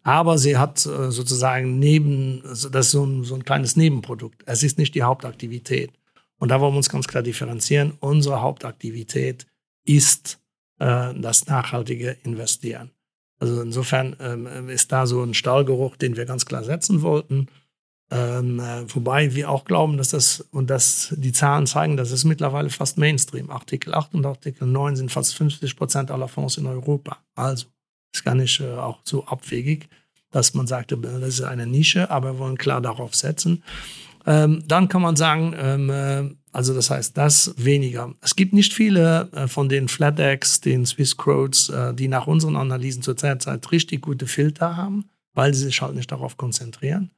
Aber 0.02 0.36
sie 0.36 0.56
hat 0.56 0.84
äh, 0.84 1.10
sozusagen 1.10 1.78
neben, 1.78 2.42
das 2.42 2.64
ist 2.64 2.90
so 2.90 3.04
ein, 3.04 3.24
so 3.24 3.36
ein 3.36 3.44
kleines 3.44 3.76
Nebenprodukt. 3.76 4.42
Es 4.46 4.62
ist 4.62 4.78
nicht 4.78 4.94
die 4.94 5.04
Hauptaktivität. 5.04 5.92
Und 6.38 6.50
da 6.50 6.60
wollen 6.60 6.74
wir 6.74 6.78
uns 6.78 6.88
ganz 6.88 7.06
klar 7.06 7.22
differenzieren. 7.22 7.94
Unsere 8.00 8.40
Hauptaktivität 8.40 9.46
ist 9.84 10.40
äh, 10.80 11.14
das 11.14 11.46
nachhaltige 11.46 12.16
Investieren. 12.24 12.90
Also 13.38 13.62
insofern 13.62 14.16
ähm, 14.20 14.68
ist 14.68 14.90
da 14.90 15.06
so 15.06 15.22
ein 15.22 15.34
Stahlgeruch, 15.34 15.96
den 15.96 16.16
wir 16.16 16.26
ganz 16.26 16.44
klar 16.44 16.64
setzen 16.64 17.02
wollten. 17.02 17.48
Ähm, 18.10 18.58
äh, 18.58 18.84
wobei 18.94 19.34
wir 19.34 19.50
auch 19.50 19.64
glauben, 19.64 19.98
dass 19.98 20.10
das, 20.10 20.40
und 20.50 20.70
das, 20.70 21.14
die 21.16 21.32
Zahlen 21.32 21.66
zeigen, 21.66 21.96
das 21.96 22.10
ist 22.10 22.24
mittlerweile 22.24 22.70
fast 22.70 22.96
Mainstream. 22.96 23.50
Artikel 23.50 23.94
8 23.94 24.14
und 24.14 24.26
Artikel 24.26 24.66
9 24.66 24.96
sind 24.96 25.12
fast 25.12 25.34
50 25.34 25.76
Prozent 25.76 26.10
aller 26.10 26.28
Fonds 26.28 26.56
in 26.56 26.66
Europa. 26.66 27.18
Also 27.34 27.66
ist 28.12 28.24
gar 28.24 28.34
nicht 28.34 28.60
äh, 28.60 28.72
auch 28.72 29.00
so 29.04 29.26
abwegig, 29.26 29.88
dass 30.30 30.54
man 30.54 30.66
sagt, 30.66 30.92
das 30.92 31.28
ist 31.28 31.42
eine 31.42 31.66
Nische, 31.66 32.10
aber 32.10 32.32
wir 32.32 32.38
wollen 32.38 32.58
klar 32.58 32.80
darauf 32.80 33.14
setzen. 33.14 33.62
Ähm, 34.28 34.62
dann 34.68 34.88
kann 34.88 35.00
man 35.00 35.16
sagen, 35.16 35.54
ähm, 35.58 35.88
äh, 35.88 36.28
also 36.52 36.74
das 36.74 36.90
heißt, 36.90 37.16
das 37.16 37.54
weniger. 37.56 38.14
Es 38.20 38.36
gibt 38.36 38.52
nicht 38.52 38.74
viele 38.74 39.30
äh, 39.32 39.48
von 39.48 39.70
den 39.70 39.88
FlatEx, 39.88 40.60
den 40.60 40.84
Swiss 40.84 41.16
Quotes, 41.16 41.70
äh, 41.70 41.94
die 41.94 42.08
nach 42.08 42.26
unseren 42.26 42.56
Analysen 42.56 43.02
zur 43.02 43.16
Zeit 43.16 43.46
richtig 43.72 44.02
gute 44.02 44.26
Filter 44.26 44.76
haben, 44.76 45.08
weil 45.32 45.54
sie 45.54 45.64
sich 45.64 45.80
halt 45.80 45.94
nicht 45.94 46.12
darauf 46.12 46.36
konzentrieren. 46.36 47.10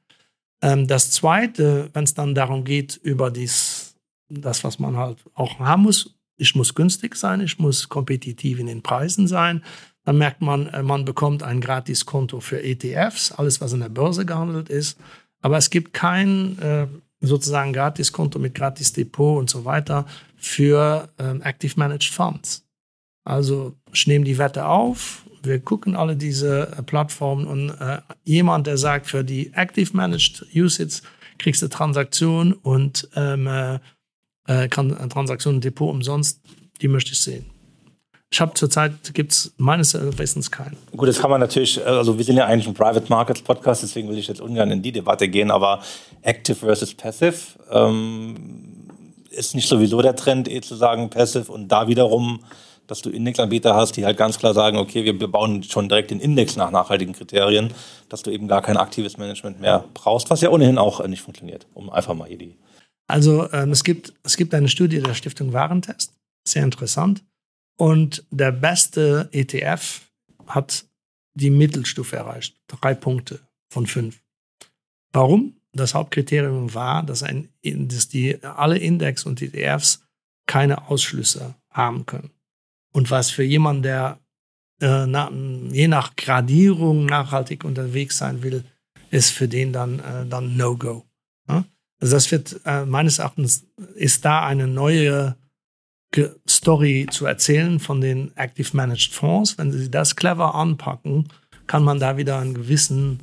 Ähm, 0.61 0.87
das 0.87 1.11
Zweite, 1.11 1.89
wenn 1.91 2.05
es 2.05 2.13
dann 2.13 2.33
darum 2.33 2.63
geht, 2.63 2.95
über 3.03 3.29
dies, 3.29 3.95
das, 4.29 4.63
was 4.63 4.79
man 4.79 4.95
halt 4.95 5.17
auch 5.33 5.59
haben 5.59 5.83
muss, 5.83 6.15
ich 6.37 6.55
muss 6.55 6.75
günstig 6.75 7.17
sein, 7.17 7.41
ich 7.41 7.59
muss 7.59 7.89
kompetitiv 7.89 8.57
in 8.57 8.67
den 8.67 8.83
Preisen 8.83 9.27
sein, 9.27 9.63
dann 10.05 10.17
merkt 10.17 10.41
man, 10.41 10.67
äh, 10.67 10.81
man 10.81 11.03
bekommt 11.03 11.43
ein 11.43 11.59
Gratiskonto 11.59 12.39
für 12.39 12.63
ETFs, 12.63 13.33
alles, 13.33 13.59
was 13.59 13.73
in 13.73 13.81
der 13.81 13.89
Börse 13.89 14.25
gehandelt 14.25 14.69
ist. 14.69 14.97
Aber 15.41 15.57
es 15.57 15.69
gibt 15.69 15.93
kein 15.93 16.57
äh, 16.59 16.87
sozusagen 17.19 17.73
Gratiskonto 17.73 18.39
mit 18.39 18.55
Gratis-Depot 18.55 19.39
und 19.39 19.49
so 19.49 19.65
weiter 19.65 20.05
für 20.37 21.09
ähm, 21.19 21.41
Active 21.41 21.73
Managed 21.77 22.13
Funds. 22.13 22.65
Also 23.23 23.75
ich 23.93 24.07
nehme 24.07 24.25
die 24.25 24.37
Wette 24.37 24.65
auf, 24.65 25.23
wir 25.43 25.59
gucken 25.59 25.95
alle 25.95 26.15
diese 26.15 26.75
äh, 26.77 26.83
Plattformen 26.83 27.45
und 27.45 27.69
äh, 27.69 28.01
jemand, 28.23 28.67
der 28.67 28.77
sagt, 28.77 29.07
für 29.07 29.23
die 29.23 29.51
Active 29.53 29.95
Managed 29.95 30.45
Usage 30.55 31.01
kriegst 31.37 31.61
du 31.61 31.67
Transaktion 31.67 32.53
und 32.53 33.09
ähm, 33.15 33.47
äh, 33.47 33.79
äh 34.47 34.67
kann 34.67 34.91
äh, 34.91 35.07
Transaktion 35.07 35.55
und 35.55 35.63
Depot 35.63 35.89
umsonst, 35.89 36.41
die 36.81 36.87
möchte 36.87 37.13
ich 37.13 37.19
sehen. 37.19 37.45
Ich 38.33 38.39
habe 38.39 38.53
zurzeit 38.53 39.13
gibt 39.13 39.33
es 39.33 39.53
meines 39.57 39.93
Wissens 39.93 40.49
keinen. 40.49 40.77
Gut, 40.95 41.09
das 41.09 41.19
kann 41.19 41.29
man 41.29 41.41
natürlich, 41.41 41.85
also 41.85 42.17
wir 42.17 42.23
sind 42.23 42.37
ja 42.37 42.45
eigentlich 42.45 42.67
ein 42.67 42.73
Private 42.73 43.05
Markets 43.09 43.41
Podcast, 43.41 43.83
deswegen 43.83 44.07
will 44.07 44.17
ich 44.17 44.27
jetzt 44.27 44.39
ungern 44.39 44.71
in 44.71 44.81
die 44.81 44.93
Debatte 44.93 45.27
gehen, 45.27 45.51
aber 45.51 45.81
Active 46.21 46.55
versus 46.55 46.93
Passive 46.93 47.35
ähm, 47.69 48.35
ist 49.31 49.53
nicht 49.53 49.67
sowieso 49.67 50.01
der 50.01 50.15
Trend, 50.15 50.49
eh 50.49 50.61
zu 50.61 50.75
sagen 50.75 51.09
Passive 51.09 51.51
und 51.51 51.67
da 51.67 51.87
wiederum 51.87 52.39
dass 52.91 53.01
du 53.01 53.09
Indexanbieter 53.09 53.73
hast, 53.73 53.95
die 53.95 54.03
halt 54.03 54.17
ganz 54.17 54.37
klar 54.37 54.53
sagen, 54.53 54.75
okay, 54.75 55.05
wir 55.05 55.27
bauen 55.29 55.63
schon 55.63 55.87
direkt 55.87 56.11
den 56.11 56.19
Index 56.19 56.57
nach 56.57 56.71
nachhaltigen 56.71 57.13
Kriterien, 57.13 57.73
dass 58.09 58.21
du 58.21 58.31
eben 58.31 58.49
gar 58.49 58.61
kein 58.61 58.75
aktives 58.75 59.17
Management 59.17 59.61
mehr 59.61 59.85
brauchst, 59.93 60.29
was 60.29 60.41
ja 60.41 60.49
ohnehin 60.49 60.77
auch 60.77 60.99
äh, 60.99 61.07
nicht 61.07 61.21
funktioniert, 61.21 61.67
um 61.73 61.89
einfach 61.89 62.13
mal 62.15 62.27
hier 62.27 62.37
die. 62.37 62.57
Also 63.07 63.49
ähm, 63.53 63.71
es, 63.71 63.85
gibt, 63.85 64.11
es 64.23 64.35
gibt 64.35 64.53
eine 64.53 64.67
Studie 64.67 64.99
der 65.01 65.13
Stiftung 65.13 65.53
Warentest, 65.53 66.11
sehr 66.45 66.65
interessant. 66.65 67.23
Und 67.81 68.23
der 68.29 68.51
beste 68.51 69.27
ETF 69.31 70.01
hat 70.45 70.85
die 71.33 71.49
Mittelstufe 71.49 72.15
erreicht, 72.15 72.55
drei 72.67 72.93
Punkte 72.93 73.39
von 73.71 73.87
fünf. 73.87 74.21
Warum? 75.11 75.55
Das 75.73 75.95
Hauptkriterium 75.95 76.75
war, 76.75 77.01
dass, 77.01 77.23
ein, 77.23 77.49
dass 77.63 78.07
die, 78.07 78.43
alle 78.43 78.77
Index 78.77 79.23
und 79.23 79.41
ETFs 79.41 80.05
keine 80.45 80.89
Ausschlüsse 80.89 81.55
haben 81.71 82.05
können. 82.05 82.29
Und 82.93 83.09
was 83.09 83.31
für 83.31 83.41
jemanden, 83.41 83.81
der 83.81 84.19
äh, 84.79 85.07
na, 85.07 85.31
je 85.71 85.87
nach 85.87 86.15
Gradierung 86.15 87.07
nachhaltig 87.07 87.63
unterwegs 87.63 88.15
sein 88.19 88.43
will, 88.43 88.63
ist 89.09 89.31
für 89.31 89.47
den 89.47 89.73
dann, 89.73 89.97
äh, 90.01 90.27
dann 90.27 90.55
No-Go. 90.55 91.03
Ja? 91.49 91.65
Also 91.99 92.15
das 92.15 92.29
wird 92.29 92.61
äh, 92.63 92.85
meines 92.85 93.17
Erachtens 93.17 93.65
ist 93.95 94.23
da 94.23 94.45
eine 94.45 94.67
neue 94.67 95.35
Story 96.47 97.07
zu 97.09 97.25
erzählen 97.25 97.79
von 97.79 98.01
den 98.01 98.35
Active 98.35 98.75
Managed 98.75 99.13
Fonds. 99.13 99.57
Wenn 99.57 99.71
Sie 99.71 99.89
das 99.89 100.15
clever 100.15 100.55
anpacken, 100.55 101.29
kann 101.67 101.83
man 101.83 101.99
da 101.99 102.17
wieder 102.17 102.39
einen 102.39 102.53
gewissen 102.53 103.19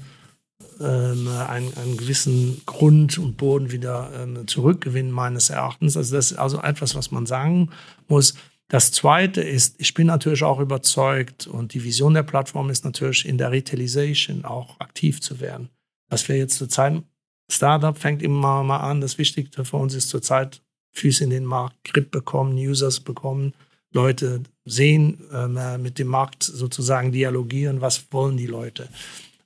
ähm, 0.80 1.28
einen, 1.28 1.76
einen, 1.76 1.96
gewissen 1.96 2.62
Grund 2.64 3.18
und 3.18 3.36
Boden 3.36 3.72
wieder 3.72 4.10
ähm, 4.16 4.46
zurückgewinnen, 4.46 5.10
meines 5.10 5.50
Erachtens. 5.50 5.96
Also 5.96 6.14
das 6.14 6.30
ist 6.30 6.38
also 6.38 6.62
etwas, 6.62 6.94
was 6.94 7.10
man 7.10 7.26
sagen 7.26 7.70
muss. 8.06 8.34
Das 8.68 8.92
Zweite 8.92 9.40
ist, 9.40 9.76
ich 9.78 9.94
bin 9.94 10.06
natürlich 10.06 10.44
auch 10.44 10.60
überzeugt 10.60 11.46
und 11.46 11.74
die 11.74 11.82
Vision 11.82 12.14
der 12.14 12.22
Plattform 12.22 12.70
ist 12.70 12.84
natürlich 12.84 13.26
in 13.26 13.38
der 13.38 13.50
Retailization 13.50 14.44
auch 14.44 14.78
aktiv 14.78 15.20
zu 15.20 15.40
werden. 15.40 15.70
Was 16.10 16.28
wir 16.28 16.36
jetzt 16.36 16.56
zurzeit, 16.56 17.02
Startup 17.50 17.96
fängt 17.96 18.22
immer 18.22 18.62
mal 18.62 18.78
an, 18.78 19.00
das 19.00 19.18
Wichtigste 19.18 19.64
für 19.64 19.78
uns 19.78 19.94
ist 19.94 20.10
zurzeit 20.10 20.62
Füße 20.92 21.24
in 21.24 21.30
den 21.30 21.44
Markt, 21.44 21.84
Grip 21.84 22.10
bekommen, 22.10 22.56
Users 22.56 23.00
bekommen, 23.00 23.54
Leute 23.92 24.42
sehen, 24.64 25.22
äh, 25.32 25.78
mit 25.78 25.98
dem 25.98 26.08
Markt 26.08 26.42
sozusagen 26.42 27.12
dialogieren, 27.12 27.80
was 27.80 28.12
wollen 28.12 28.36
die 28.36 28.46
Leute. 28.46 28.88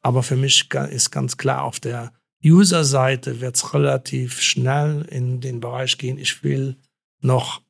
Aber 0.01 0.23
für 0.23 0.37
mich 0.37 0.69
ist 0.91 1.11
ganz 1.11 1.37
klar, 1.37 1.63
auf 1.63 1.79
der 1.79 2.13
User-Seite 2.45 3.41
wird 3.41 3.57
es 3.57 3.73
relativ 3.73 4.41
schnell 4.41 5.07
in 5.11 5.41
den 5.41 5.61
Bereich 5.61 5.97
gehen, 5.97 6.19
ich 6.19 6.43
will 6.43 6.77
noch 7.21 7.63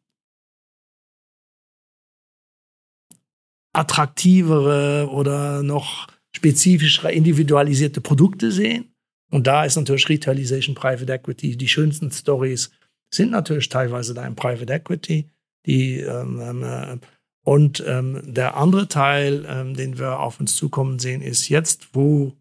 attraktivere 3.75 5.09
oder 5.11 5.63
noch 5.63 6.09
spezifischere, 6.35 7.13
individualisierte 7.13 8.01
Produkte 8.01 8.51
sehen. 8.51 8.95
Und 9.31 9.47
da 9.47 9.65
ist 9.65 9.77
natürlich 9.77 10.09
Retailization, 10.09 10.75
Private 10.75 11.13
Equity, 11.13 11.57
die 11.57 11.69
schönsten 11.69 12.11
Stories 12.11 12.71
sind 13.15 13.31
natürlich 13.31 13.69
teilweise 13.69 14.15
da 14.15 14.27
im 14.27 14.37
Private 14.37 14.73
Equity. 14.73 15.29
Die, 15.67 16.01
ähm, 16.01 16.41
ähm, 16.41 16.63
äh, 16.65 16.99
und 17.45 17.83
ähm, 17.87 18.23
der 18.25 18.57
andere 18.57 18.89
Teil, 18.89 19.45
ähm, 19.49 19.75
den 19.75 19.99
wir 19.99 20.21
auf 20.21 20.41
uns 20.41 20.55
zukommen 20.55 20.99
sehen, 20.99 21.23
ist 21.23 21.49
jetzt, 21.49 21.95
wo 21.95 22.33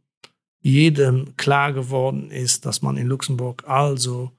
jedem 0.62 1.36
klar 1.38 1.74
geworden 1.74 2.30
ist, 2.30 2.66
dass 2.66 2.82
man 2.82 2.98
in 2.98 3.08
Luxemburg 3.08 3.68
also 3.68 4.32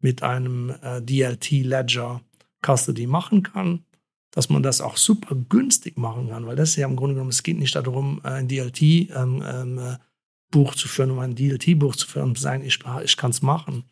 mit 0.00 0.22
einem 0.22 0.70
äh, 0.82 1.00
DLT 1.00 1.50
Ledger 1.64 2.20
Custody 2.64 3.06
machen 3.06 3.42
kann, 3.42 3.84
dass 4.30 4.50
man 4.50 4.62
das 4.62 4.80
auch 4.80 4.96
super 4.96 5.34
günstig 5.34 5.96
machen 5.96 6.28
kann, 6.28 6.46
weil 6.46 6.56
das 6.56 6.70
ist 6.70 6.76
ja 6.76 6.86
im 6.86 6.96
Grunde 6.96 7.14
genommen, 7.14 7.30
es 7.30 7.42
geht 7.42 7.58
nicht 7.58 7.74
darum, 7.74 8.20
ein 8.22 8.46
DLT 8.48 8.82
ähm, 8.82 9.42
ähm, 9.44 9.78
äh, 9.78 10.72
zu 10.74 10.88
führen, 10.88 11.12
um 11.12 11.18
ein 11.18 11.34
DLT 11.34 11.78
Buch 11.78 11.96
zu 11.96 12.06
führen 12.06 12.34
sagen, 12.34 12.64
ich, 12.64 12.80
ich 13.04 13.16
kann 13.16 13.30
es 13.30 13.40
machen, 13.40 13.84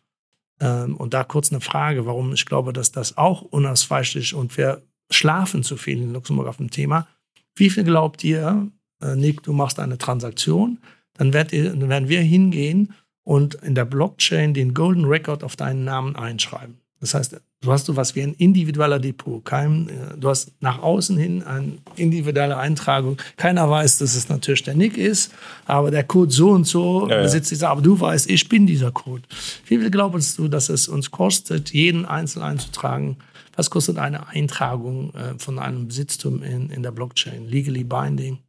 ähm, 0.59 0.95
und 0.95 1.13
da 1.13 1.23
kurz 1.23 1.51
eine 1.51 1.61
Frage, 1.61 2.05
warum 2.05 2.33
ich 2.33 2.45
glaube, 2.45 2.73
dass 2.73 2.91
das 2.91 3.17
auch 3.17 3.41
unausweichlich 3.41 4.33
und 4.33 4.57
wir 4.57 4.81
schlafen 5.11 5.63
zu 5.63 5.77
viel 5.77 6.01
in 6.01 6.13
Luxemburg 6.13 6.47
auf 6.47 6.57
dem 6.57 6.69
Thema. 6.69 7.07
Wie 7.55 7.69
viel 7.69 7.83
glaubt 7.83 8.23
ihr, 8.23 8.69
äh, 9.01 9.15
Nick, 9.15 9.43
du 9.43 9.53
machst 9.53 9.79
eine 9.79 9.97
Transaktion, 9.97 10.79
dann, 11.13 11.33
ihr, 11.51 11.69
dann 11.69 11.89
werden 11.89 12.09
wir 12.09 12.21
hingehen 12.21 12.93
und 13.23 13.55
in 13.55 13.75
der 13.75 13.85
Blockchain 13.85 14.53
den 14.53 14.73
Golden 14.73 15.05
Record 15.05 15.43
auf 15.43 15.55
deinen 15.55 15.83
Namen 15.83 16.15
einschreiben. 16.15 16.79
Das 16.99 17.13
heißt, 17.13 17.41
du 17.61 17.71
hast 17.71 17.85
so 17.85 17.95
was 17.95 18.15
wie 18.15 18.21
ein 18.21 18.33
individueller 18.33 18.99
Depot. 18.99 19.43
Kein, 19.43 19.89
äh, 19.89 20.17
du 20.17 20.29
hast 20.29 20.51
nach 20.61 20.81
außen 20.81 21.17
hin 21.17 21.43
eine 21.43 21.77
individuelle 21.95 22.57
Eintragung. 22.57 23.17
Keiner 23.37 23.69
weiß, 23.69 23.99
dass 23.99 24.15
es 24.15 24.29
natürlich 24.29 24.63
der 24.63 24.75
Nick 24.75 24.97
ist, 24.97 25.31
aber 25.65 25.91
der 25.91 26.03
Code 26.03 26.31
so 26.31 26.51
und 26.51 26.65
so 26.65 27.07
ja, 27.09 27.21
besitzt 27.21 27.51
dieser. 27.51 27.69
Aber 27.69 27.81
du 27.81 27.99
weißt, 27.99 28.29
ich 28.29 28.47
bin 28.47 28.65
dieser 28.65 28.91
Code. 28.91 29.23
Wie 29.65 29.77
viel 29.77 29.91
glaubst 29.91 30.37
du, 30.37 30.47
dass 30.47 30.69
es 30.69 30.87
uns 30.87 31.11
kostet, 31.11 31.71
jeden 31.71 32.05
einzeln 32.05 32.43
einzutragen? 32.43 33.17
Was 33.55 33.69
kostet 33.69 33.97
eine 33.97 34.27
Eintragung 34.27 35.13
äh, 35.13 35.37
von 35.37 35.59
einem 35.59 35.87
Besitztum 35.87 36.43
in, 36.43 36.69
in 36.69 36.81
der 36.81 36.91
Blockchain? 36.91 37.47
Legally 37.47 37.83
binding? 37.83 38.39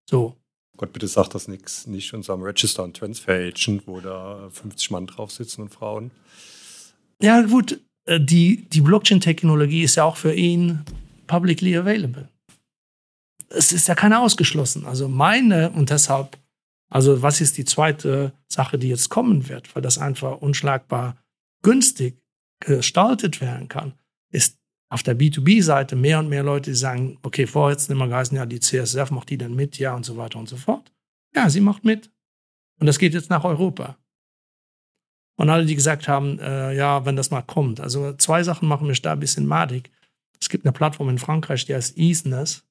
So. 0.10 0.36
Gott, 0.78 0.94
bitte 0.94 1.08
sag 1.08 1.30
das 1.30 1.48
nix, 1.48 1.88
nicht 1.88 2.14
unserem 2.14 2.44
Register 2.44 2.84
und 2.84 2.96
Transfer 2.96 3.34
Agent, 3.34 3.88
wo 3.88 4.00
da 4.00 4.50
50 4.52 4.92
Mann 4.92 5.08
drauf 5.08 5.32
sitzen 5.32 5.64
und 5.64 5.70
Frauen. 5.70 6.12
Ja, 7.22 7.42
gut. 7.42 7.80
Äh, 8.06 8.20
die, 8.20 8.68
die 8.70 8.82
Blockchain-Technologie 8.82 9.84
ist 9.84 9.96
ja 9.96 10.04
auch 10.04 10.18
für 10.18 10.34
ihn 10.34 10.82
publicly 11.26 11.76
available. 11.76 12.30
Es 13.50 13.72
ist 13.72 13.88
ja 13.88 13.96
keiner 13.96 14.22
ausgeschlossen. 14.22 14.86
Also 14.86 15.08
meine, 15.08 15.72
und 15.72 15.90
deshalb 15.90 16.38
also 16.90 17.22
was 17.22 17.42
ist 17.42 17.58
die 17.58 17.66
zweite 17.66 18.34
Sache, 18.48 18.78
die 18.78 18.90
jetzt 18.90 19.10
kommen 19.10 19.50
wird, 19.50 19.76
weil 19.76 19.82
das 19.82 19.98
einfach 19.98 20.38
unschlagbar 20.42 21.18
günstig 21.62 22.22
gestaltet 22.60 23.42
werden 23.42 23.68
kann, 23.68 23.94
ist 24.32 24.58
auf 24.90 25.04
der 25.04 25.18
B2B-Seite 25.18 25.96
mehr 25.96 26.20
und 26.20 26.30
mehr 26.30 26.44
Leute, 26.44 26.72
die 26.72 26.78
sagen, 26.78 27.20
okay, 27.22 27.46
vorher 27.46 27.74
jetzt 27.74 27.90
immer 27.90 28.08
geheißen, 28.08 28.38
ja, 28.38 28.46
die 28.46 28.60
CSF 28.60 29.12
macht 29.12 29.30
die 29.30 29.38
denn 29.38 29.56
mit, 29.56 29.78
ja, 29.78 29.94
und 29.96 30.06
so 30.06 30.16
weiter 30.18 30.40
und 30.40 30.48
so 30.48 30.56
fort. 30.56 30.94
Ja, 31.36 31.50
sie 31.50 31.60
macht 31.60 31.84
mit. 31.84 32.10
Und 32.80 32.88
das 32.88 33.00
geht 33.00 33.14
jetzt 33.14 33.30
nach 33.30 33.44
Europa. 33.44 33.98
Und 35.36 35.50
alle, 35.50 35.66
die 35.66 35.76
gesagt 35.76 36.08
haben, 36.08 36.40
äh, 36.40 36.74
ja, 36.74 37.06
wenn 37.06 37.16
das 37.16 37.32
mal 37.32 37.42
kommt. 37.42 37.80
Also 37.80 38.14
zwei 38.14 38.44
Sachen 38.44 38.68
machen 38.68 38.88
mich 38.88 39.02
da 39.02 39.14
ein 39.14 39.20
bisschen 39.20 39.46
madig. 39.46 39.92
Es 40.40 40.50
gibt 40.50 40.66
eine 40.66 40.72
Plattform 40.72 41.10
in 41.10 41.20
Frankreich, 41.20 41.66
die 41.66 41.76
heißt 41.76 41.98
Easiness. 41.98 42.66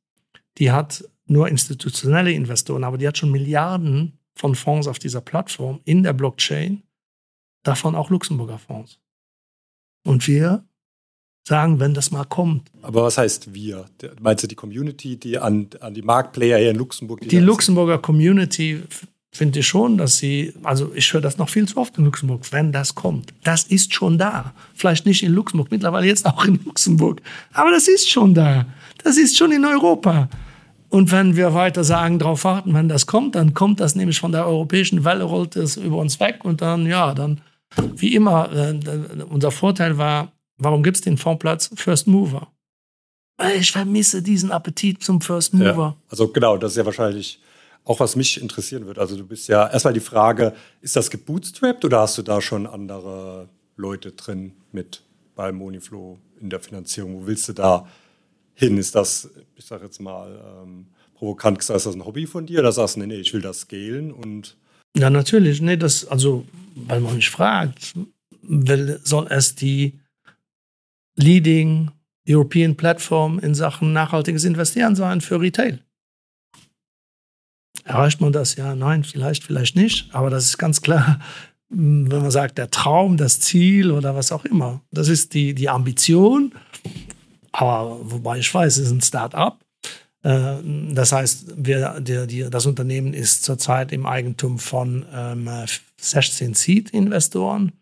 Die 0.58 0.72
hat 0.72 1.04
nur 1.26 1.48
institutionelle 1.48 2.32
Investoren, 2.32 2.84
aber 2.84 2.98
die 2.98 3.06
hat 3.06 3.18
schon 3.18 3.30
Milliarden 3.30 4.18
von 4.34 4.54
Fonds 4.54 4.86
auf 4.86 4.98
dieser 4.98 5.20
Plattform 5.20 5.80
in 5.84 6.02
der 6.02 6.12
Blockchain, 6.12 6.82
davon 7.62 7.94
auch 7.94 8.10
Luxemburger 8.10 8.58
Fonds. 8.58 8.98
Und 10.04 10.26
wir 10.28 10.64
sagen, 11.46 11.80
wenn 11.80 11.94
das 11.94 12.10
mal 12.10 12.24
kommt. 12.24 12.70
Aber 12.82 13.04
was 13.04 13.18
heißt 13.18 13.54
wir? 13.54 13.86
Meinst 14.20 14.42
du 14.44 14.48
die 14.48 14.54
Community, 14.54 15.16
die 15.16 15.38
an, 15.38 15.68
an 15.80 15.94
die 15.94 16.02
Marktplayer 16.02 16.58
hier 16.58 16.70
in 16.70 16.76
Luxemburg? 16.76 17.20
Die, 17.20 17.28
die 17.28 17.38
Luxemburger 17.38 17.98
Community 17.98 18.82
finde 19.32 19.60
ich 19.60 19.66
schon, 19.66 19.96
dass 19.96 20.18
sie, 20.18 20.54
also 20.62 20.92
ich 20.94 21.12
höre 21.12 21.20
das 21.20 21.38
noch 21.38 21.48
viel 21.48 21.68
zu 21.68 21.76
oft 21.76 21.96
in 21.98 22.04
Luxemburg, 22.04 22.50
wenn 22.52 22.72
das 22.72 22.94
kommt. 22.94 23.32
Das 23.44 23.64
ist 23.64 23.94
schon 23.94 24.18
da. 24.18 24.54
Vielleicht 24.74 25.06
nicht 25.06 25.22
in 25.22 25.32
Luxemburg, 25.32 25.70
mittlerweile 25.70 26.06
jetzt 26.06 26.26
auch 26.26 26.44
in 26.44 26.58
Luxemburg. 26.64 27.20
Aber 27.52 27.70
das 27.70 27.86
ist 27.86 28.10
schon 28.10 28.34
da. 28.34 28.66
Das 29.04 29.16
ist 29.16 29.36
schon 29.36 29.52
in 29.52 29.64
Europa. 29.64 30.28
Und 30.88 31.12
wenn 31.12 31.36
wir 31.36 31.54
weiter 31.54 31.84
sagen, 31.84 32.18
darauf 32.18 32.44
warten, 32.44 32.74
wenn 32.74 32.88
das 32.88 33.06
kommt, 33.06 33.34
dann 33.34 33.54
kommt 33.54 33.80
das 33.80 33.94
nämlich 33.94 34.20
von 34.20 34.32
der 34.32 34.46
europäischen 34.46 35.04
Welle, 35.04 35.24
rollt 35.24 35.56
es 35.56 35.76
über 35.76 35.96
uns 35.96 36.20
weg 36.20 36.44
und 36.44 36.60
dann, 36.62 36.86
ja, 36.86 37.14
dann, 37.14 37.40
wie 37.96 38.14
immer, 38.14 38.52
äh, 38.52 38.78
unser 39.28 39.50
Vorteil 39.50 39.98
war, 39.98 40.32
warum 40.58 40.82
gibt 40.82 40.96
es 40.96 41.00
den 41.02 41.18
Fondsplatz 41.18 41.70
First 41.74 42.06
Mover? 42.06 42.48
Ich 43.58 43.72
vermisse 43.72 44.22
diesen 44.22 44.50
Appetit 44.50 45.02
zum 45.02 45.20
First 45.20 45.52
Mover. 45.54 45.96
Ja, 45.96 45.96
also 46.08 46.28
genau, 46.28 46.56
das 46.56 46.72
ist 46.72 46.78
ja 46.78 46.86
wahrscheinlich 46.86 47.40
auch 47.86 48.00
was 48.00 48.16
mich 48.16 48.40
interessieren 48.40 48.86
wird. 48.86 48.98
Also 48.98 49.16
du 49.16 49.26
bist 49.26 49.48
ja 49.48 49.68
erstmal 49.68 49.94
die 49.94 50.00
Frage, 50.00 50.54
ist 50.80 50.96
das 50.96 51.08
gebootstrapped 51.08 51.84
oder 51.84 52.00
hast 52.00 52.18
du 52.18 52.22
da 52.22 52.40
schon 52.40 52.66
andere 52.66 53.48
Leute 53.76 54.12
drin 54.12 54.52
mit 54.72 55.02
bei 55.36 55.52
Moniflow 55.52 56.18
in 56.40 56.50
der 56.50 56.60
Finanzierung? 56.60 57.14
Wo 57.14 57.26
willst 57.26 57.48
du 57.48 57.52
da 57.52 57.86
hin? 58.56 58.78
Ist 58.78 58.94
das, 58.94 59.30
ich 59.54 59.64
sage 59.64 59.84
jetzt 59.84 60.00
mal, 60.00 60.42
ähm, 60.62 60.86
provokant 61.14 61.58
gesagt, 61.58 61.76
ist 61.76 61.86
das 61.86 61.94
ein 61.94 62.04
Hobby 62.04 62.26
von 62.26 62.46
dir? 62.46 62.60
Oder 62.60 62.72
sagst 62.72 62.96
du, 62.96 63.00
nee, 63.00 63.06
nee, 63.06 63.20
ich 63.20 63.32
will 63.32 63.42
das 63.42 63.60
scalen 63.60 64.10
und. 64.10 64.56
Ja, 64.96 65.10
natürlich. 65.10 65.60
Nee, 65.60 65.76
das, 65.76 66.06
also, 66.06 66.44
weil 66.74 67.00
man 67.00 67.14
mich 67.14 67.30
fragt, 67.30 67.94
will, 68.42 68.98
soll 69.04 69.26
es 69.30 69.54
die 69.54 70.00
Leading 71.16 71.90
European 72.28 72.76
Plattform 72.76 73.38
in 73.38 73.54
Sachen 73.54 73.92
nachhaltiges 73.92 74.44
Investieren 74.44 74.96
sein 74.96 75.20
für 75.20 75.40
Retail? 75.40 75.80
Erreicht 77.84 78.20
man 78.20 78.32
das? 78.32 78.56
Ja, 78.56 78.74
nein, 78.74 79.04
vielleicht, 79.04 79.44
vielleicht 79.44 79.76
nicht. 79.76 80.12
Aber 80.14 80.30
das 80.30 80.46
ist 80.46 80.58
ganz 80.58 80.80
klar, 80.80 81.20
wenn 81.68 82.08
man 82.08 82.30
sagt, 82.30 82.58
der 82.58 82.70
Traum, 82.70 83.16
das 83.16 83.40
Ziel 83.40 83.90
oder 83.90 84.14
was 84.14 84.32
auch 84.32 84.44
immer. 84.44 84.80
Das 84.90 85.08
ist 85.08 85.34
die, 85.34 85.54
die 85.54 85.68
Ambition. 85.68 86.52
Aber 87.56 87.98
wobei 88.02 88.38
ich 88.38 88.52
weiß, 88.52 88.76
es 88.76 88.86
ist 88.86 88.92
ein 88.92 89.00
Start-up. 89.00 89.64
Äh, 90.22 90.56
das 90.92 91.12
heißt, 91.12 91.54
wir, 91.56 92.00
die, 92.00 92.26
die, 92.26 92.50
das 92.50 92.66
Unternehmen 92.66 93.14
ist 93.14 93.44
zurzeit 93.44 93.92
im 93.92 94.04
Eigentum 94.04 94.58
von 94.58 95.06
ähm, 95.10 95.48
16 95.98 96.52
Seed-Investoren. 96.52 97.72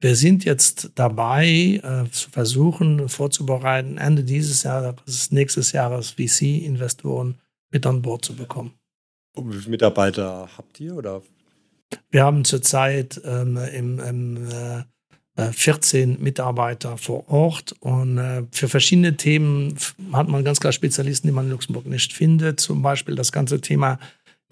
Wir 0.00 0.14
sind 0.14 0.44
jetzt 0.44 0.90
dabei, 0.96 1.80
äh, 1.82 2.10
zu 2.10 2.28
versuchen, 2.28 3.08
vorzubereiten, 3.08 3.96
Ende 3.96 4.24
dieses 4.24 4.62
Jahres, 4.62 5.30
nächstes 5.30 5.72
Jahres 5.72 6.10
VC-Investoren 6.10 7.40
mit 7.72 7.86
an 7.86 8.02
Bord 8.02 8.26
zu 8.26 8.36
bekommen. 8.36 8.74
Und 9.34 9.54
wie 9.54 9.58
viele 9.58 9.70
Mitarbeiter 9.70 10.50
habt 10.54 10.78
ihr? 10.80 10.94
Oder? 10.94 11.22
Wir 12.10 12.24
haben 12.24 12.44
zurzeit 12.44 13.22
ähm, 13.24 13.56
im, 13.56 14.00
im 14.00 14.50
äh, 14.50 14.82
14 15.36 16.22
Mitarbeiter 16.22 16.96
vor 16.96 17.28
Ort 17.28 17.74
und 17.80 18.18
äh, 18.18 18.44
für 18.52 18.68
verschiedene 18.68 19.16
Themen 19.16 19.76
hat 20.12 20.28
man 20.28 20.44
ganz 20.44 20.60
klar 20.60 20.72
Spezialisten, 20.72 21.26
die 21.26 21.32
man 21.32 21.46
in 21.46 21.50
Luxemburg 21.50 21.86
nicht 21.86 22.12
findet. 22.12 22.60
Zum 22.60 22.82
Beispiel 22.82 23.16
das 23.16 23.32
ganze 23.32 23.60
Thema 23.60 23.98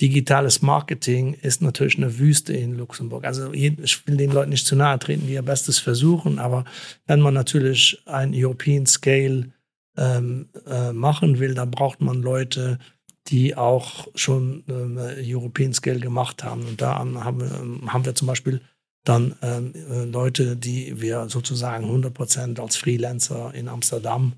digitales 0.01 0.61
Marketing 0.61 1.35
ist 1.35 1.63
natürlich 1.63 1.97
eine 1.97 2.19
Wüste 2.19 2.53
in 2.53 2.77
Luxemburg. 2.77 3.25
Also 3.25 3.53
ich 3.53 4.07
will 4.07 4.17
den 4.17 4.33
Leuten 4.33 4.51
nicht 4.51 4.67
zu 4.67 4.75
nahe 4.75 4.99
treten, 4.99 5.29
die 5.29 5.35
ihr 5.35 5.43
Bestes 5.43 5.79
versuchen, 5.79 6.41
aber 6.41 6.65
wenn 7.07 7.21
man 7.21 7.35
natürlich 7.35 8.03
ein 8.07 8.33
European 8.35 8.87
Scale 8.87 9.53
ähm, 9.97 10.49
äh, 10.67 10.93
machen 10.93 11.39
will, 11.39 11.55
dann 11.55 11.71
braucht 11.71 12.01
man 12.01 12.23
Leute, 12.23 12.81
die 13.29 13.57
auch 13.57 14.09
schon 14.17 14.65
ähm, 14.69 14.99
European 15.21 15.73
Scale 15.73 16.01
gemacht 16.01 16.43
haben. 16.43 16.67
Und 16.67 16.83
da 16.83 16.99
haben 16.99 17.87
haben 17.87 18.05
wir 18.05 18.15
zum 18.17 18.27
Beispiel 18.27 18.61
dann 19.05 19.35
ähm, 19.43 19.73
äh, 19.75 20.05
Leute, 20.05 20.57
die 20.57 21.01
wir 21.01 21.29
sozusagen 21.29 21.85
100 21.85 22.15
Prozent 22.15 22.61
als 22.61 22.77
Freelancer 22.77 23.53
in 23.55 23.69
Amsterdam 23.69 24.35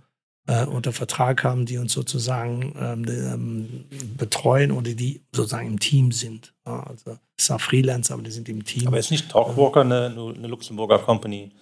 äh, 0.47 0.65
unter 0.65 0.93
Vertrag 0.93 1.45
haben, 1.45 1.67
die 1.67 1.79
uns 1.79 1.93
sozusagen 1.93 2.75
ähm, 2.79 3.05
ähm, 3.09 3.85
betreuen 4.17 4.73
oder 4.73 4.93
die 4.93 5.23
sozusagen 5.33 5.69
im 5.69 5.81
Team 5.81 6.13
sind. 6.13 6.55
Ja, 6.67 6.83
also 6.83 7.19
es 7.37 7.45
ist 7.45 7.51
auch 7.51 7.61
Freelancer, 7.61 8.15
aber 8.15 8.23
die 8.23 8.31
sind 8.31 8.49
im 8.49 8.65
Team. 8.65 8.87
Aber 8.87 8.99
ist 8.99 9.11
nicht 9.11 9.31
Talkwalker 9.31 9.83
eine, 9.83 10.07
eine 10.07 10.49
Luxemburger 10.49 10.99
Company? 10.99 11.53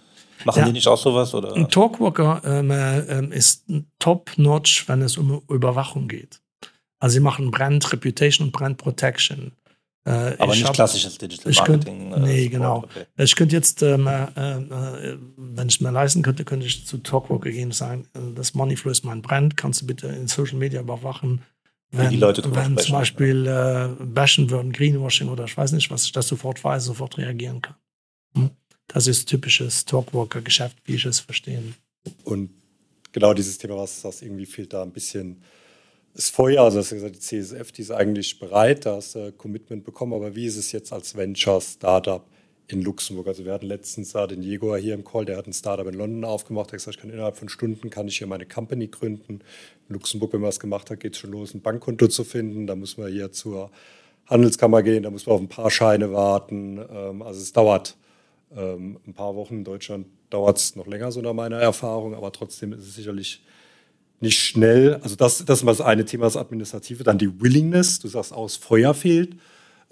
Machen 0.45 0.61
ja, 0.61 0.67
die 0.67 0.73
nicht 0.73 0.89
auch 0.89 0.99
sowas? 0.99 1.35
Oder? 1.35 1.55
Ein 1.55 1.69
Talkwalker 1.69 2.43
ähm, 2.45 2.71
äh, 2.71 3.37
ist 3.37 3.65
top-notch, 3.99 4.89
wenn 4.89 5.03
es 5.03 5.17
um 5.17 5.43
Überwachung 5.49 6.09
geht. 6.09 6.41
Also 6.99 7.15
sie 7.15 7.21
machen 7.21 7.51
Brand 7.51 7.93
Reputation 7.93 8.49
und 8.49 8.53
Brand 8.53 8.79
Protection. 8.79 9.53
Äh, 10.05 10.35
Aber 10.39 10.55
nicht 10.55 10.67
hab, 10.67 10.75
klassisches 10.75 11.17
Digital 11.17 11.53
Marketing. 11.53 12.11
Könnt, 12.11 12.25
nee, 12.25 12.49
genau. 12.49 12.79
Okay. 12.79 13.05
Ich 13.19 13.37
könnte 13.37 13.55
jetzt, 13.55 13.83
ähm, 13.83 14.09
äh, 14.09 14.23
äh, 14.25 15.19
wenn 15.37 15.69
ich 15.69 15.81
mir 15.81 15.93
leisten 15.93 16.23
könnte, 16.23 16.45
könnte 16.45 16.67
ich 16.67 16.87
zu 16.87 16.99
Talkwalker 16.99 17.51
gehen 17.51 17.67
und 17.67 17.75
sagen, 17.75 18.09
äh, 18.15 18.35
das 18.35 18.55
Moneyflow 18.55 18.91
ist 18.91 19.05
mein 19.05 19.23
Brand, 19.23 19.57
kannst 19.57 19.83
du 19.83 19.87
bitte 19.87 20.09
in 20.09 20.27
Social 20.27 20.59
Media 20.59 20.81
überwachen. 20.81 21.43
Wenn, 21.93 22.11
die 22.11 22.17
Leute 22.17 22.43
wenn 22.55 22.77
zum 22.79 22.95
Beispiel 22.95 23.47
äh, 23.47 23.89
bashen 24.03 24.51
würden, 24.51 24.73
Greenwashing 24.73 25.29
oder 25.29 25.45
ich 25.45 25.57
weiß 25.57 25.73
nicht, 25.73 25.91
was 25.91 26.07
ich 26.07 26.13
das 26.13 26.27
sofort 26.27 26.65
weiß, 26.65 26.85
sofort 26.85 27.19
reagieren 27.19 27.61
kann. 27.61 27.77
Hm? 28.35 28.51
Das 28.89 29.07
ist 29.07 29.29
typisches 29.29 29.85
Talkwalker-Geschäft, 29.85 30.79
wie 30.85 30.95
ich 30.95 31.05
es 31.05 31.21
verstehe. 31.21 31.63
Und 32.25 32.51
genau 33.13 33.35
dieses 33.35 33.59
Thema, 33.59 33.77
was 33.77 34.03
das 34.03 34.23
irgendwie 34.23 34.47
fehlt, 34.47 34.73
da 34.73 34.83
ein 34.83 34.91
bisschen 34.91 35.43
das 36.15 36.29
Feuer, 36.29 36.63
also 36.63 36.79
hast 36.79 36.91
du 36.91 36.97
gesagt, 36.97 37.17
die 37.17 37.21
CSF, 37.21 37.73
die 37.73 37.83
ist 37.83 37.91
eigentlich 37.91 38.39
bereit, 38.39 38.85
da 38.85 38.97
hast 38.97 39.15
du 39.15 39.33
Commitment 39.33 39.85
bekommen, 39.85 40.13
aber 40.13 40.35
wie 40.35 40.45
ist 40.45 40.57
es 40.57 40.73
jetzt 40.73 40.93
als 40.93 41.17
Venture-Startup 41.17 42.27
in 42.69 42.83
Luxemburg? 42.83 43.29
Also 43.29 43.47
wir 43.47 43.53
hatten 43.53 43.67
letztens 43.67 44.13
da 44.13 44.27
den 44.27 44.43
Jaguar 44.43 44.79
hier 44.79 44.93
im 44.95 45.05
Call, 45.05 45.25
der 45.25 45.39
hat 45.39 45.47
ein 45.47 45.55
Startup 45.55 45.87
in 45.87 45.95
London 45.95 46.25
aufgemacht, 46.25 46.67
der 46.67 46.73
hat 46.73 46.81
gesagt, 46.81 46.97
ich 46.97 47.01
kann 47.01 47.11
innerhalb 47.11 47.37
von 47.37 47.49
Stunden 47.49 47.89
kann 47.89 48.09
ich 48.09 48.19
hier 48.19 48.27
meine 48.27 48.45
Company 48.45 48.89
gründen. 48.89 49.41
In 49.89 49.95
Luxemburg, 49.95 50.35
wenn 50.35 50.43
man 50.43 50.51
es 50.51 50.61
gemacht 50.61 50.91
hat, 50.91 51.01
geht 51.01 51.15
es 51.15 51.19
schon 51.19 51.33
los, 51.33 51.55
ein 51.55 51.63
Bankkonto 51.63 52.09
zu 52.09 52.25
finden, 52.25 52.67
da 52.67 52.77
muss 52.77 52.99
man 52.99 53.11
hier 53.11 53.33
zur 53.33 53.71
Handelskammer 54.27 54.83
gehen, 54.83 55.05
da 55.05 55.11
muss 55.11 55.25
man 55.25 55.37
auf 55.37 55.41
ein 55.41 55.49
paar 55.49 55.71
Scheine 55.71 56.13
warten, 56.13 56.79
ähm, 56.91 57.23
also 57.23 57.41
es 57.41 57.55
dauert 57.55 57.97
ähm, 58.55 58.99
ein 59.07 59.15
paar 59.15 59.35
Wochen, 59.35 59.59
in 59.59 59.65
Deutschland 59.65 60.07
dauert 60.29 60.59
es 60.59 60.77
noch 60.77 60.87
länger, 60.87 61.11
so 61.11 61.23
nach 61.23 61.33
meiner 61.33 61.59
Erfahrung, 61.59 62.15
aber 62.15 62.33
trotzdem 62.33 62.75
ist 62.75 62.87
es 62.87 62.95
sicherlich 62.97 63.43
nicht 64.23 64.39
schnell, 64.39 64.95
also 65.03 65.17
das, 65.17 65.45
das 65.45 65.59
ist 65.59 65.65
mal 65.65 65.73
das 65.73 65.81
eine 65.81 66.05
Thema, 66.05 66.25
das 66.25 66.37
Administrative, 66.37 67.05
dann 67.05 67.19
die 67.19 67.41
Willingness, 67.41 67.99
du 67.99 68.09
sagst 68.09 68.33
aus, 68.33 68.57
Feuer 68.57 68.95
fehlt 68.95 69.37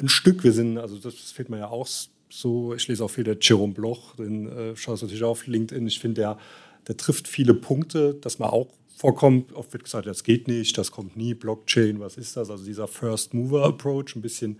ein 0.00 0.08
Stück, 0.08 0.44
wir 0.44 0.52
sind, 0.52 0.78
also 0.78 0.96
das 0.96 1.14
fehlt 1.14 1.50
mir 1.50 1.58
ja 1.58 1.68
auch 1.68 1.86
so, 2.30 2.74
ich 2.74 2.88
lese 2.88 3.04
auch 3.04 3.10
viel 3.10 3.24
der 3.24 3.36
Jerome 3.40 3.74
Bloch, 3.74 4.16
den 4.16 4.48
äh, 4.48 4.76
schaust 4.76 5.02
du 5.02 5.06
natürlich 5.06 5.24
auf 5.24 5.46
LinkedIn, 5.46 5.86
ich 5.86 5.98
finde, 5.98 6.22
der, 6.22 6.38
der 6.86 6.96
trifft 6.96 7.28
viele 7.28 7.54
Punkte, 7.54 8.14
dass 8.14 8.38
man 8.38 8.50
auch 8.50 8.68
vorkommt, 8.96 9.52
oft 9.52 9.72
wird 9.72 9.84
gesagt, 9.84 10.06
das 10.06 10.24
geht 10.24 10.46
nicht, 10.46 10.76
das 10.78 10.90
kommt 10.90 11.16
nie, 11.16 11.34
Blockchain, 11.34 12.00
was 12.00 12.16
ist 12.16 12.36
das, 12.36 12.50
also 12.50 12.64
dieser 12.64 12.86
First 12.86 13.34
Mover 13.34 13.64
Approach, 13.64 14.14
ein 14.14 14.22
bisschen 14.22 14.58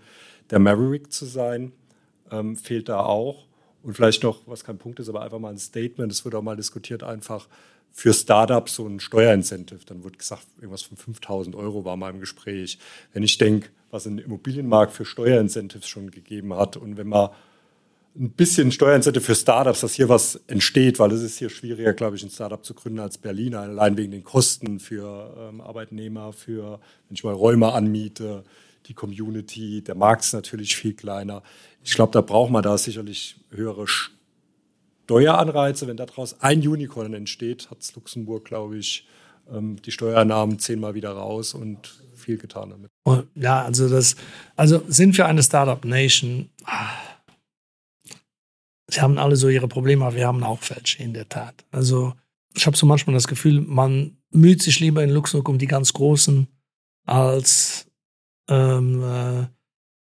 der 0.49 0.59
Maverick 0.59 1.11
zu 1.13 1.25
sein, 1.25 1.71
ähm, 2.31 2.57
fehlt 2.57 2.89
da 2.89 3.01
auch. 3.01 3.45
Und 3.83 3.93
vielleicht 3.93 4.21
noch, 4.23 4.41
was 4.45 4.63
kein 4.63 4.77
Punkt 4.77 4.99
ist, 4.99 5.09
aber 5.09 5.21
einfach 5.21 5.39
mal 5.39 5.49
ein 5.49 5.57
Statement, 5.57 6.11
es 6.11 6.23
wird 6.23 6.35
auch 6.35 6.41
mal 6.43 6.55
diskutiert, 6.55 7.03
einfach 7.03 7.47
für 7.91 8.13
Startups 8.13 8.75
so 8.75 8.87
ein 8.87 8.99
Steuerincentive. 8.99 9.81
Dann 9.85 10.03
wird 10.03 10.17
gesagt, 10.17 10.47
irgendwas 10.57 10.81
von 10.83 10.97
5000 10.97 11.55
Euro 11.55 11.85
war 11.85 11.97
mal 11.97 12.09
im 12.11 12.19
Gespräch. 12.19 12.79
Wenn 13.13 13.23
ich 13.23 13.37
denke, 13.37 13.69
was 13.89 14.05
ein 14.05 14.17
Immobilienmarkt 14.17 14.93
für 14.93 15.05
Steuerincentives 15.05 15.87
schon 15.87 16.11
gegeben 16.11 16.55
hat 16.55 16.77
und 16.77 16.97
wenn 16.97 17.07
man 17.07 17.29
ein 18.15 18.31
bisschen 18.31 18.71
Steuerincentive 18.71 19.23
für 19.23 19.35
Startups, 19.35 19.81
dass 19.81 19.93
hier 19.93 20.09
was 20.09 20.35
entsteht, 20.47 20.99
weil 20.99 21.11
es 21.11 21.21
ist 21.21 21.37
hier 21.37 21.49
schwieriger, 21.49 21.93
glaube 21.93 22.17
ich, 22.17 22.23
ein 22.23 22.29
Startup 22.29 22.63
zu 22.63 22.73
gründen 22.73 22.99
als 22.99 23.17
Berlin, 23.17 23.55
allein 23.55 23.95
wegen 23.95 24.11
den 24.11 24.23
Kosten 24.23 24.79
für 24.79 25.33
ähm, 25.37 25.61
Arbeitnehmer, 25.61 26.33
für, 26.33 26.79
wenn 27.07 27.15
ich 27.15 27.23
mal 27.23 27.33
Räume 27.33 27.71
anmiete, 27.71 28.43
die 28.87 28.93
Community, 28.93 29.81
der 29.81 29.95
Markt 29.95 30.23
ist 30.23 30.33
natürlich 30.33 30.75
viel 30.75 30.93
kleiner. 30.93 31.43
Ich 31.83 31.93
glaube, 31.93 32.11
da 32.11 32.21
braucht 32.21 32.51
man 32.51 32.63
da 32.63 32.77
sicherlich 32.77 33.37
höhere 33.51 33.87
Steueranreize. 35.11 35.87
Wenn 35.87 35.97
daraus 35.97 36.39
ein 36.41 36.65
Unicorn 36.65 37.13
entsteht, 37.13 37.69
hat 37.69 37.81
es 37.81 37.93
Luxemburg, 37.95 38.45
glaube 38.45 38.77
ich, 38.77 39.05
ähm, 39.51 39.81
die 39.81 39.91
Steuernahmen 39.91 40.59
zehnmal 40.59 40.93
wieder 40.93 41.11
raus 41.11 41.53
und 41.53 42.01
viel 42.15 42.37
getan 42.37 42.69
damit. 42.69 42.91
Oh, 43.03 43.23
ja, 43.35 43.63
also 43.63 43.89
das, 43.89 44.15
also 44.55 44.83
sind 44.87 45.17
wir 45.17 45.25
eine 45.25 45.43
Startup 45.43 45.83
Nation. 45.83 46.49
Sie 48.87 49.01
haben 49.01 49.17
alle 49.17 49.35
so 49.35 49.49
ihre 49.49 49.67
Probleme, 49.67 50.05
aber 50.05 50.15
wir 50.15 50.27
haben 50.27 50.43
auch 50.43 50.59
welche 50.69 51.03
in 51.03 51.13
der 51.13 51.27
Tat. 51.27 51.65
Also 51.71 52.13
ich 52.55 52.65
habe 52.65 52.77
so 52.77 52.85
manchmal 52.85 53.13
das 53.13 53.27
Gefühl, 53.27 53.61
man 53.61 54.17
müht 54.31 54.61
sich 54.61 54.79
lieber 54.79 55.03
in 55.03 55.09
Luxemburg 55.09 55.49
um 55.49 55.57
die 55.57 55.67
ganz 55.67 55.93
Großen 55.93 56.47
als 57.05 57.87
ähm, 58.47 59.03
äh, 59.03 59.47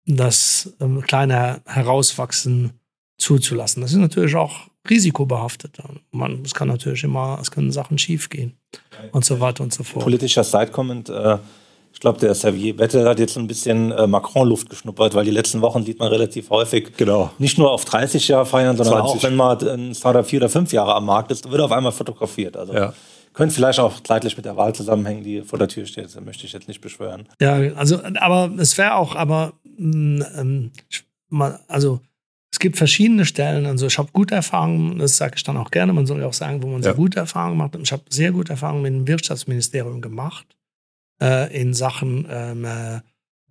das 0.06 0.74
ähm, 0.80 1.00
kleine 1.02 1.62
Herauswachsen 1.66 2.72
zuzulassen. 3.18 3.82
Das 3.82 3.92
ist 3.92 3.98
natürlich 3.98 4.34
auch 4.34 4.69
risikobehaftet. 4.90 5.78
Man, 6.10 6.42
es 6.44 6.54
kann 6.54 6.68
natürlich 6.68 7.04
immer, 7.04 7.38
es 7.40 7.50
können 7.50 7.72
Sachen 7.72 7.98
schiefgehen 7.98 8.58
und 9.12 9.24
so 9.24 9.40
weiter 9.40 9.62
und 9.62 9.72
so 9.72 9.84
fort. 9.84 10.04
Politischer 10.04 10.44
Side-Comment. 10.44 11.08
Äh, 11.08 11.38
ich 11.92 12.00
glaube, 12.00 12.18
der 12.20 12.32
Xavier 12.32 12.76
Bettel 12.76 13.08
hat 13.08 13.18
jetzt 13.18 13.36
ein 13.36 13.46
bisschen 13.46 13.90
äh, 13.92 14.06
Macron-Luft 14.06 14.70
geschnuppert, 14.70 15.14
weil 15.14 15.24
die 15.24 15.30
letzten 15.30 15.60
Wochen 15.60 15.84
sieht 15.84 15.98
man 15.98 16.08
relativ 16.08 16.50
häufig, 16.50 16.96
genau. 16.96 17.30
nicht 17.38 17.58
nur 17.58 17.70
auf 17.70 17.84
30 17.84 18.28
Jahre 18.28 18.46
feiern, 18.46 18.76
sondern 18.76 19.00
20. 19.00 19.16
auch, 19.18 19.22
wenn 19.22 19.36
mal 19.36 19.68
ein 19.68 19.94
Startup 19.94 20.24
vier 20.24 20.40
oder 20.40 20.48
fünf 20.48 20.72
Jahre 20.72 20.94
am 20.94 21.06
Markt 21.06 21.30
ist, 21.30 21.50
wird 21.50 21.60
auf 21.60 21.72
einmal 21.72 21.92
fotografiert. 21.92 22.56
Also 22.56 22.72
ja. 22.72 22.94
könnte 23.34 23.54
vielleicht 23.54 23.80
auch 23.80 24.00
zeitlich 24.00 24.36
mit 24.36 24.46
der 24.46 24.56
Wahl 24.56 24.74
zusammenhängen, 24.74 25.24
die 25.24 25.42
vor 25.42 25.58
der 25.58 25.68
Tür 25.68 25.84
steht. 25.84 26.04
Das 26.04 26.20
möchte 26.20 26.46
ich 26.46 26.52
jetzt 26.52 26.68
nicht 26.68 26.80
beschwören. 26.80 27.28
Ja, 27.40 27.54
also, 27.74 28.00
aber 28.20 28.50
es 28.58 28.78
wäre 28.78 28.94
auch, 28.94 29.16
aber 29.16 29.54
mh, 29.64 30.24
mm, 30.24 30.70
ähm, 31.32 31.52
also 31.68 32.00
es 32.52 32.58
gibt 32.58 32.76
verschiedene 32.76 33.24
Stellen. 33.24 33.66
Also 33.66 33.86
ich 33.86 33.98
habe 33.98 34.10
gute 34.12 34.34
Erfahrungen, 34.34 34.98
das 34.98 35.16
sage 35.16 35.34
ich 35.36 35.44
dann 35.44 35.56
auch 35.56 35.70
gerne. 35.70 35.92
Man 35.92 36.06
soll 36.06 36.20
ja 36.20 36.26
auch 36.26 36.32
sagen, 36.32 36.62
wo 36.62 36.68
man 36.68 36.82
ja. 36.82 36.90
so 36.90 36.96
gute 36.96 37.20
Erfahrungen 37.20 37.56
macht. 37.56 37.76
Ich 37.76 37.92
habe 37.92 38.02
sehr 38.08 38.32
gute 38.32 38.52
Erfahrungen 38.52 38.82
mit 38.82 38.92
dem 38.92 39.06
Wirtschaftsministerium 39.06 40.00
gemacht 40.00 40.46
äh, 41.22 41.56
in 41.56 41.74
Sachen 41.74 42.26
ähm, 42.28 42.64
äh, 42.64 43.00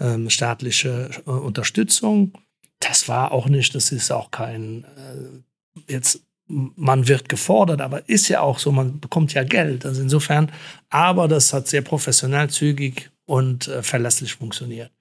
ähm, 0.02 0.30
staatliche 0.30 1.10
äh, 1.26 1.30
Unterstützung. 1.30 2.34
Das 2.80 3.08
war 3.08 3.32
auch 3.32 3.48
nicht, 3.48 3.74
das 3.74 3.92
ist 3.92 4.12
auch 4.12 4.32
kein 4.32 4.84
äh, 4.84 5.92
jetzt 5.94 6.22
man 6.50 7.08
wird 7.08 7.30
gefordert, 7.30 7.80
aber 7.80 8.10
ist 8.10 8.28
ja 8.28 8.42
auch 8.42 8.58
so, 8.58 8.72
man 8.72 9.00
bekommt 9.00 9.36
ja 9.36 9.44
Geld. 9.44 9.86
Also 9.86 10.02
insofern, 10.02 10.52
aber 10.90 11.28
das 11.28 11.54
hat 11.54 11.68
sehr 11.68 11.84
professionell, 11.84 12.50
zügig 12.50 13.12
und 13.26 13.68
äh, 13.68 13.84
verlässlich 13.84 14.34
funktioniert. 14.34 14.92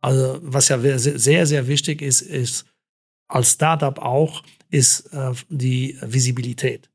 Also 0.00 0.38
was 0.42 0.68
ja 0.68 0.78
sehr, 0.98 1.46
sehr 1.46 1.66
wichtig 1.66 2.02
ist, 2.02 2.22
ist 2.22 2.66
als 3.32 3.52
Startup 3.52 3.98
auch, 3.98 4.42
ist 4.70 5.12
äh, 5.12 5.32
die 5.48 5.96
Visibilität. 6.02 6.90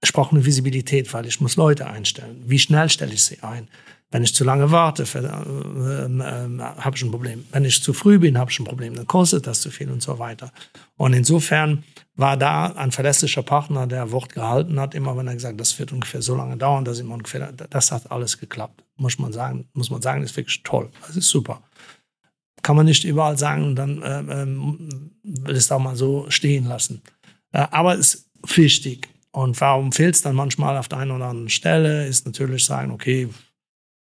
Ich 0.00 0.12
brauche 0.12 0.30
eine 0.30 0.44
Visibilität, 0.44 1.12
weil 1.12 1.26
ich 1.26 1.40
muss 1.40 1.56
Leute 1.56 1.88
einstellen. 1.88 2.42
Wie 2.46 2.58
schnell 2.58 2.88
stelle 2.88 3.12
ich 3.12 3.24
sie 3.24 3.42
ein? 3.42 3.68
Wenn 4.10 4.22
ich 4.22 4.34
zu 4.34 4.44
lange 4.44 4.70
warte, 4.70 5.02
äh, 5.02 5.18
äh, 5.18 6.58
habe 6.60 6.96
ich 6.96 7.02
ein 7.02 7.10
Problem. 7.10 7.44
Wenn 7.50 7.64
ich 7.64 7.82
zu 7.82 7.92
früh 7.92 8.18
bin, 8.20 8.38
habe 8.38 8.50
ich 8.50 8.60
ein 8.60 8.64
Problem. 8.64 8.94
Dann 8.94 9.08
kostet 9.08 9.46
das 9.46 9.60
zu 9.60 9.70
viel 9.70 9.90
und 9.90 10.02
so 10.02 10.20
weiter. 10.20 10.52
Und 10.96 11.14
insofern 11.14 11.82
war 12.14 12.36
da 12.36 12.66
ein 12.66 12.92
verlässlicher 12.92 13.42
Partner, 13.42 13.88
der 13.88 14.12
Wort 14.12 14.32
gehalten 14.32 14.78
hat, 14.78 14.94
immer 14.94 15.16
wenn 15.16 15.26
er 15.26 15.34
gesagt, 15.34 15.60
das 15.60 15.78
wird 15.80 15.92
ungefähr 15.92 16.22
so 16.22 16.36
lange 16.36 16.56
dauern, 16.56 16.84
dass 16.84 17.00
immer 17.00 17.14
ungefähr, 17.14 17.52
das 17.52 17.90
hat 17.92 18.10
alles 18.10 18.38
geklappt. 18.38 18.84
Muss 18.96 19.18
man 19.18 19.32
sagen, 19.32 19.68
muss 19.72 19.90
man 19.90 20.00
sagen, 20.00 20.22
ist 20.22 20.36
wirklich 20.36 20.62
toll. 20.62 20.90
Das 21.06 21.16
ist 21.16 21.28
super 21.28 21.62
kann 22.62 22.76
man 22.76 22.86
nicht 22.86 23.04
überall 23.04 23.38
sagen 23.38 23.74
dann 23.76 24.02
äh, 24.02 24.42
ähm, 24.42 25.12
will 25.22 25.56
es 25.56 25.70
auch 25.70 25.78
mal 25.78 25.96
so 25.96 26.26
stehen 26.30 26.64
lassen. 26.64 27.02
Äh, 27.52 27.66
aber 27.70 27.98
es 27.98 28.14
ist 28.14 28.56
wichtig. 28.56 29.08
Und 29.30 29.60
warum 29.60 29.92
fehlt 29.92 30.14
es 30.14 30.22
dann 30.22 30.36
manchmal 30.36 30.76
auf 30.76 30.88
der 30.88 30.98
einen 30.98 31.10
oder 31.10 31.26
anderen 31.26 31.50
Stelle, 31.50 32.06
ist 32.06 32.26
natürlich 32.26 32.64
sagen, 32.64 32.90
okay, 32.90 33.28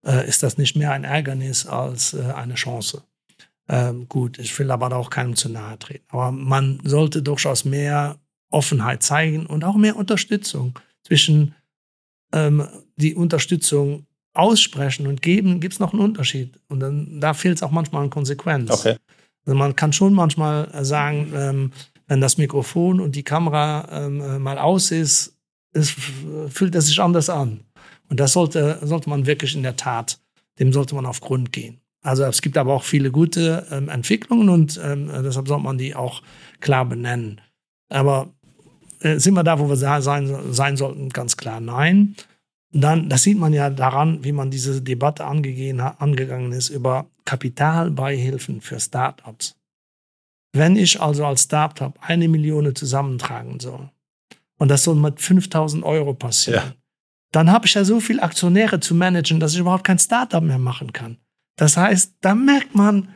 äh, 0.06 0.26
ist 0.28 0.42
das 0.42 0.56
nicht 0.56 0.76
mehr 0.76 0.92
ein 0.92 1.04
Ärgernis 1.04 1.66
als 1.66 2.14
äh, 2.14 2.32
eine 2.34 2.54
Chance. 2.54 3.02
Ähm, 3.68 4.08
gut, 4.08 4.38
ich 4.38 4.56
will 4.58 4.70
aber 4.70 4.94
auch 4.96 5.10
keinem 5.10 5.36
zu 5.36 5.48
nahe 5.48 5.78
treten. 5.78 6.04
Aber 6.08 6.32
man 6.32 6.80
sollte 6.84 7.22
durchaus 7.22 7.64
mehr 7.64 8.18
Offenheit 8.50 9.02
zeigen 9.02 9.46
und 9.46 9.64
auch 9.64 9.76
mehr 9.76 9.96
Unterstützung 9.96 10.78
zwischen 11.04 11.54
ähm, 12.32 12.66
die 12.96 13.14
Unterstützung 13.14 14.06
aussprechen 14.32 15.06
und 15.06 15.22
geben, 15.22 15.60
gibt 15.60 15.74
es 15.74 15.80
noch 15.80 15.92
einen 15.92 16.02
Unterschied. 16.02 16.58
Und 16.68 16.80
dann, 16.80 17.20
da 17.20 17.34
fehlt 17.34 17.56
es 17.56 17.62
auch 17.62 17.70
manchmal 17.70 18.04
an 18.04 18.10
Konsequenz. 18.10 18.70
Okay. 18.70 18.96
Also 19.44 19.58
man 19.58 19.74
kann 19.74 19.92
schon 19.92 20.14
manchmal 20.14 20.68
sagen, 20.84 21.32
ähm, 21.34 21.72
wenn 22.06 22.20
das 22.20 22.38
Mikrofon 22.38 23.00
und 23.00 23.16
die 23.16 23.22
Kamera 23.22 23.88
ähm, 23.90 24.20
äh, 24.20 24.38
mal 24.38 24.58
aus 24.58 24.90
ist, 24.90 25.36
es, 25.72 25.94
fühlt 26.48 26.74
es 26.74 26.86
sich 26.86 27.00
anders 27.00 27.30
an. 27.30 27.60
Und 28.08 28.18
das 28.18 28.32
sollte, 28.32 28.78
sollte 28.82 29.08
man 29.08 29.26
wirklich 29.26 29.54
in 29.54 29.62
der 29.62 29.76
Tat, 29.76 30.18
dem 30.58 30.72
sollte 30.72 30.94
man 30.94 31.06
auf 31.06 31.20
Grund 31.20 31.52
gehen. 31.52 31.80
Also 32.02 32.24
es 32.24 32.42
gibt 32.42 32.56
aber 32.56 32.74
auch 32.74 32.82
viele 32.82 33.10
gute 33.10 33.66
ähm, 33.70 33.88
Entwicklungen 33.88 34.48
und 34.48 34.80
ähm, 34.82 35.10
deshalb 35.22 35.48
sollte 35.48 35.64
man 35.64 35.78
die 35.78 35.94
auch 35.94 36.22
klar 36.60 36.84
benennen. 36.84 37.40
Aber 37.88 38.30
äh, 39.00 39.18
sind 39.18 39.34
wir 39.34 39.44
da, 39.44 39.58
wo 39.58 39.68
wir 39.68 39.76
sein, 39.76 40.02
sein 40.52 40.76
sollten? 40.76 41.10
Ganz 41.10 41.36
klar 41.36 41.60
nein. 41.60 42.16
Dann, 42.72 43.08
das 43.08 43.24
sieht 43.24 43.38
man 43.38 43.52
ja 43.52 43.68
daran, 43.68 44.22
wie 44.22 44.32
man 44.32 44.50
diese 44.50 44.80
Debatte 44.80 45.24
angegangen 45.24 46.52
ist 46.52 46.68
über 46.68 47.10
Kapitalbeihilfen 47.24 48.60
für 48.60 48.78
Startups. 48.78 49.56
Wenn 50.52 50.76
ich 50.76 51.00
also 51.00 51.24
als 51.24 51.44
Startup 51.44 51.96
eine 52.00 52.28
Million 52.28 52.74
zusammentragen 52.74 53.60
soll 53.60 53.90
und 54.58 54.68
das 54.68 54.84
soll 54.84 54.96
mit 54.96 55.20
5000 55.20 55.84
Euro 55.84 56.14
passieren, 56.14 56.64
ja. 56.64 56.74
dann 57.32 57.50
habe 57.50 57.66
ich 57.66 57.74
ja 57.74 57.84
so 57.84 58.00
viele 58.00 58.22
Aktionäre 58.22 58.80
zu 58.80 58.94
managen, 58.94 59.40
dass 59.40 59.54
ich 59.54 59.60
überhaupt 59.60 59.84
kein 59.84 59.98
Startup 59.98 60.42
mehr 60.42 60.58
machen 60.58 60.92
kann. 60.92 61.18
Das 61.56 61.76
heißt, 61.76 62.16
da 62.20 62.34
merkt 62.34 62.74
man, 62.74 63.08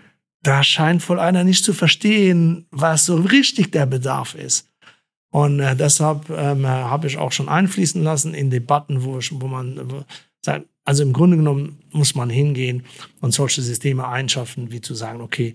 da 0.42 0.62
scheint 0.62 1.09
wohl 1.09 1.18
einer 1.18 1.42
nicht 1.42 1.64
zu 1.64 1.72
verstehen, 1.72 2.66
was 2.70 3.07
so 3.07 3.16
richtig 3.16 3.72
der 3.72 3.86
Bedarf 3.86 4.34
ist. 4.34 4.68
Und 5.35 5.59
äh, 5.59 5.74
deshalb 5.74 6.30
ähm, 6.30 6.64
habe 6.64 7.09
ich 7.09 7.18
auch 7.18 7.32
schon 7.32 7.49
einfließen 7.49 8.01
lassen 8.01 8.35
in 8.35 8.51
Debatten, 8.51 9.03
wo, 9.03 9.18
ich, 9.18 9.32
wo 9.32 9.49
man 9.49 10.05
sagt, 10.41 10.68
also 10.85 11.03
im 11.03 11.12
Grunde 11.12 11.37
genommen 11.37 11.80
muss 11.91 12.14
man 12.14 12.30
hingehen 12.30 12.85
und 13.20 13.35
solche 13.35 13.61
Systeme 13.61 14.07
einschaffen, 14.07 14.70
wie 14.70 14.80
zu 14.80 14.95
sagen, 14.95 15.20
okay, 15.20 15.55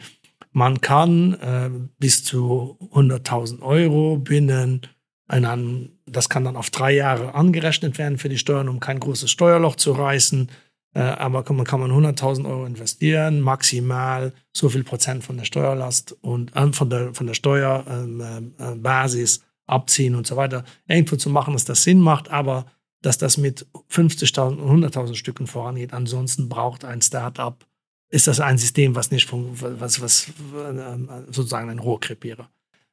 man 0.52 0.82
kann 0.82 1.34
äh, 1.36 1.70
bis 1.98 2.26
zu 2.26 2.78
100.000 2.94 3.62
Euro 3.62 4.18
binnen 4.18 4.82
einem, 5.30 5.92
das 6.06 6.28
kann 6.28 6.44
dann 6.44 6.58
auf 6.58 6.72
drei 6.72 6.92
Jahre 6.92 7.34
angerechnet 7.34 7.98
werden 7.98 8.18
für 8.18 8.28
die 8.28 8.38
Steuern, 8.38 8.68
um 8.68 8.82
kein 8.82 9.00
großes 9.00 9.32
Steuerloch 9.32 9.78
zu 9.78 9.94
reißen. 9.94 10.50
Äh, 10.94 11.00
aber 11.00 11.46
man, 11.54 11.66
kann 11.66 11.80
man 11.80 11.92
100.000 11.92 12.50
Euro 12.50 12.66
investieren, 12.66 13.40
maximal 13.40 14.34
so 14.52 14.68
viel 14.68 14.84
Prozent 14.84 15.24
von 15.24 15.38
der 15.38 15.46
Steuerlast 15.46 16.18
und 16.20 16.54
äh, 16.54 16.74
von 16.74 16.90
der, 16.90 17.14
von 17.14 17.28
der 17.28 17.34
Steuerbasis 17.34 19.38
ähm, 19.38 19.44
äh, 19.46 19.49
abziehen 19.70 20.16
und 20.16 20.28
so 20.28 20.36
weiter. 20.36 20.64
Irgendwo 20.88 21.16
zu 21.16 21.30
machen, 21.30 21.54
dass 21.54 21.66
das 21.66 21.84
Sinn 21.84 22.00
macht, 22.00 22.30
aber 22.30 22.66
dass 23.02 23.18
das 23.18 23.38
mit 23.38 23.66
50.000 23.92 24.58
und 24.58 24.84
100.000 24.84 25.16
Stücken 25.16 25.48
vorangeht. 25.48 25.94
Ansonsten 25.94 26.50
braucht 26.50 26.84
ein 26.84 27.02
Startup, 27.02 27.66
ist 28.10 28.28
das 28.28 28.40
ein 28.40 28.58
System, 28.58 28.96
was 28.96 29.12
nicht, 29.12 29.30
was, 29.32 30.02
was 30.02 30.28
äh, 30.28 30.98
sozusagen 31.32 31.70
ein 31.70 31.80
Rohrkrepierer. 31.80 32.50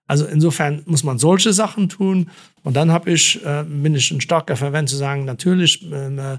Also 0.07 0.27
insofern 0.27 0.83
muss 0.87 1.03
man 1.03 1.19
solche 1.19 1.53
Sachen 1.53 1.89
tun. 1.89 2.31
Und 2.63 2.77
dann 2.77 2.93
habe 2.93 3.11
ich, 3.11 3.45
äh, 3.45 3.65
bin 3.65 3.95
ich 3.95 4.11
ein 4.13 4.21
starker 4.21 4.57
Verwend 4.57 4.89
zu 4.89 4.97
sagen, 4.97 5.25
natürlich 5.25 5.91
äh, 5.91 6.39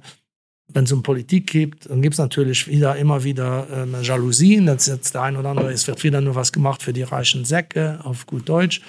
wenn 0.70 0.84
es 0.84 0.92
um 0.92 1.02
Politik 1.02 1.48
geht, 1.48 1.90
dann 1.90 2.02
gibt 2.02 2.14
es 2.14 2.20
natürlich 2.20 2.68
wieder 2.68 2.96
immer 2.98 3.24
wieder 3.24 3.68
ähm, 3.74 3.96
Jalousien. 4.02 4.66
Das 4.66 4.86
jetzt 4.86 5.14
der 5.14 5.22
ein 5.22 5.38
oder 5.38 5.50
andere, 5.50 5.72
es 5.72 5.88
wird 5.88 6.04
wieder 6.04 6.22
nur 6.22 6.36
was 6.36 6.52
gemacht 6.52 6.84
für 6.84 6.94
die 6.94 7.04
reichen 7.04 7.46
Säcke, 7.46 8.00
auf 8.04 8.26
gut 8.26 8.50
Deutsch. 8.50 8.82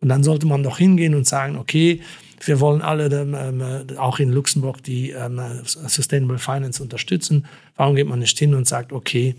Und 0.00 0.08
dann 0.08 0.22
sollte 0.22 0.46
man 0.46 0.62
doch 0.62 0.78
hingehen 0.78 1.14
und 1.14 1.26
sagen, 1.26 1.56
okay, 1.56 2.00
wir 2.44 2.60
wollen 2.60 2.82
alle 2.82 3.06
ähm, 3.06 3.60
äh, 3.60 3.96
auch 3.96 4.18
in 4.18 4.30
Luxemburg 4.30 4.82
die 4.82 5.10
ähm, 5.10 5.40
Sustainable 5.64 6.38
Finance 6.38 6.82
unterstützen. 6.82 7.46
Warum 7.76 7.96
geht 7.96 8.06
man 8.06 8.18
nicht 8.18 8.38
hin 8.38 8.54
und 8.54 8.66
sagt, 8.66 8.92
okay, 8.92 9.36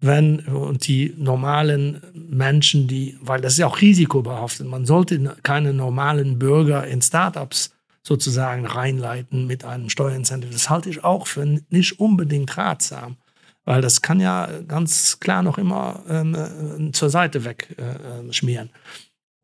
wenn 0.00 0.40
und 0.40 0.86
die 0.86 1.14
normalen 1.16 2.02
Menschen, 2.12 2.86
die, 2.86 3.16
weil 3.22 3.40
das 3.40 3.54
ist 3.54 3.58
ja 3.60 3.66
auch 3.66 3.80
risikobehaftet, 3.80 4.66
man 4.66 4.84
sollte 4.84 5.36
keine 5.42 5.72
normalen 5.72 6.38
Bürger 6.38 6.86
in 6.86 7.00
Startups 7.00 7.70
sozusagen 8.02 8.66
reinleiten 8.66 9.46
mit 9.46 9.64
einem 9.64 9.88
Steuerincentive. 9.88 10.52
Das 10.52 10.68
halte 10.68 10.90
ich 10.90 11.04
auch 11.04 11.26
für 11.26 11.46
nicht 11.70 11.98
unbedingt 11.98 12.56
ratsam, 12.58 13.16
weil 13.64 13.80
das 13.80 14.02
kann 14.02 14.20
ja 14.20 14.48
ganz 14.68 15.20
klar 15.20 15.42
noch 15.42 15.56
immer 15.56 16.02
ähm, 16.08 16.34
äh, 16.34 16.92
zur 16.92 17.08
Seite 17.08 17.46
weg 17.46 17.74
äh, 17.78 18.30
schmieren. 18.32 18.68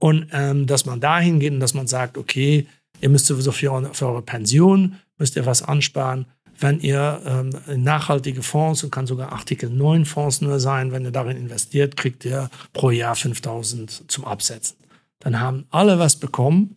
Und 0.00 0.28
ähm, 0.32 0.66
dass 0.66 0.86
man 0.86 0.98
dahin 0.98 1.38
geht 1.38 1.52
und 1.52 1.60
dass 1.60 1.74
man 1.74 1.86
sagt, 1.86 2.18
okay, 2.18 2.66
ihr 3.00 3.10
müsst 3.10 3.26
sowieso 3.26 3.52
für, 3.52 3.90
für 3.92 4.06
eure 4.06 4.22
Pension, 4.22 4.96
müsst 5.18 5.36
ihr 5.36 5.46
was 5.46 5.62
ansparen. 5.62 6.26
Wenn 6.58 6.80
ihr 6.80 7.22
ähm, 7.24 7.82
nachhaltige 7.82 8.42
Fonds 8.42 8.82
und 8.82 8.90
kann 8.90 9.06
sogar 9.06 9.32
Artikel 9.32 9.70
9 9.70 10.04
Fonds 10.06 10.40
nur 10.40 10.58
sein, 10.58 10.90
wenn 10.90 11.04
ihr 11.04 11.10
darin 11.10 11.36
investiert, 11.36 11.96
kriegt 11.96 12.24
ihr 12.24 12.50
pro 12.72 12.90
Jahr 12.90 13.14
5000 13.14 14.10
zum 14.10 14.24
Absetzen. 14.24 14.76
Dann 15.20 15.38
haben 15.38 15.66
alle 15.70 15.98
was 15.98 16.16
bekommen 16.16 16.76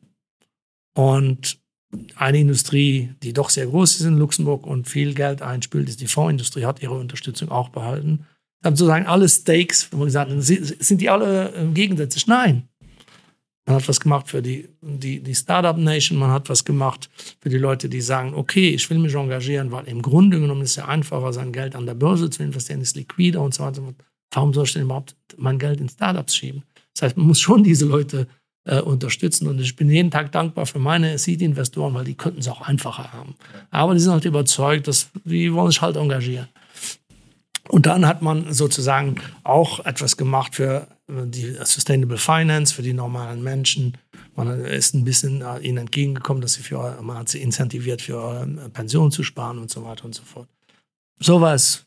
und 0.93 1.59
eine 2.15 2.39
Industrie, 2.39 3.13
die 3.23 3.33
doch 3.33 3.49
sehr 3.49 3.67
groß 3.67 3.99
ist 3.99 4.05
in 4.05 4.17
Luxemburg 4.17 4.65
und 4.65 4.87
viel 4.89 5.13
Geld 5.13 5.41
einspült, 5.41 5.89
ist 5.89 6.01
die 6.01 6.07
Fondsindustrie, 6.07 6.65
hat 6.65 6.81
ihre 6.81 6.95
Unterstützung 6.95 7.49
auch 7.49 7.69
behalten. 7.69 8.25
Dann 8.61 8.75
sozusagen 8.75 9.05
alle 9.05 9.29
Stakes, 9.29 9.89
wo 9.91 9.97
man 9.97 10.07
gesagt 10.07 10.31
sind 10.31 11.01
die 11.01 11.09
alle 11.09 11.69
gegensätzlich? 11.73 12.27
Nein. 12.27 12.69
Man 13.65 13.77
hat 13.77 13.87
was 13.87 13.99
gemacht 13.99 14.27
für 14.27 14.41
die, 14.41 14.67
die, 14.81 15.21
die 15.21 15.35
Startup 15.35 15.77
Nation, 15.77 16.17
man 16.17 16.31
hat 16.31 16.49
was 16.49 16.65
gemacht 16.65 17.09
für 17.39 17.49
die 17.49 17.57
Leute, 17.57 17.87
die 17.87 18.01
sagen, 18.01 18.33
okay, 18.33 18.69
ich 18.69 18.89
will 18.89 18.99
mich 18.99 19.15
engagieren, 19.15 19.71
weil 19.71 19.85
im 19.85 20.01
Grunde 20.01 20.39
genommen 20.39 20.63
ist 20.63 20.71
es 20.71 20.75
ja 20.77 20.87
einfacher, 20.87 21.31
sein 21.31 21.53
Geld 21.53 21.75
an 21.75 21.85
der 21.85 21.93
Börse 21.93 22.29
zu 22.29 22.43
investieren, 22.43 22.81
ist 22.81 22.97
liquider 22.97 23.41
und 23.41 23.53
so 23.53 23.63
weiter. 23.63 23.81
Warum 24.31 24.53
soll 24.53 24.65
ich 24.65 24.73
denn 24.73 24.83
überhaupt 24.83 25.15
mein 25.37 25.59
Geld 25.59 25.79
in 25.79 25.87
Startups 25.87 26.35
schieben? 26.35 26.63
Das 26.93 27.03
heißt, 27.03 27.17
man 27.17 27.27
muss 27.27 27.39
schon 27.39 27.63
diese 27.63 27.85
Leute 27.85 28.27
äh, 28.65 28.79
unterstützen. 28.79 29.47
Und 29.47 29.59
ich 29.59 29.75
bin 29.75 29.89
jeden 29.89 30.11
Tag 30.11 30.31
dankbar 30.31 30.65
für 30.65 30.79
meine 30.79 31.17
Seed-Investoren, 31.17 31.93
weil 31.93 32.05
die 32.05 32.15
könnten 32.15 32.39
es 32.39 32.47
auch 32.47 32.61
einfacher 32.61 33.11
haben. 33.13 33.35
Aber 33.71 33.93
die 33.93 33.99
sind 33.99 34.11
halt 34.11 34.25
überzeugt, 34.25 34.87
dass 34.87 35.09
die 35.23 35.53
wollen 35.53 35.71
sich 35.71 35.81
halt 35.81 35.95
engagieren. 35.95 36.47
Und 37.69 37.85
dann 37.85 38.05
hat 38.05 38.21
man 38.21 38.53
sozusagen 38.53 39.15
auch 39.43 39.85
etwas 39.85 40.17
gemacht 40.17 40.55
für 40.55 40.87
äh, 41.07 41.25
die 41.25 41.55
Sustainable 41.63 42.17
Finance, 42.17 42.73
für 42.73 42.81
die 42.81 42.93
normalen 42.93 43.41
Menschen. 43.41 43.97
Man 44.35 44.65
ist 44.65 44.93
ein 44.93 45.05
bisschen 45.05 45.41
äh, 45.41 45.59
ihnen 45.59 45.77
entgegengekommen, 45.77 46.41
dass 46.41 46.53
sie 46.53 46.63
für, 46.63 47.01
man 47.01 47.17
hat 47.17 47.29
sie 47.29 47.41
incentiviert, 47.41 48.01
für 48.01 48.47
Pensionen 48.73 49.11
zu 49.11 49.23
sparen 49.23 49.59
und 49.59 49.71
so 49.71 49.83
weiter 49.85 50.05
und 50.05 50.13
so 50.13 50.23
fort. 50.23 50.47
Sowas 51.19 51.85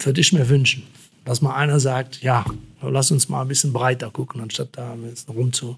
würde 0.00 0.20
ich 0.20 0.32
mir 0.32 0.48
wünschen, 0.48 0.84
dass 1.24 1.42
mal 1.42 1.54
einer 1.54 1.78
sagt, 1.78 2.22
ja, 2.22 2.44
lass 2.80 3.10
uns 3.10 3.28
mal 3.28 3.42
ein 3.42 3.48
bisschen 3.48 3.72
breiter 3.72 4.10
gucken, 4.10 4.40
anstatt 4.40 4.70
da 4.72 4.96
rumzu, 5.28 5.76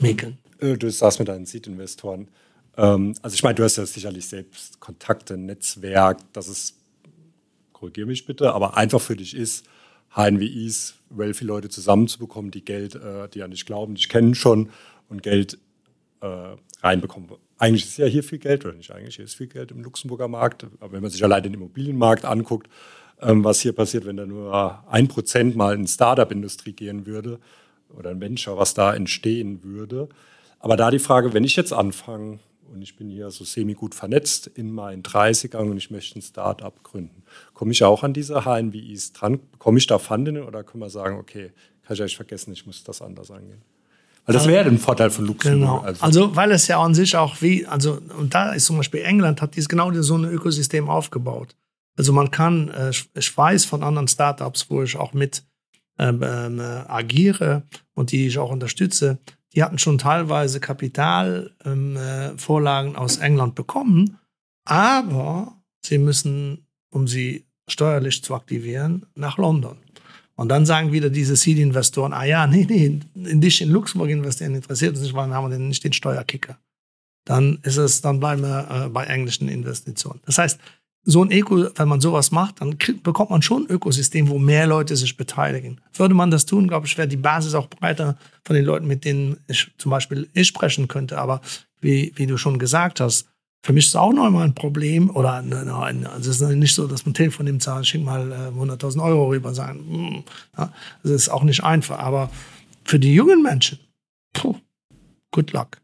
mäkeln. 0.00 0.38
Äh, 0.60 0.76
du 0.76 0.90
sagst 0.90 1.18
mit 1.18 1.28
deinen 1.28 1.46
Seed-Investoren. 1.46 2.28
Ähm, 2.76 3.14
also 3.22 3.34
ich 3.34 3.42
meine, 3.42 3.54
du 3.54 3.64
hast 3.64 3.76
ja 3.76 3.86
sicherlich 3.86 4.26
selbst 4.26 4.80
Kontakte, 4.80 5.36
Netzwerk, 5.36 6.18
dass 6.32 6.48
es, 6.48 6.74
korrigiere 7.78 8.06
mich 8.06 8.26
bitte, 8.26 8.52
aber 8.52 8.76
einfach 8.76 9.00
für 9.00 9.16
dich 9.16 9.36
ist, 9.36 9.66
HNWIs, 10.14 10.94
wealthy 11.10 11.44
Leute 11.44 11.68
zusammenzubekommen, 11.68 12.50
die 12.50 12.64
Geld, 12.64 12.94
äh, 12.94 13.28
die 13.28 13.42
an 13.42 13.50
dich 13.50 13.66
glauben, 13.66 13.94
dich 13.94 14.08
kennen 14.08 14.34
schon 14.34 14.70
und 15.08 15.22
Geld 15.22 15.58
äh, 16.20 16.56
reinbekommen. 16.82 17.28
Eigentlich 17.58 17.84
ist 17.84 17.98
ja 17.98 18.06
hier 18.06 18.22
viel 18.22 18.38
Geld, 18.38 18.64
oder 18.64 18.74
nicht 18.74 18.90
eigentlich, 18.90 19.16
hier 19.16 19.24
ist 19.24 19.34
viel 19.34 19.48
Geld 19.48 19.70
im 19.70 19.82
Luxemburger 19.82 20.28
Markt, 20.28 20.66
aber 20.80 20.92
wenn 20.92 21.02
man 21.02 21.10
sich 21.10 21.22
allein 21.22 21.42
den 21.42 21.54
Immobilienmarkt 21.54 22.24
anguckt, 22.24 22.68
ähm, 23.20 23.44
was 23.44 23.60
hier 23.60 23.72
passiert, 23.72 24.06
wenn 24.06 24.16
da 24.16 24.26
nur 24.26 24.84
ein 24.90 25.08
Prozent 25.08 25.56
mal 25.56 25.74
in 25.74 25.86
Startup-Industrie 25.86 26.72
gehen 26.72 27.06
würde, 27.06 27.38
oder 27.96 28.10
ein 28.10 28.20
Venture, 28.20 28.58
was 28.58 28.74
da 28.74 28.94
entstehen 28.94 29.62
würde. 29.64 30.08
Aber 30.60 30.76
da 30.76 30.90
die 30.90 30.98
Frage, 30.98 31.32
wenn 31.32 31.44
ich 31.44 31.56
jetzt 31.56 31.72
anfange 31.72 32.38
und 32.72 32.82
ich 32.82 32.96
bin 32.96 33.08
hier 33.08 33.30
so 33.30 33.44
semi-gut 33.44 33.94
vernetzt 33.94 34.46
in 34.46 34.72
meinen 34.72 35.02
30ern 35.02 35.70
und 35.70 35.76
ich 35.76 35.90
möchte 35.90 36.18
ein 36.18 36.22
Start-up 36.22 36.82
gründen, 36.82 37.22
komme 37.54 37.72
ich 37.72 37.82
auch 37.84 38.02
an 38.02 38.12
diese 38.12 38.44
HNWIs 38.44 39.12
dran? 39.12 39.40
Bekomme 39.52 39.78
ich 39.78 39.86
da 39.86 39.98
Funding 39.98 40.42
oder 40.42 40.64
können 40.64 40.82
wir 40.82 40.90
sagen, 40.90 41.18
okay, 41.18 41.52
kann 41.82 41.94
ich 41.94 42.00
eigentlich 42.00 42.16
vergessen, 42.16 42.52
ich 42.52 42.66
muss 42.66 42.84
das 42.84 43.02
anders 43.02 43.30
angehen? 43.30 43.62
Weil 44.26 44.34
das 44.34 44.46
wäre 44.46 44.68
ein 44.68 44.78
Vorteil 44.78 45.08
von 45.08 45.24
Luxemburg. 45.24 45.60
Genau. 45.60 45.78
Also. 45.78 46.04
also. 46.04 46.36
weil 46.36 46.50
es 46.50 46.66
ja 46.66 46.82
an 46.82 46.94
sich 46.94 47.16
auch 47.16 47.40
wie, 47.40 47.66
also, 47.66 47.98
und 48.18 48.34
da 48.34 48.52
ist 48.52 48.66
zum 48.66 48.76
Beispiel 48.76 49.00
England, 49.00 49.40
hat 49.40 49.56
dies 49.56 49.70
genau 49.70 49.90
so 50.02 50.18
ein 50.18 50.24
Ökosystem 50.24 50.90
aufgebaut. 50.90 51.56
Also 51.96 52.12
man 52.12 52.30
kann, 52.30 52.68
äh, 52.68 52.90
ich 53.14 53.36
weiß 53.36 53.64
von 53.64 53.82
anderen 53.82 54.06
Startups, 54.06 54.68
wo 54.68 54.82
ich 54.82 54.96
auch 54.96 55.14
mit 55.14 55.44
ähm, 55.98 56.22
ähm, 56.22 56.60
agiere 56.60 57.62
und 57.94 58.12
die 58.12 58.26
ich 58.26 58.38
auch 58.38 58.50
unterstütze, 58.50 59.18
die 59.54 59.62
hatten 59.62 59.78
schon 59.78 59.98
teilweise 59.98 60.60
Kapitalvorlagen 60.60 62.90
ähm, 62.90 62.96
äh, 62.96 62.98
aus 62.98 63.18
England 63.18 63.54
bekommen, 63.54 64.18
aber 64.64 65.54
sie 65.84 65.98
müssen, 65.98 66.66
um 66.90 67.08
sie 67.08 67.46
steuerlich 67.68 68.22
zu 68.22 68.34
aktivieren, 68.34 69.06
nach 69.14 69.38
London. 69.38 69.78
Und 70.36 70.50
dann 70.50 70.66
sagen 70.66 70.92
wieder 70.92 71.10
diese 71.10 71.34
Seed-Investoren, 71.34 72.12
ah 72.12 72.24
ja, 72.24 72.46
nee, 72.46 72.66
nee, 72.68 73.00
in 73.14 73.40
dich 73.40 73.60
in 73.60 73.70
Luxemburg 73.70 74.10
investieren 74.10 74.54
interessiert 74.54 74.92
uns 74.92 75.02
nicht, 75.02 75.14
weil 75.14 75.28
dann 75.28 75.34
haben 75.34 75.50
wir 75.50 75.58
nicht 75.58 75.84
den 75.84 75.92
Steuerkicker. 75.92 76.58
Dann 77.24 77.58
ist 77.62 77.76
es, 77.76 78.00
dann 78.00 78.20
bleiben 78.20 78.42
wir 78.42 78.68
äh, 78.70 78.88
bei 78.88 79.04
englischen 79.04 79.48
Investitionen. 79.48 80.20
Das 80.24 80.38
heißt, 80.38 80.58
so 81.04 81.24
ein 81.24 81.32
Öko, 81.32 81.68
wenn 81.74 81.88
man 81.88 82.00
sowas 82.00 82.32
macht, 82.32 82.60
dann 82.60 82.76
bekommt 83.02 83.30
man 83.30 83.40
schon 83.40 83.62
ein 83.64 83.70
Ökosystem, 83.70 84.28
wo 84.28 84.38
mehr 84.38 84.66
Leute 84.66 84.96
sich 84.96 85.16
beteiligen. 85.16 85.80
Würde 85.94 86.14
man 86.14 86.30
das 86.30 86.44
tun, 86.44 86.68
glaube 86.68 86.86
ich, 86.86 86.98
wäre 86.98 87.08
die 87.08 87.16
Basis 87.16 87.54
auch 87.54 87.68
breiter 87.68 88.18
von 88.44 88.56
den 88.56 88.64
Leuten, 88.64 88.86
mit 88.86 89.04
denen 89.04 89.38
ich 89.46 89.70
zum 89.78 89.90
Beispiel 89.90 90.28
ich 90.34 90.48
sprechen 90.48 90.86
könnte. 90.88 91.18
Aber 91.18 91.40
wie, 91.80 92.12
wie 92.16 92.26
du 92.26 92.36
schon 92.36 92.58
gesagt 92.58 93.00
hast, 93.00 93.26
für 93.62 93.72
mich 93.72 93.86
ist 93.86 93.90
es 93.90 93.96
auch 93.96 94.12
noch 94.12 94.30
mal 94.30 94.44
ein 94.44 94.54
Problem. 94.54 95.10
Oder 95.10 95.42
nein, 95.42 96.06
also 96.06 96.30
es 96.30 96.40
ist 96.40 96.48
nicht 96.50 96.74
so, 96.74 96.86
dass 96.86 97.04
man 97.04 97.14
Telefon 97.14 97.46
nimmt, 97.46 97.62
sagt, 97.62 97.86
schick 97.86 98.04
mal 98.04 98.30
äh, 98.30 98.58
100.000 98.58 99.02
Euro 99.02 99.28
rüber. 99.28 99.54
Sagen, 99.54 99.84
hm, 99.88 100.24
ja, 100.56 100.72
das 101.02 101.12
ist 101.12 101.28
auch 101.28 101.42
nicht 101.42 101.64
einfach. 101.64 101.98
Aber 101.98 102.30
für 102.84 102.98
die 102.98 103.14
jungen 103.14 103.42
Menschen, 103.42 103.78
puh, 104.32 104.56
good 105.32 105.52
luck. 105.52 105.78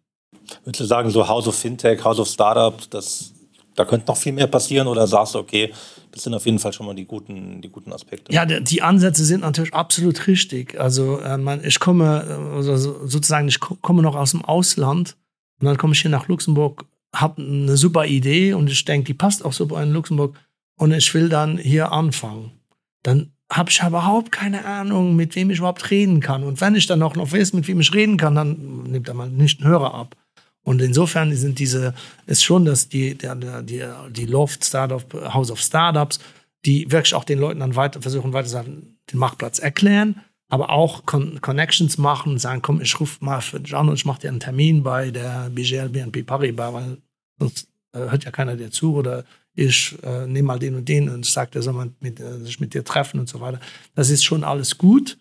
Würdest 0.65 0.81
du 0.81 0.85
sagen, 0.85 1.11
so 1.11 1.27
House 1.27 1.49
of 1.49 1.57
Fintech, 1.57 2.05
House 2.05 2.19
of 2.19 2.29
Startups, 2.29 2.89
das, 2.89 3.34
da 3.75 3.85
könnte 3.85 4.07
noch 4.07 4.17
viel 4.17 4.33
mehr 4.33 4.47
passieren? 4.47 4.87
Oder 4.87 5.07
sagst 5.07 5.35
du, 5.35 5.39
okay, 5.39 5.73
das 6.13 6.23
sind 6.23 6.35
auf 6.35 6.47
jeden 6.47 6.59
Fall 6.59 6.73
schon 6.73 6.87
mal 6.87 6.95
die 6.95 7.07
guten, 7.07 7.61
die 7.61 7.69
guten 7.69 7.93
Aspekte? 7.93 8.33
Ja, 8.33 8.45
die 8.47 8.83
Ansätze 8.83 9.25
sind 9.25 9.41
natürlich 9.41 9.75
absolut 9.75 10.27
richtig. 10.27 10.79
Also 10.81 11.21
äh, 11.21 11.67
ich 11.67 11.81
komme 11.81 12.53
also 12.55 12.77
sozusagen, 13.07 13.49
ich 13.49 13.61
komme 13.61 14.03
noch 14.03 14.15
aus 14.15 14.33
dem 14.33 14.45
Ausland 14.45 15.17
und 15.61 15.67
dann 15.67 15.77
komme 15.77 15.95
ich 15.95 16.01
hier 16.01 16.11
nach 16.11 16.29
Luxemburg 16.29 16.85
habe 17.15 17.43
eine 17.43 17.77
super 17.77 18.07
Idee 18.07 18.55
und 18.55 18.71
ich 18.71 18.85
denke, 18.85 19.07
die 19.07 19.15
passt 19.15 19.45
auch 19.45 19.53
super 19.53 19.83
in 19.83 19.93
Luxemburg 19.93 20.37
und 20.77 20.93
ich 20.93 21.13
will 21.15 21.29
dann 21.29 21.59
hier 21.59 21.93
anfangen. 21.93 22.53
Dann 23.03 23.33
habe 23.53 23.71
ich 23.71 23.81
überhaupt 23.83 24.33
keine 24.33 24.65
Ahnung, 24.65 25.15
mit 25.15 25.37
wem 25.37 25.51
ich 25.51 25.59
überhaupt 25.59 25.91
reden 25.91 26.21
kann. 26.21 26.43
Und 26.43 26.61
wenn 26.61 26.75
ich 26.75 26.87
dann 26.87 27.03
auch 27.03 27.15
noch 27.15 27.33
weiß, 27.33 27.53
mit 27.53 27.69
wem 27.69 27.81
ich 27.81 27.95
reden 27.95 28.17
kann, 28.17 28.35
dann 28.35 28.85
nimmt 28.85 29.07
er 29.07 29.15
mal 29.15 29.29
nicht 29.29 29.61
einen 29.61 29.71
Hörer 29.71 29.95
ab. 29.95 30.17
Und 30.65 30.81
insofern 30.81 31.35
sind 31.37 31.59
diese, 31.59 31.95
ist 32.27 32.43
schon, 32.43 32.65
dass 32.65 32.89
die, 32.89 33.15
der, 33.15 33.63
die, 33.63 33.85
die 34.11 34.27
Loft 34.27 34.65
Startup, 34.65 35.05
House 35.33 35.51
of 35.51 35.61
Startups, 35.61 36.19
die 36.65 36.91
wirklich 36.91 37.15
auch 37.15 37.25
den 37.25 37.39
Leuten 37.39 37.61
dann 37.61 37.77
weiter 37.77 38.01
versuchen, 38.01 38.33
weiter 38.33 38.65
den 38.65 39.19
Marktplatz 39.19 39.59
erklären, 39.59 40.23
aber 40.49 40.71
auch 40.71 41.05
Con 41.05 41.41
Connections 41.41 41.99
machen 41.99 42.33
und 42.33 42.39
sagen, 42.39 42.63
komm, 42.63 42.81
ich 42.81 42.99
rufe 42.99 43.23
mal 43.25 43.41
für 43.41 43.61
an 43.77 43.89
und 43.89 43.97
ich 43.97 44.05
mache 44.07 44.23
dir 44.23 44.29
einen 44.29 44.41
Termin 44.41 44.83
bei 44.83 45.11
der 45.11 45.51
BGL 45.51 45.91
BNP 45.91 46.23
Paribas, 46.23 46.73
weil 46.73 46.99
sonst 47.39 47.69
äh, 47.93 47.99
hört 47.99 48.25
ja 48.25 48.31
keiner 48.31 48.57
dir 48.57 48.71
zu 48.71 48.95
oder 48.95 49.25
ich 49.55 49.97
äh, 50.03 50.27
nehme 50.27 50.49
mal 50.49 50.59
den 50.59 50.75
und 50.75 50.89
den 50.89 51.09
und 51.09 51.25
sage, 51.27 51.53
der 51.53 51.63
soll 51.63 51.75
man 51.75 51.95
mit, 52.01 52.19
äh, 52.21 52.39
sich 52.41 52.59
mit 52.61 52.75
dir 52.75 52.85
treffen 52.85 53.21
und 53.21 53.29
so 53.29 53.41
weiter. 53.41 53.61
Das 53.95 54.11
ist 54.11 54.25
schon 54.25 54.45
alles 54.45 54.79
gut. 54.79 55.19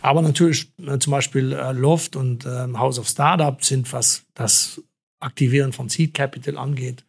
Aber 0.00 0.22
natürlich 0.22 0.72
äh, 0.78 0.98
zum 0.98 1.10
Beispiel 1.10 1.52
äh, 1.52 1.72
Loft 1.72 2.16
und 2.16 2.46
ähm, 2.46 2.78
House 2.78 2.98
of 2.98 3.08
Startup 3.08 3.62
sind, 3.62 3.92
was 3.92 4.24
das 4.34 4.80
Aktivieren 5.20 5.72
von 5.72 5.88
Seed 5.88 6.14
Capital 6.14 6.56
angeht, 6.56 7.04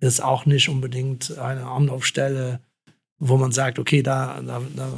ist 0.00 0.22
auch 0.22 0.46
nicht 0.46 0.68
unbedingt 0.68 1.36
eine 1.38 1.66
Anlaufstelle, 1.66 2.60
wo 3.18 3.36
man 3.36 3.52
sagt, 3.52 3.78
okay, 3.78 4.02
da, 4.02 4.40
da, 4.40 4.62
da, 4.74 4.92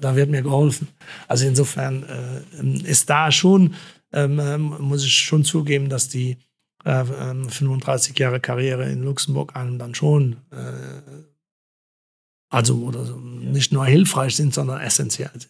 da 0.00 0.16
wird 0.16 0.30
mir 0.30 0.42
geholfen. 0.42 0.88
Also 1.28 1.46
insofern 1.46 2.04
äh, 2.04 2.88
ist 2.88 3.08
da 3.08 3.32
schon, 3.32 3.74
ähm, 4.12 4.38
ähm 4.38 4.74
muss 4.80 5.04
ich 5.04 5.14
schon 5.14 5.44
zugeben, 5.44 5.88
dass 5.88 6.08
die 6.08 6.36
äh, 6.84 7.04
35 7.04 8.10
ähm, 8.10 8.22
Jahre 8.22 8.40
Karriere 8.40 8.90
in 8.90 9.02
Luxemburg 9.02 9.56
einem 9.56 9.78
dann 9.78 9.94
schon, 9.94 10.36
äh, 10.50 11.00
also 12.50 12.76
oder 12.82 13.04
so, 13.04 13.16
nicht 13.16 13.72
nur 13.72 13.86
hilfreich 13.86 14.36
sind, 14.36 14.52
sondern 14.52 14.80
essentiell 14.80 15.30
sind. 15.32 15.48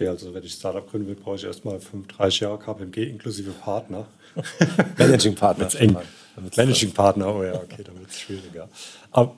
Okay, 0.00 0.08
also 0.08 0.32
wenn 0.32 0.42
ich 0.42 0.54
Startup 0.54 0.90
gründen 0.90 1.08
will, 1.08 1.14
brauche 1.14 1.36
ich 1.36 1.44
erstmal 1.44 1.78
35 1.78 2.40
Jahre 2.40 2.58
KPMG 2.58 3.10
inklusive 3.10 3.50
Partner. 3.50 4.06
Managing 4.96 5.34
Partner. 5.34 5.68
Managing 6.56 6.92
Partner, 6.92 7.34
oh 7.34 7.44
ja, 7.44 7.52
okay, 7.52 7.82
dann 7.84 7.98
wird 7.98 8.08
es 8.08 8.18
schwieriger. 8.18 8.70
Aber 9.10 9.36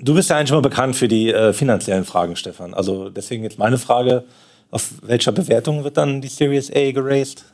du 0.00 0.12
bist 0.12 0.28
ja 0.28 0.36
eigentlich 0.36 0.50
immer 0.50 0.62
bekannt 0.62 0.96
für 0.96 1.06
die 1.06 1.32
äh, 1.32 1.52
finanziellen 1.52 2.04
Fragen, 2.04 2.34
Stefan. 2.34 2.74
Also 2.74 3.08
deswegen 3.08 3.44
jetzt 3.44 3.60
meine 3.60 3.78
Frage, 3.78 4.24
auf 4.72 4.94
welcher 5.02 5.30
Bewertung 5.30 5.84
wird 5.84 5.96
dann 5.96 6.20
die 6.20 6.26
Series 6.26 6.72
A 6.74 6.90
geraced? 6.90 7.44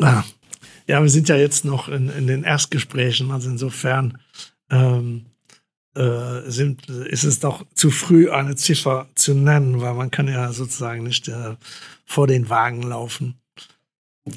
Ah, 0.00 0.24
ja, 0.88 1.00
wir 1.00 1.10
sind 1.10 1.28
ja 1.28 1.36
jetzt 1.36 1.64
noch 1.66 1.88
in, 1.88 2.08
in 2.08 2.26
den 2.26 2.42
Erstgesprächen, 2.42 3.30
also 3.30 3.48
insofern 3.48 4.18
ähm, 4.70 5.26
äh, 5.98 6.50
sind, 6.50 6.88
ist 6.88 7.24
es 7.24 7.40
doch 7.40 7.66
zu 7.74 7.90
früh, 7.90 8.30
eine 8.30 8.56
Ziffer 8.56 9.08
zu 9.14 9.34
nennen, 9.34 9.80
weil 9.80 9.94
man 9.94 10.10
kann 10.10 10.28
ja 10.28 10.52
sozusagen 10.52 11.02
nicht 11.02 11.28
äh, 11.28 11.56
vor 12.04 12.26
den 12.26 12.48
Wagen 12.48 12.82
laufen. 12.82 13.40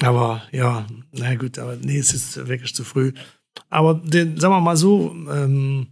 Aber 0.02 0.44
ja, 0.52 0.88
na 1.12 1.36
gut, 1.36 1.60
aber 1.60 1.76
nee, 1.76 1.98
es 1.98 2.14
ist 2.14 2.48
wirklich 2.48 2.74
zu 2.74 2.84
früh. 2.84 3.14
Aber 3.70 3.96
den, 3.96 4.40
sagen 4.40 4.54
wir 4.54 4.62
mal 4.62 4.78
so, 4.78 5.14
ähm, 5.30 5.88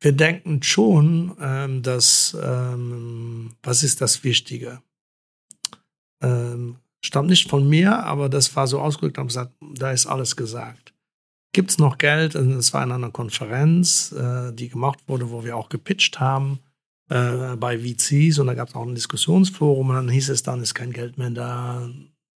wir 0.00 0.12
denken 0.12 0.62
schon, 0.62 1.36
ähm, 1.40 1.82
dass, 1.82 2.36
ähm, 2.42 3.54
was 3.62 3.82
ist 3.82 4.00
das 4.00 4.24
Wichtige? 4.24 4.82
Ähm, 6.22 6.76
Stammt 7.00 7.30
nicht 7.30 7.48
von 7.48 7.68
mir, 7.68 8.04
aber 8.04 8.28
das 8.28 8.54
war 8.56 8.66
so 8.66 8.80
ausgedrückt, 8.80 9.18
da 9.74 9.92
ist 9.92 10.06
alles 10.06 10.34
gesagt. 10.34 10.87
Gibt 11.58 11.72
es 11.72 11.78
noch 11.78 11.98
Geld? 11.98 12.36
Es 12.36 12.72
war 12.72 12.84
in 12.84 12.92
einer 12.92 13.10
Konferenz, 13.10 14.12
äh, 14.12 14.52
die 14.52 14.68
gemacht 14.68 15.00
wurde, 15.08 15.32
wo 15.32 15.42
wir 15.42 15.56
auch 15.56 15.68
gepitcht 15.68 16.20
haben 16.20 16.60
äh, 17.10 17.56
bei 17.56 17.80
VCs 17.80 18.38
und 18.38 18.46
da 18.46 18.54
gab 18.54 18.68
es 18.68 18.76
auch 18.76 18.86
ein 18.86 18.94
Diskussionsforum 18.94 19.88
und 19.90 19.96
dann 19.96 20.08
hieß 20.08 20.28
es 20.28 20.44
dann, 20.44 20.62
ist 20.62 20.76
kein 20.76 20.92
Geld 20.92 21.18
mehr 21.18 21.30
da, 21.30 21.90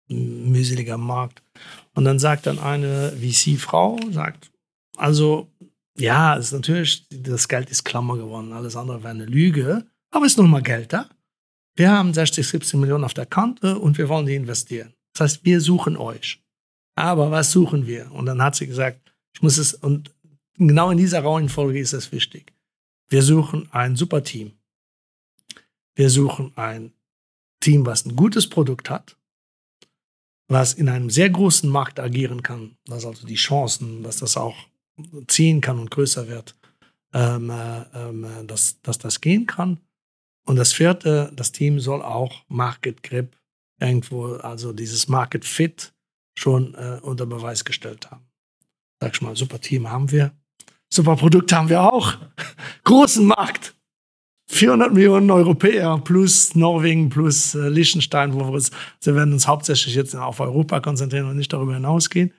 mühseliger 0.08 0.98
Markt. 0.98 1.40
Und 1.94 2.04
dann 2.04 2.18
sagt 2.18 2.48
dann 2.48 2.58
eine 2.58 3.12
VC-Frau, 3.12 4.00
sagt, 4.10 4.50
also 4.96 5.46
ja, 5.96 6.36
es 6.36 6.46
ist 6.46 6.54
natürlich, 6.54 7.06
das 7.08 7.46
Geld 7.46 7.70
ist 7.70 7.84
Klammer 7.84 8.16
geworden, 8.16 8.52
alles 8.52 8.74
andere 8.74 9.04
wäre 9.04 9.14
eine 9.14 9.26
Lüge, 9.26 9.86
aber 10.10 10.26
ist 10.26 10.36
noch 10.36 10.48
mal 10.48 10.62
Geld 10.62 10.92
da. 10.92 11.08
Wir 11.76 11.92
haben 11.92 12.12
60, 12.12 12.44
17 12.44 12.80
Millionen 12.80 13.04
auf 13.04 13.14
der 13.14 13.26
Kante 13.26 13.78
und 13.78 13.98
wir 13.98 14.08
wollen 14.08 14.26
die 14.26 14.34
investieren. 14.34 14.94
Das 15.14 15.20
heißt, 15.20 15.44
wir 15.44 15.60
suchen 15.60 15.96
euch. 15.96 16.42
Aber 16.96 17.30
was 17.30 17.52
suchen 17.52 17.86
wir? 17.86 18.10
Und 18.10 18.26
dann 18.26 18.42
hat 18.42 18.56
sie 18.56 18.66
gesagt, 18.66 19.01
ich 19.34 19.42
muss 19.42 19.58
es, 19.58 19.74
und 19.74 20.14
genau 20.54 20.90
in 20.90 20.98
dieser 20.98 21.24
Reihenfolge 21.24 21.80
ist 21.80 21.92
es 21.92 22.12
wichtig. 22.12 22.52
Wir 23.08 23.22
suchen 23.22 23.68
ein 23.72 23.96
super 23.96 24.22
Team. 24.22 24.52
Wir 25.94 26.08
suchen 26.10 26.52
ein 26.56 26.92
Team, 27.60 27.84
was 27.86 28.06
ein 28.06 28.16
gutes 28.16 28.48
Produkt 28.48 28.90
hat, 28.90 29.16
was 30.48 30.74
in 30.74 30.88
einem 30.88 31.10
sehr 31.10 31.30
großen 31.30 31.68
Markt 31.68 32.00
agieren 32.00 32.42
kann, 32.42 32.76
was 32.86 33.04
also 33.04 33.26
die 33.26 33.34
Chancen, 33.34 34.02
dass 34.02 34.18
das 34.18 34.36
auch 34.36 34.56
ziehen 35.28 35.60
kann 35.60 35.78
und 35.78 35.90
größer 35.90 36.28
wird, 36.28 36.56
ähm, 37.12 37.50
äh, 37.50 37.82
ähm, 37.94 38.46
dass, 38.46 38.80
dass 38.82 38.98
das 38.98 39.20
gehen 39.20 39.46
kann. 39.46 39.78
Und 40.44 40.56
das 40.56 40.72
vierte, 40.72 41.32
das 41.34 41.52
Team 41.52 41.78
soll 41.78 42.02
auch 42.02 42.44
Market 42.48 43.02
Grip 43.02 43.36
irgendwo, 43.80 44.34
also 44.36 44.72
dieses 44.72 45.08
Market 45.08 45.44
Fit 45.44 45.92
schon 46.36 46.74
äh, 46.74 46.98
unter 47.02 47.26
Beweis 47.26 47.64
gestellt 47.64 48.10
haben. 48.10 48.26
Sag 49.03 49.16
ich 49.16 49.20
mal, 49.20 49.34
super 49.34 49.61
Team 49.61 49.90
haben 49.90 50.12
wir. 50.12 50.30
Super 50.88 51.16
Produkt 51.16 51.53
haben 51.53 51.68
wir 51.68 51.92
auch. 51.92 52.14
Großen 52.84 53.26
Markt. 53.26 53.74
400 54.48 54.94
Millionen 54.94 55.28
Europäer 55.28 56.00
plus 56.05 56.55
Norwegen 56.55 57.09
plus 57.09 57.57
äh, 57.57 57.68
Liechtenstein, 57.68 58.32
wo 58.32 58.38
wir 58.38 58.53
uns, 58.53 58.70
wir 59.03 59.16
werden 59.16 59.32
uns 59.32 59.48
hauptsächlich 59.48 59.96
jetzt 59.96 60.14
auf 60.14 60.38
Europa 60.38 60.78
konzentrieren 60.78 61.28
und 61.28 61.36
nicht 61.36 61.53
darüber 61.53 61.74
hinausgehen. 61.74 62.32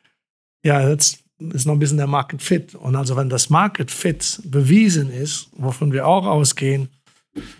Ja, 0.64 0.88
jetzt 0.88 1.26
ist 1.38 1.66
noch 1.66 1.74
ein 1.74 1.80
bisschen 1.80 1.98
der 1.98 2.08
Market 2.08 2.42
Fit. 2.42 2.76
Und 2.76 2.96
also 2.96 3.18
wenn 3.18 3.28
das 3.28 3.50
Market 3.50 3.92
Fit 3.92 4.40
bewiesen 4.46 5.12
ist, 5.12 5.50
wovon 5.58 5.92
wir 5.92 6.08
auch 6.08 6.26
ausgehen, 6.26 6.88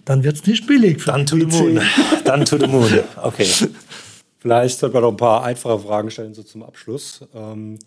dann 0.06 0.24
wird 0.24 0.38
es 0.38 0.46
nicht 0.48 0.66
billig. 0.66 1.02
Für 1.02 1.12
Dann 1.12 1.26
to 1.26 1.36
the 1.36 1.46
moon. 1.46 1.82
Dann 2.24 2.46
to 2.46 2.58
the 2.58 2.68
moon. 2.68 2.90
Okay. 3.22 3.50
Vielleicht 4.40 4.80
sollten 4.80 4.96
wir 4.96 5.02
noch 5.02 5.12
ein 5.12 5.18
paar 5.18 5.44
einfache 5.44 5.80
Fragen 5.80 6.10
stellen, 6.10 6.34
so 6.34 6.44
zum 6.44 6.64
Abschluss. 6.64 7.20
Ähm, 7.34 7.80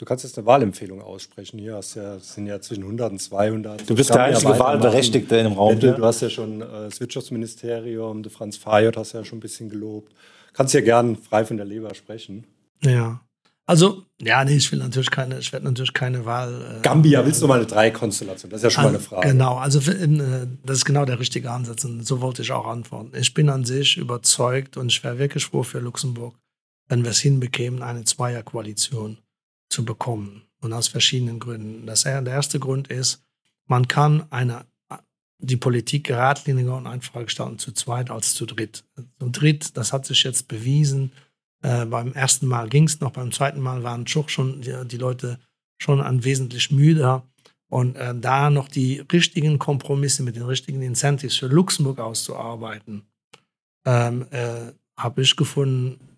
du 0.00 0.06
kannst 0.06 0.24
jetzt 0.24 0.38
eine 0.38 0.46
Wahlempfehlung 0.46 1.02
aussprechen. 1.02 1.58
Hier 1.58 1.74
hast 1.74 1.94
ja, 1.94 2.18
sind 2.18 2.46
ja 2.46 2.60
zwischen 2.60 2.84
100 2.84 3.12
und 3.12 3.18
200. 3.18 3.88
Du 3.88 3.94
bist 3.94 4.08
der 4.08 4.24
einzige 4.24 4.58
Wahlberechtigte 4.58 5.36
in 5.36 5.44
dem 5.44 5.52
Raum. 5.52 5.78
Du, 5.78 5.94
du 5.94 6.04
hast 6.04 6.22
ja 6.22 6.30
schon 6.30 6.62
äh, 6.62 6.64
das 6.64 7.00
Wirtschaftsministerium, 7.00 8.22
der 8.22 8.32
Franz 8.32 8.56
Fayot 8.56 8.96
hast 8.96 9.12
ja 9.12 9.24
schon 9.24 9.38
ein 9.38 9.42
bisschen 9.42 9.68
gelobt. 9.68 10.12
Kannst 10.54 10.72
ja 10.72 10.80
gern 10.80 11.16
frei 11.16 11.44
von 11.44 11.58
der 11.58 11.66
Leber 11.66 11.94
sprechen. 11.94 12.44
Ja. 12.82 13.20
Also, 13.66 14.04
ja, 14.20 14.42
nee, 14.42 14.56
ich 14.56 14.72
will 14.72 14.80
natürlich 14.80 15.10
keine, 15.10 15.38
ich 15.38 15.52
werde 15.52 15.66
natürlich 15.66 15.92
keine 15.92 16.24
Wahl. 16.24 16.78
Äh, 16.78 16.82
Gambia, 16.82 17.24
willst 17.24 17.42
du 17.42 17.46
mal 17.46 17.58
eine 17.58 17.66
Drei-Konstellation? 17.66 18.50
Das 18.50 18.60
ist 18.60 18.64
ja 18.64 18.70
schon 18.70 18.84
mal 18.84 18.88
eine 18.88 19.00
Frage. 19.00 19.28
Genau, 19.28 19.58
also 19.58 19.78
äh, 19.92 20.46
das 20.64 20.78
ist 20.78 20.84
genau 20.86 21.04
der 21.04 21.20
richtige 21.20 21.50
Ansatz 21.50 21.84
und 21.84 22.04
so 22.04 22.22
wollte 22.22 22.42
ich 22.42 22.50
auch 22.50 22.66
antworten. 22.66 23.12
Ich 23.16 23.34
bin 23.34 23.50
an 23.50 23.64
sich 23.64 23.98
überzeugt 23.98 24.78
und 24.78 24.88
ich 24.88 25.04
wäre 25.04 25.18
wirklich 25.18 25.44
froh 25.44 25.62
für 25.62 25.78
Luxemburg, 25.78 26.34
wenn 26.88 27.04
wir 27.04 27.10
es 27.10 27.20
hinbekämen, 27.20 27.82
eine 27.82 28.04
Zweierkoalition 28.04 29.18
zu 29.70 29.84
bekommen. 29.84 30.42
Und 30.60 30.74
aus 30.74 30.88
verschiedenen 30.88 31.38
Gründen. 31.38 31.86
Das, 31.86 32.02
der 32.02 32.26
erste 32.26 32.60
Grund 32.60 32.88
ist, 32.88 33.24
man 33.66 33.88
kann 33.88 34.30
eine 34.30 34.66
die 35.42 35.56
Politik 35.56 36.04
geradliniger 36.04 36.76
und 36.76 36.86
einfacher 36.86 37.24
gestalten 37.24 37.58
zu 37.58 37.72
zweit 37.72 38.10
als 38.10 38.34
zu 38.34 38.46
dritt. 38.46 38.84
Zu 39.18 39.30
dritt, 39.30 39.76
das 39.76 39.92
hat 39.92 40.04
sich 40.06 40.22
jetzt 40.22 40.48
bewiesen. 40.48 41.12
Äh, 41.62 41.86
beim 41.86 42.12
ersten 42.12 42.46
Mal 42.46 42.68
ging 42.68 42.84
es 42.84 43.00
noch, 43.00 43.12
beim 43.12 43.32
zweiten 43.32 43.60
Mal 43.60 43.82
waren 43.82 44.06
schon 44.06 44.60
die, 44.60 44.74
die 44.86 44.96
Leute 44.96 45.38
schon 45.78 46.00
an 46.00 46.24
wesentlich 46.24 46.70
müder. 46.70 47.26
Und 47.68 47.96
äh, 47.96 48.14
da 48.14 48.50
noch 48.50 48.68
die 48.68 49.00
richtigen 49.12 49.58
Kompromisse 49.58 50.22
mit 50.22 50.36
den 50.36 50.42
richtigen 50.42 50.82
Incentives 50.82 51.36
für 51.36 51.46
Luxemburg 51.46 52.00
auszuarbeiten, 52.00 53.06
ähm, 53.86 54.26
äh, 54.30 54.72
habe 54.96 55.22
ich 55.22 55.36
gefunden, 55.36 56.09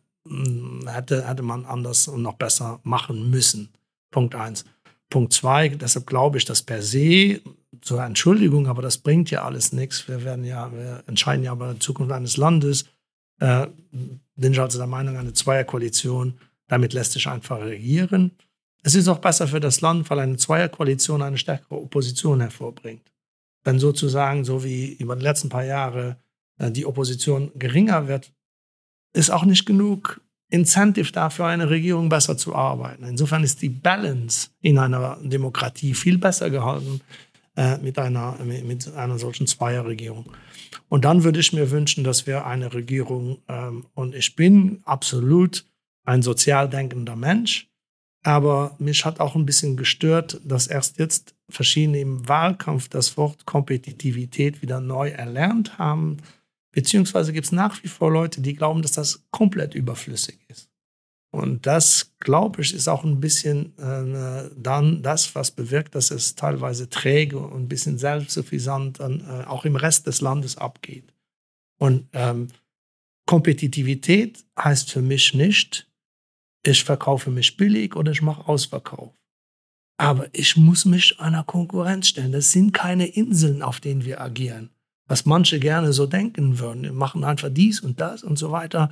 hätte, 0.87 1.27
hätte 1.27 1.43
man 1.43 1.65
anders 1.65 2.09
und 2.09 2.23
noch 2.23 2.35
besser 2.35 2.81
machen 2.83 3.31
müssen. 3.31 3.71
Punkt 4.11 4.35
eins. 4.35 4.65
Punkt 5.11 5.33
zwei, 5.33 5.69
deshalb 5.69 6.07
glaube 6.07 6.39
ich, 6.39 6.45
dass 6.45 6.63
per 6.63 6.83
se 6.83 7.41
zur 7.81 8.03
Entschuldigung, 8.03 8.67
aber 8.67 8.83
das 8.83 8.99
bringt 8.99 9.31
ja 9.31 9.45
alles 9.45 9.73
nichts. 9.73 10.09
Wir 10.09 10.25
werden 10.25 10.45
ja, 10.45 10.73
wir 10.73 11.03
entscheiden 11.07 11.45
ja 11.45 11.53
über 11.53 11.73
die 11.73 11.79
Zukunft 11.81 12.13
eines 12.13 12.37
Landes. 12.37 12.87
Äh, 13.41 13.67
bin 14.37 14.53
ich 14.53 14.61
also 14.61 14.79
der 14.79 14.87
Meinung, 14.87 15.17
eine 15.17 15.33
Zweierkoalition, 15.33 16.39
damit 16.69 16.93
lässt 16.93 17.13
sich 17.13 17.27
einfach 17.27 17.61
regieren. 17.61 18.33
Es 18.83 18.95
ist 18.95 19.09
auch 19.09 19.19
besser 19.19 19.49
für 19.49 19.61
das 19.61 19.81
Land, 19.81 20.09
weil 20.11 20.21
eine 20.21 20.37
Zweierkoalition 20.37 21.23
eine 21.23 21.39
stärkere 21.39 21.81
Opposition 21.81 22.41
hervorbringt. 22.41 23.13
Wenn 23.65 23.79
sozusagen, 23.79 24.45
so 24.45 24.65
wie 24.65 24.95
über 24.95 25.17
die 25.17 25.23
letzten 25.23 25.49
paar 25.49 25.65
Jahre, 25.65 26.17
äh, 26.59 26.71
die 26.71 26.87
Opposition 26.87 27.53
geringer 27.55 28.09
wird, 28.09 28.33
ist 29.13 29.31
auch 29.31 29.45
nicht 29.45 29.67
genug 29.67 30.21
Incentive 30.49 31.13
dafür, 31.13 31.47
eine 31.47 31.71
Regierung 31.71 32.09
besser 32.09 32.37
zu 32.37 32.55
arbeiten. 32.55 33.05
Insofern 33.05 33.43
ist 33.43 33.63
die 33.63 33.71
Balance 33.71 34.51
in 34.61 34.79
einer 34.79 35.19
Demokratie 35.23 35.95
viel 35.95 36.19
besser 36.19 36.51
gehalten 36.51 37.01
äh, 37.57 37.79
mit, 37.79 37.99
einer, 37.99 38.37
mit 38.45 38.93
einer 38.95 39.19
solchen 39.19 39.47
Zweierregierung. 39.47 40.27
Und 40.89 41.05
dann 41.07 41.25
würde 41.25 41.41
ich 41.41 41.53
mir 41.53 41.71
wünschen, 41.71 42.05
dass 42.05 42.27
wir 42.27 42.47
eine 42.47 42.75
Regierung, 42.75 43.39
ähm, 43.49 43.87
und 43.95 44.15
ich 44.15 44.37
bin 44.37 44.83
absolut 44.85 45.65
ein 46.05 46.23
sozial 46.23 46.69
denkender 46.69 47.17
Mensch, 47.17 47.69
aber 48.23 48.77
mich 48.79 49.05
hat 49.05 49.21
auch 49.21 49.35
ein 49.35 49.47
bisschen 49.47 49.77
gestört, 49.77 50.41
dass 50.45 50.67
erst 50.67 50.99
jetzt 50.99 51.35
verschiedene 51.49 52.01
im 52.01 52.29
Wahlkampf 52.29 52.89
das 52.89 53.17
Wort 53.17 53.47
Kompetitivität 53.47 54.63
wieder 54.63 54.81
neu 54.81 55.09
erlernt 55.09 55.79
haben. 55.79 56.19
Beziehungsweise 56.73 57.33
gibt 57.33 57.47
es 57.47 57.53
nach 57.53 57.83
wie 57.83 57.89
vor 57.89 58.11
Leute, 58.11 58.41
die 58.41 58.55
glauben, 58.55 58.83
dass 58.83 58.93
das 58.93 59.25
komplett 59.31 59.75
überflüssig 59.75 60.39
ist. 60.49 60.71
Und 61.35 61.67
das, 61.67 62.13
glaube 62.21 62.61
ich, 62.61 62.75
ist 62.75 62.89
auch 62.89 63.05
ein 63.05 63.21
bisschen 63.21 63.77
äh, 63.79 64.51
dann 64.55 65.03
das, 65.03 65.35
was 65.35 65.51
bewirkt, 65.51 65.95
dass 65.95 66.11
es 66.11 66.35
teilweise 66.35 66.91
träge 66.91 67.39
und 67.39 67.63
ein 67.63 67.69
bisschen 67.69 67.97
selbstsuffisant 67.97 69.01
dann, 69.01 69.21
äh, 69.21 69.45
auch 69.47 69.65
im 69.65 69.77
Rest 69.77 70.07
des 70.07 70.21
Landes 70.21 70.59
abgeht. 70.59 71.15
Und 71.79 72.07
ähm, 72.13 72.49
Kompetitivität 73.27 74.45
heißt 74.59 74.91
für 74.91 75.01
mich 75.01 75.33
nicht, 75.33 75.91
ich 76.65 76.85
verkaufe 76.85 77.31
mich 77.31 77.57
billig 77.57 77.97
oder 77.97 78.13
ich 78.13 78.21
mache 78.23 78.47
Ausverkauf. 78.47 79.13
Aber 79.99 80.29
ich 80.33 80.57
muss 80.57 80.85
mich 80.85 81.19
einer 81.19 81.45
Konkurrenz 81.45 82.09
stellen. 82.09 82.33
Das 82.33 82.53
sind 82.53 82.73
keine 82.73 83.07
Inseln, 83.07 83.63
auf 83.63 83.81
denen 83.81 84.05
wir 84.05 84.21
agieren. 84.21 84.71
Was 85.13 85.27
manche 85.27 85.59
gerne 85.61 85.93
so 85.93 86.07
denken 86.07 86.59
würden. 86.59 86.85
Wir 86.85 86.93
machen 86.95 87.23
einfach 87.23 87.51
dies 87.53 87.81
und 87.81 88.01
das 88.01 88.23
und 88.23 88.39
so 88.39 88.51
weiter. 88.51 88.89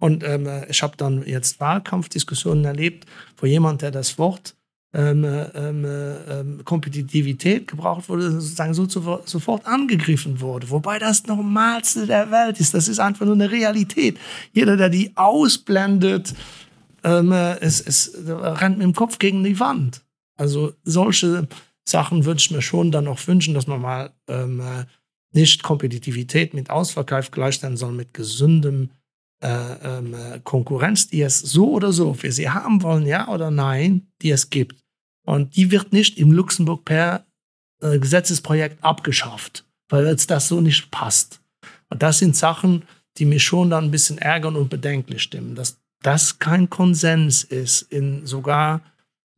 Und 0.00 0.24
ähm, 0.24 0.48
ich 0.68 0.82
habe 0.82 0.96
dann 0.96 1.24
jetzt 1.24 1.60
Wahlkampfdiskussionen 1.60 2.64
erlebt, 2.64 3.06
wo 3.36 3.46
jemand, 3.46 3.80
der 3.80 3.92
das 3.92 4.18
Wort 4.18 4.56
ähm, 4.92 5.24
ähm, 5.24 5.84
ähm, 5.84 6.64
Kompetitivität 6.64 7.68
gebraucht 7.68 8.08
wurde, 8.08 8.32
sozusagen 8.32 8.74
so 8.74 8.86
zu, 8.86 9.20
sofort 9.24 9.64
angegriffen 9.64 10.40
wurde. 10.40 10.68
Wobei 10.68 10.98
das 10.98 11.28
Normalste 11.28 12.08
der 12.08 12.32
Welt 12.32 12.58
ist. 12.58 12.74
Das 12.74 12.88
ist 12.88 12.98
einfach 12.98 13.24
nur 13.24 13.36
eine 13.36 13.52
Realität. 13.52 14.18
Jeder, 14.52 14.76
der 14.76 14.88
die 14.88 15.12
ausblendet, 15.14 16.34
ähm, 17.04 17.30
es, 17.30 17.80
es 17.80 18.18
rennt 18.26 18.78
mit 18.78 18.84
dem 18.88 18.96
Kopf 18.96 19.20
gegen 19.20 19.44
die 19.44 19.60
Wand. 19.60 20.02
Also 20.36 20.72
solche 20.82 21.46
Sachen 21.84 22.24
würde 22.24 22.40
ich 22.40 22.50
mir 22.50 22.62
schon 22.62 22.90
dann 22.90 23.06
auch 23.06 23.24
wünschen, 23.28 23.54
dass 23.54 23.68
man 23.68 23.80
mal 23.80 24.10
ähm, 24.26 24.58
äh, 24.58 24.86
nicht 25.34 25.62
Kompetitivität 25.62 26.54
mit 26.54 26.70
Ausverkauf 26.70 27.30
gleichstellen 27.30 27.76
soll 27.76 27.92
mit 27.92 28.14
gesundem 28.14 28.90
äh, 29.42 29.98
äh, 29.98 30.40
Konkurrenz, 30.44 31.08
die 31.08 31.22
es 31.22 31.40
so 31.40 31.72
oder 31.72 31.92
so 31.92 32.14
für 32.14 32.30
sie 32.30 32.48
haben 32.48 32.82
wollen, 32.82 33.06
ja 33.06 33.28
oder 33.28 33.50
nein, 33.50 34.06
die 34.22 34.30
es 34.30 34.50
gibt. 34.50 34.80
Und 35.24 35.56
die 35.56 35.70
wird 35.70 35.92
nicht 35.92 36.18
im 36.18 36.32
Luxemburg 36.32 36.84
per 36.84 37.26
äh, 37.80 37.98
Gesetzesprojekt 37.98 38.82
abgeschafft, 38.84 39.64
weil 39.88 40.06
es 40.06 40.26
das 40.26 40.48
so 40.48 40.60
nicht 40.60 40.90
passt. 40.90 41.40
Und 41.90 42.02
das 42.02 42.18
sind 42.18 42.36
Sachen, 42.36 42.84
die 43.18 43.24
mich 43.24 43.42
schon 43.42 43.70
dann 43.70 43.84
ein 43.84 43.90
bisschen 43.90 44.18
ärgern 44.18 44.56
und 44.56 44.70
bedenklich 44.70 45.22
stimmen, 45.22 45.54
dass 45.54 45.78
das 46.02 46.38
kein 46.38 46.70
Konsens 46.70 47.44
ist 47.44 47.82
in 47.82 48.26
sogar 48.26 48.80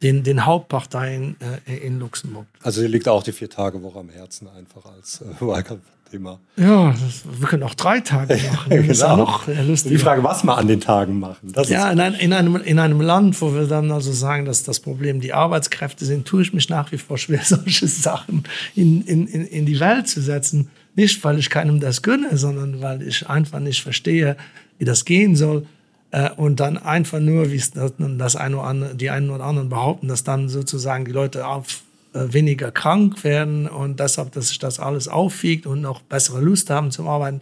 den, 0.03 0.23
den 0.23 0.45
Hauptparteien 0.45 1.37
äh, 1.67 1.87
in 1.87 1.99
Luxemburg. 1.99 2.47
Also 2.63 2.81
hier 2.81 2.91
liegt 2.91 3.09
auch 3.09 3.23
die 3.23 3.33
Vier-Tage-Woche 3.33 3.99
am 4.01 4.09
Herzen 4.09 4.49
einfach 4.49 4.85
als 4.85 5.23
äh, 5.23 5.25
Wahlkampfthema. 5.41 6.41
Ja, 6.57 6.91
das, 6.91 7.23
wir 7.41 7.49
können 7.49 7.63
auch 7.63 7.75
drei 7.75 8.01
Tage 8.01 8.35
machen. 8.35 8.71
Genau. 8.71 8.91
ist 8.91 9.01
ja 9.01 9.17
noch 9.17 9.47
lustig. 9.47 9.93
Die 9.93 9.99
Frage, 9.99 10.23
was 10.23 10.45
wir 10.45 10.57
an 10.57 10.69
den 10.69 10.81
Tagen 10.81 11.19
machen. 11.19 11.53
Das 11.53 11.69
ja, 11.69 11.91
in, 11.91 12.01
ein, 12.01 12.15
in, 12.15 12.33
einem, 12.33 12.57
in 12.57 12.79
einem 12.79 13.01
Land, 13.01 13.41
wo 13.41 13.55
wir 13.55 13.67
dann 13.67 13.91
also 13.91 14.13
sagen, 14.13 14.45
dass 14.45 14.63
das 14.63 14.81
Problem 14.81 15.21
die 15.21 15.33
Arbeitskräfte 15.33 16.05
sind, 16.05 16.27
tue 16.27 16.43
ich 16.43 16.53
mich 16.53 16.69
nach 16.69 16.93
wie 16.93 16.99
vor 16.99 17.17
schwer, 17.17 17.41
solche 17.45 17.89
Sachen 17.89 18.45
in, 18.75 19.03
in, 19.03 19.27
in, 19.27 19.47
in 19.47 19.67
die 19.67 19.81
Welt 19.81 20.09
zu 20.09 20.21
setzen. 20.21 20.71
Nicht, 20.97 21.25
weil 21.25 21.39
ich 21.39 21.51
keinem 21.51 21.81
das 21.81 22.03
gönne, 22.03 22.37
sondern 22.37 22.83
weil 22.83 23.03
ich 23.03 23.29
einfach 23.29 23.59
nicht 23.59 23.83
verstehe, 23.83 24.37
wie 24.79 24.85
das 24.85 25.05
gehen 25.05 25.35
soll 25.35 25.67
äh, 26.15 26.31
und 26.31 26.61
dann 26.61 26.79
einfach 26.79 27.19
nur, 27.19 27.51
wie 27.51 27.57
es 27.57 27.73
das 27.73 28.37
eine 28.37 28.57
oder 28.57 28.67
andere, 28.67 28.95
die 28.95 29.11
einen 29.11 29.31
oder 29.31 29.45
anderen 29.45 29.69
behaupten, 29.69 30.07
dass 30.07 30.23
dann 30.23 30.49
sozusagen 30.49 31.05
die 31.05 31.11
Leute 31.11 31.45
auf 31.45 31.83
äh, 32.13 32.33
weniger 32.33 32.71
krank 32.71 33.25
werden 33.25 33.67
und 33.67 33.99
deshalb, 33.99 34.31
dass 34.31 34.49
sich 34.49 34.61
das 34.61 34.79
alles 34.79 35.09
aufwiegt 35.09 35.67
und 35.67 35.81
noch 35.81 36.03
bessere 36.03 36.41
Lust 36.41 36.71
haben 36.71 36.93
zum 36.93 37.09
Arbeiten. 37.09 37.41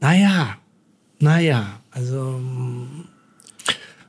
Naja, 0.00 0.56
naja, 1.20 1.80
also 1.92 2.40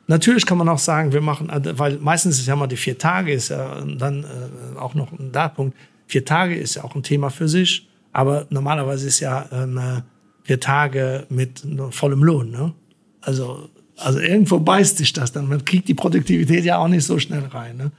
natürlich 0.08 0.48
kann 0.48 0.58
man 0.58 0.70
auch 0.70 0.80
sagen, 0.80 1.14
wir 1.14 1.22
machen, 1.22 1.52
äh, 1.52 1.78
weil 1.78 2.00
meistens 2.00 2.40
ist 2.40 2.48
ja 2.48 2.56
mal 2.56 2.66
die 2.66 2.78
vier 2.78 2.98
Tage, 2.98 3.32
ist 3.32 3.50
ja 3.50 3.80
dann 3.86 4.24
äh, 4.24 4.80
auch 4.80 4.96
noch 4.96 5.12
ein 5.12 5.32
Punkt. 5.56 5.78
Vier 6.08 6.26
Tage 6.26 6.56
ist 6.56 6.74
ja 6.74 6.84
auch 6.84 6.96
ein 6.96 7.04
Thema 7.04 7.30
für 7.30 7.48
sich, 7.48 7.88
aber 8.12 8.48
normalerweise 8.50 9.06
ist 9.06 9.20
ja 9.20 9.46
ähm, 9.52 10.02
vier 10.42 10.60
Tage 10.60 11.28
mit 11.30 11.64
vollem 11.92 12.24
Lohn. 12.24 12.50
Ne? 12.50 12.74
Also 13.22 13.70
also 14.00 14.20
irgendwo 14.20 14.60
beißt 14.60 14.98
sich 14.98 15.14
das 15.14 15.32
dann. 15.32 15.48
Man 15.48 15.64
kriegt 15.66 15.88
die 15.88 15.94
Produktivität 15.94 16.66
ja 16.66 16.78
auch 16.78 16.88
nicht 16.88 17.06
so 17.06 17.20
schnell 17.20 17.46
rein. 17.46 17.78
Ne? 17.78 17.92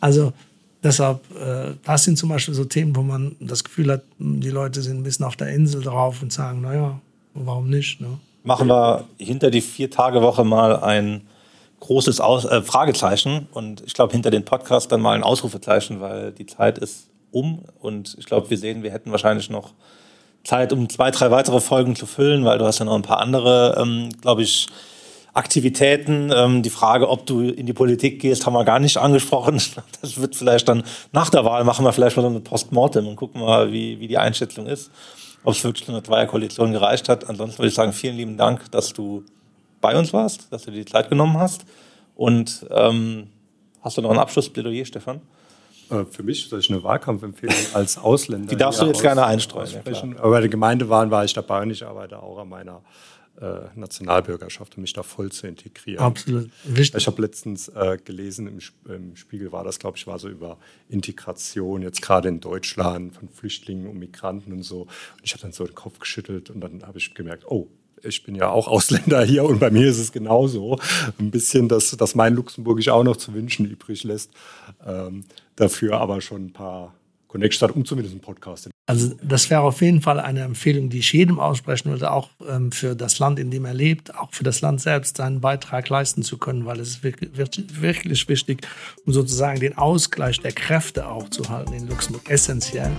Also 0.00 0.32
deshalb, 0.82 1.20
äh, 1.34 1.74
das 1.84 2.04
sind 2.04 2.18
zum 2.18 2.28
Beispiel 2.28 2.54
so 2.54 2.64
Themen, 2.64 2.94
wo 2.94 3.02
man 3.02 3.36
das 3.40 3.64
Gefühl 3.64 3.92
hat, 3.92 4.02
die 4.18 4.50
Leute 4.50 4.82
sind 4.82 4.98
ein 4.98 5.02
bisschen 5.02 5.24
auf 5.24 5.36
der 5.36 5.48
Insel 5.48 5.82
drauf 5.82 6.22
und 6.22 6.32
sagen, 6.32 6.60
naja, 6.60 7.00
warum 7.34 7.70
nicht? 7.70 8.00
Ne? 8.00 8.18
Machen 8.42 8.68
wir 8.68 9.04
hinter 9.18 9.50
die 9.50 9.60
Vier-Tage-Woche 9.60 10.44
mal 10.44 10.80
ein 10.80 11.22
großes 11.80 12.20
Aus 12.20 12.44
äh, 12.44 12.62
Fragezeichen 12.62 13.46
und 13.52 13.82
ich 13.86 13.94
glaube 13.94 14.12
hinter 14.12 14.30
den 14.30 14.44
Podcast 14.44 14.90
dann 14.92 15.00
mal 15.00 15.14
ein 15.14 15.22
Ausrufezeichen, 15.22 16.00
weil 16.00 16.32
die 16.32 16.46
Zeit 16.46 16.78
ist 16.78 17.08
um 17.30 17.60
und 17.80 18.16
ich 18.18 18.26
glaube, 18.26 18.48
wir 18.48 18.56
sehen, 18.56 18.82
wir 18.82 18.92
hätten 18.92 19.10
wahrscheinlich 19.10 19.50
noch 19.50 19.72
Zeit, 20.44 20.72
um 20.72 20.88
zwei, 20.88 21.10
drei 21.10 21.30
weitere 21.30 21.60
Folgen 21.60 21.96
zu 21.96 22.06
füllen, 22.06 22.44
weil 22.44 22.58
du 22.58 22.64
hast 22.64 22.78
ja 22.78 22.84
noch 22.84 22.94
ein 22.94 23.02
paar 23.02 23.20
andere, 23.20 23.76
ähm, 23.78 24.10
glaube 24.20 24.42
ich, 24.42 24.68
Aktivitäten. 25.34 26.32
Ähm, 26.34 26.62
die 26.62 26.70
Frage, 26.70 27.08
ob 27.08 27.26
du 27.26 27.40
in 27.40 27.66
die 27.66 27.72
Politik 27.72 28.20
gehst, 28.20 28.46
haben 28.46 28.54
wir 28.54 28.64
gar 28.64 28.78
nicht 28.78 28.96
angesprochen. 28.96 29.60
Das 30.00 30.20
wird 30.20 30.36
vielleicht 30.36 30.68
dann 30.68 30.84
nach 31.12 31.30
der 31.30 31.44
Wahl 31.44 31.64
machen 31.64 31.84
wir 31.84 31.92
vielleicht 31.92 32.16
mal 32.16 32.22
so 32.22 32.28
eine 32.28 32.40
Postmortem 32.40 33.06
und 33.06 33.16
gucken 33.16 33.40
mal, 33.40 33.72
wie, 33.72 33.98
wie 34.00 34.06
die 34.06 34.18
Einschätzung 34.18 34.66
ist, 34.66 34.90
ob 35.42 35.54
es 35.54 35.64
wirklich 35.64 35.84
zu 35.84 35.92
einer 35.92 36.04
Zweierkoalition 36.04 36.72
gereicht 36.72 37.08
hat. 37.08 37.28
Ansonsten 37.28 37.58
würde 37.58 37.68
ich 37.68 37.74
sagen, 37.74 37.92
vielen 37.92 38.16
lieben 38.16 38.36
Dank, 38.36 38.70
dass 38.70 38.92
du 38.92 39.24
bei 39.80 39.98
uns 39.98 40.12
warst, 40.12 40.52
dass 40.52 40.64
du 40.64 40.70
dir 40.70 40.84
die 40.84 40.90
Zeit 40.90 41.08
genommen 41.08 41.38
hast. 41.38 41.64
Und 42.14 42.66
ähm, 42.70 43.28
hast 43.82 43.96
du 43.96 44.02
noch 44.02 44.10
ein 44.10 44.18
Abschlussplädoyer, 44.18 44.84
Stefan? 44.84 45.20
Äh, 45.90 46.04
für 46.04 46.22
mich 46.22 46.48
soll 46.48 46.60
ich 46.60 46.70
eine 46.70 46.82
Wahlkampfempfehlung 46.82 47.56
als 47.74 47.98
Ausländer. 47.98 48.48
Die 48.48 48.56
darfst 48.56 48.80
du 48.80 48.86
jetzt 48.86 49.02
gerne 49.02 49.24
einstreuen. 49.24 49.70
Ja, 49.70 50.02
Aber 50.18 50.30
bei 50.30 50.40
der 50.40 50.48
Gemeindewahlen 50.48 51.10
war 51.10 51.24
ich 51.24 51.32
dabei 51.32 51.62
und 51.62 51.70
ich 51.70 51.84
arbeite 51.84 52.22
auch 52.22 52.38
an 52.38 52.48
meiner 52.48 52.82
äh, 53.40 53.68
Nationalbürgerschaft, 53.74 54.76
um 54.76 54.82
mich 54.82 54.92
da 54.92 55.02
voll 55.02 55.32
zu 55.32 55.46
integrieren. 55.46 56.04
Absolut. 56.04 56.50
Wichtig. 56.64 57.00
Ich 57.00 57.06
habe 57.06 57.20
letztens 57.20 57.68
äh, 57.68 57.98
gelesen, 58.04 58.46
im, 58.46 58.58
im, 58.92 59.16
Spiegel 59.16 59.52
war 59.52 59.64
das, 59.64 59.78
glaube 59.78 59.96
ich, 59.96 60.06
war 60.06 60.18
so 60.18 60.28
über 60.28 60.58
Integration, 60.88 61.82
jetzt 61.82 62.02
gerade 62.02 62.28
in 62.28 62.40
Deutschland 62.40 63.14
von 63.14 63.28
Flüchtlingen 63.28 63.88
und 63.88 63.98
Migranten 63.98 64.52
und 64.52 64.62
so. 64.62 64.82
Und 64.82 64.90
ich 65.22 65.32
habe 65.32 65.42
dann 65.42 65.52
so 65.52 65.64
den 65.64 65.74
Kopf 65.74 65.98
geschüttelt 65.98 66.50
und 66.50 66.60
dann 66.60 66.86
habe 66.86 66.98
ich 66.98 67.14
gemerkt, 67.14 67.44
oh, 67.46 67.68
ich 68.02 68.22
bin 68.22 68.34
ja 68.34 68.50
auch 68.50 68.68
Ausländer 68.74 69.24
hier 69.24 69.44
und 69.44 69.58
bei 69.58 69.70
mir 69.70 69.88
ist 69.88 69.98
es 69.98 70.12
genauso. 70.12 70.78
Ein 71.18 71.30
bisschen, 71.30 71.68
dass, 71.68 71.90
dass 71.90 72.14
mein 72.14 72.34
Luxemburgisch 72.34 72.88
auch 72.88 73.04
noch 73.04 73.16
zu 73.16 73.34
wünschen 73.34 73.66
übrig 73.66 74.04
lässt. 74.04 74.30
Ähm, 74.86 75.24
dafür 75.56 76.00
aber 76.00 76.20
schon 76.20 76.46
ein 76.46 76.52
paar 76.52 76.94
Connect 77.34 77.62
um 77.74 77.84
zumindest 77.84 78.14
einen 78.14 78.20
Podcast. 78.20 78.70
Also 78.86 79.12
das 79.20 79.50
wäre 79.50 79.62
auf 79.62 79.80
jeden 79.80 80.02
Fall 80.02 80.20
eine 80.20 80.42
Empfehlung, 80.42 80.88
die 80.88 81.00
ich 81.00 81.12
jedem 81.12 81.40
aussprechen 81.40 81.90
würde, 81.90 82.12
auch 82.12 82.28
ähm, 82.48 82.70
für 82.70 82.94
das 82.94 83.18
Land, 83.18 83.40
in 83.40 83.50
dem 83.50 83.64
er 83.64 83.74
lebt, 83.74 84.14
auch 84.14 84.32
für 84.32 84.44
das 84.44 84.60
Land 84.60 84.80
selbst 84.80 85.16
seinen 85.16 85.40
Beitrag 85.40 85.88
leisten 85.88 86.22
zu 86.22 86.38
können, 86.38 86.64
weil 86.64 86.78
es 86.78 86.90
ist 86.90 87.02
wirklich, 87.02 87.30
wirklich 87.80 88.28
wichtig, 88.28 88.66
um 89.04 89.12
sozusagen 89.12 89.58
den 89.58 89.76
Ausgleich 89.76 90.38
der 90.40 90.52
Kräfte 90.52 91.08
auch 91.08 91.28
zu 91.28 91.48
halten 91.48 91.72
in 91.72 91.88
Luxemburg, 91.88 92.30
essentiell. 92.30 92.92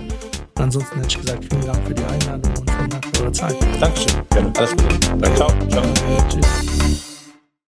Und 0.56 0.62
ansonsten 0.62 0.96
hätte 0.96 1.08
ich 1.08 1.20
gesagt, 1.20 1.44
vielen 1.50 1.64
Dank 1.64 1.86
für 1.86 1.94
die 1.94 2.04
Einladung 2.04 2.52
und 2.58 2.70
vielen 2.70 2.90
Dank 2.90 3.16
für 3.16 3.22
eure 3.22 3.32
Zeit. 3.32 3.56
Dankeschön. 3.80 4.22
Gerne. 4.30 4.52
Alles 4.58 4.70
Gute. 4.72 4.98
Danke. 5.18 5.34
Ciao. 5.34 5.68
Ciao. 5.70 5.84
Tschüss. 6.28 7.15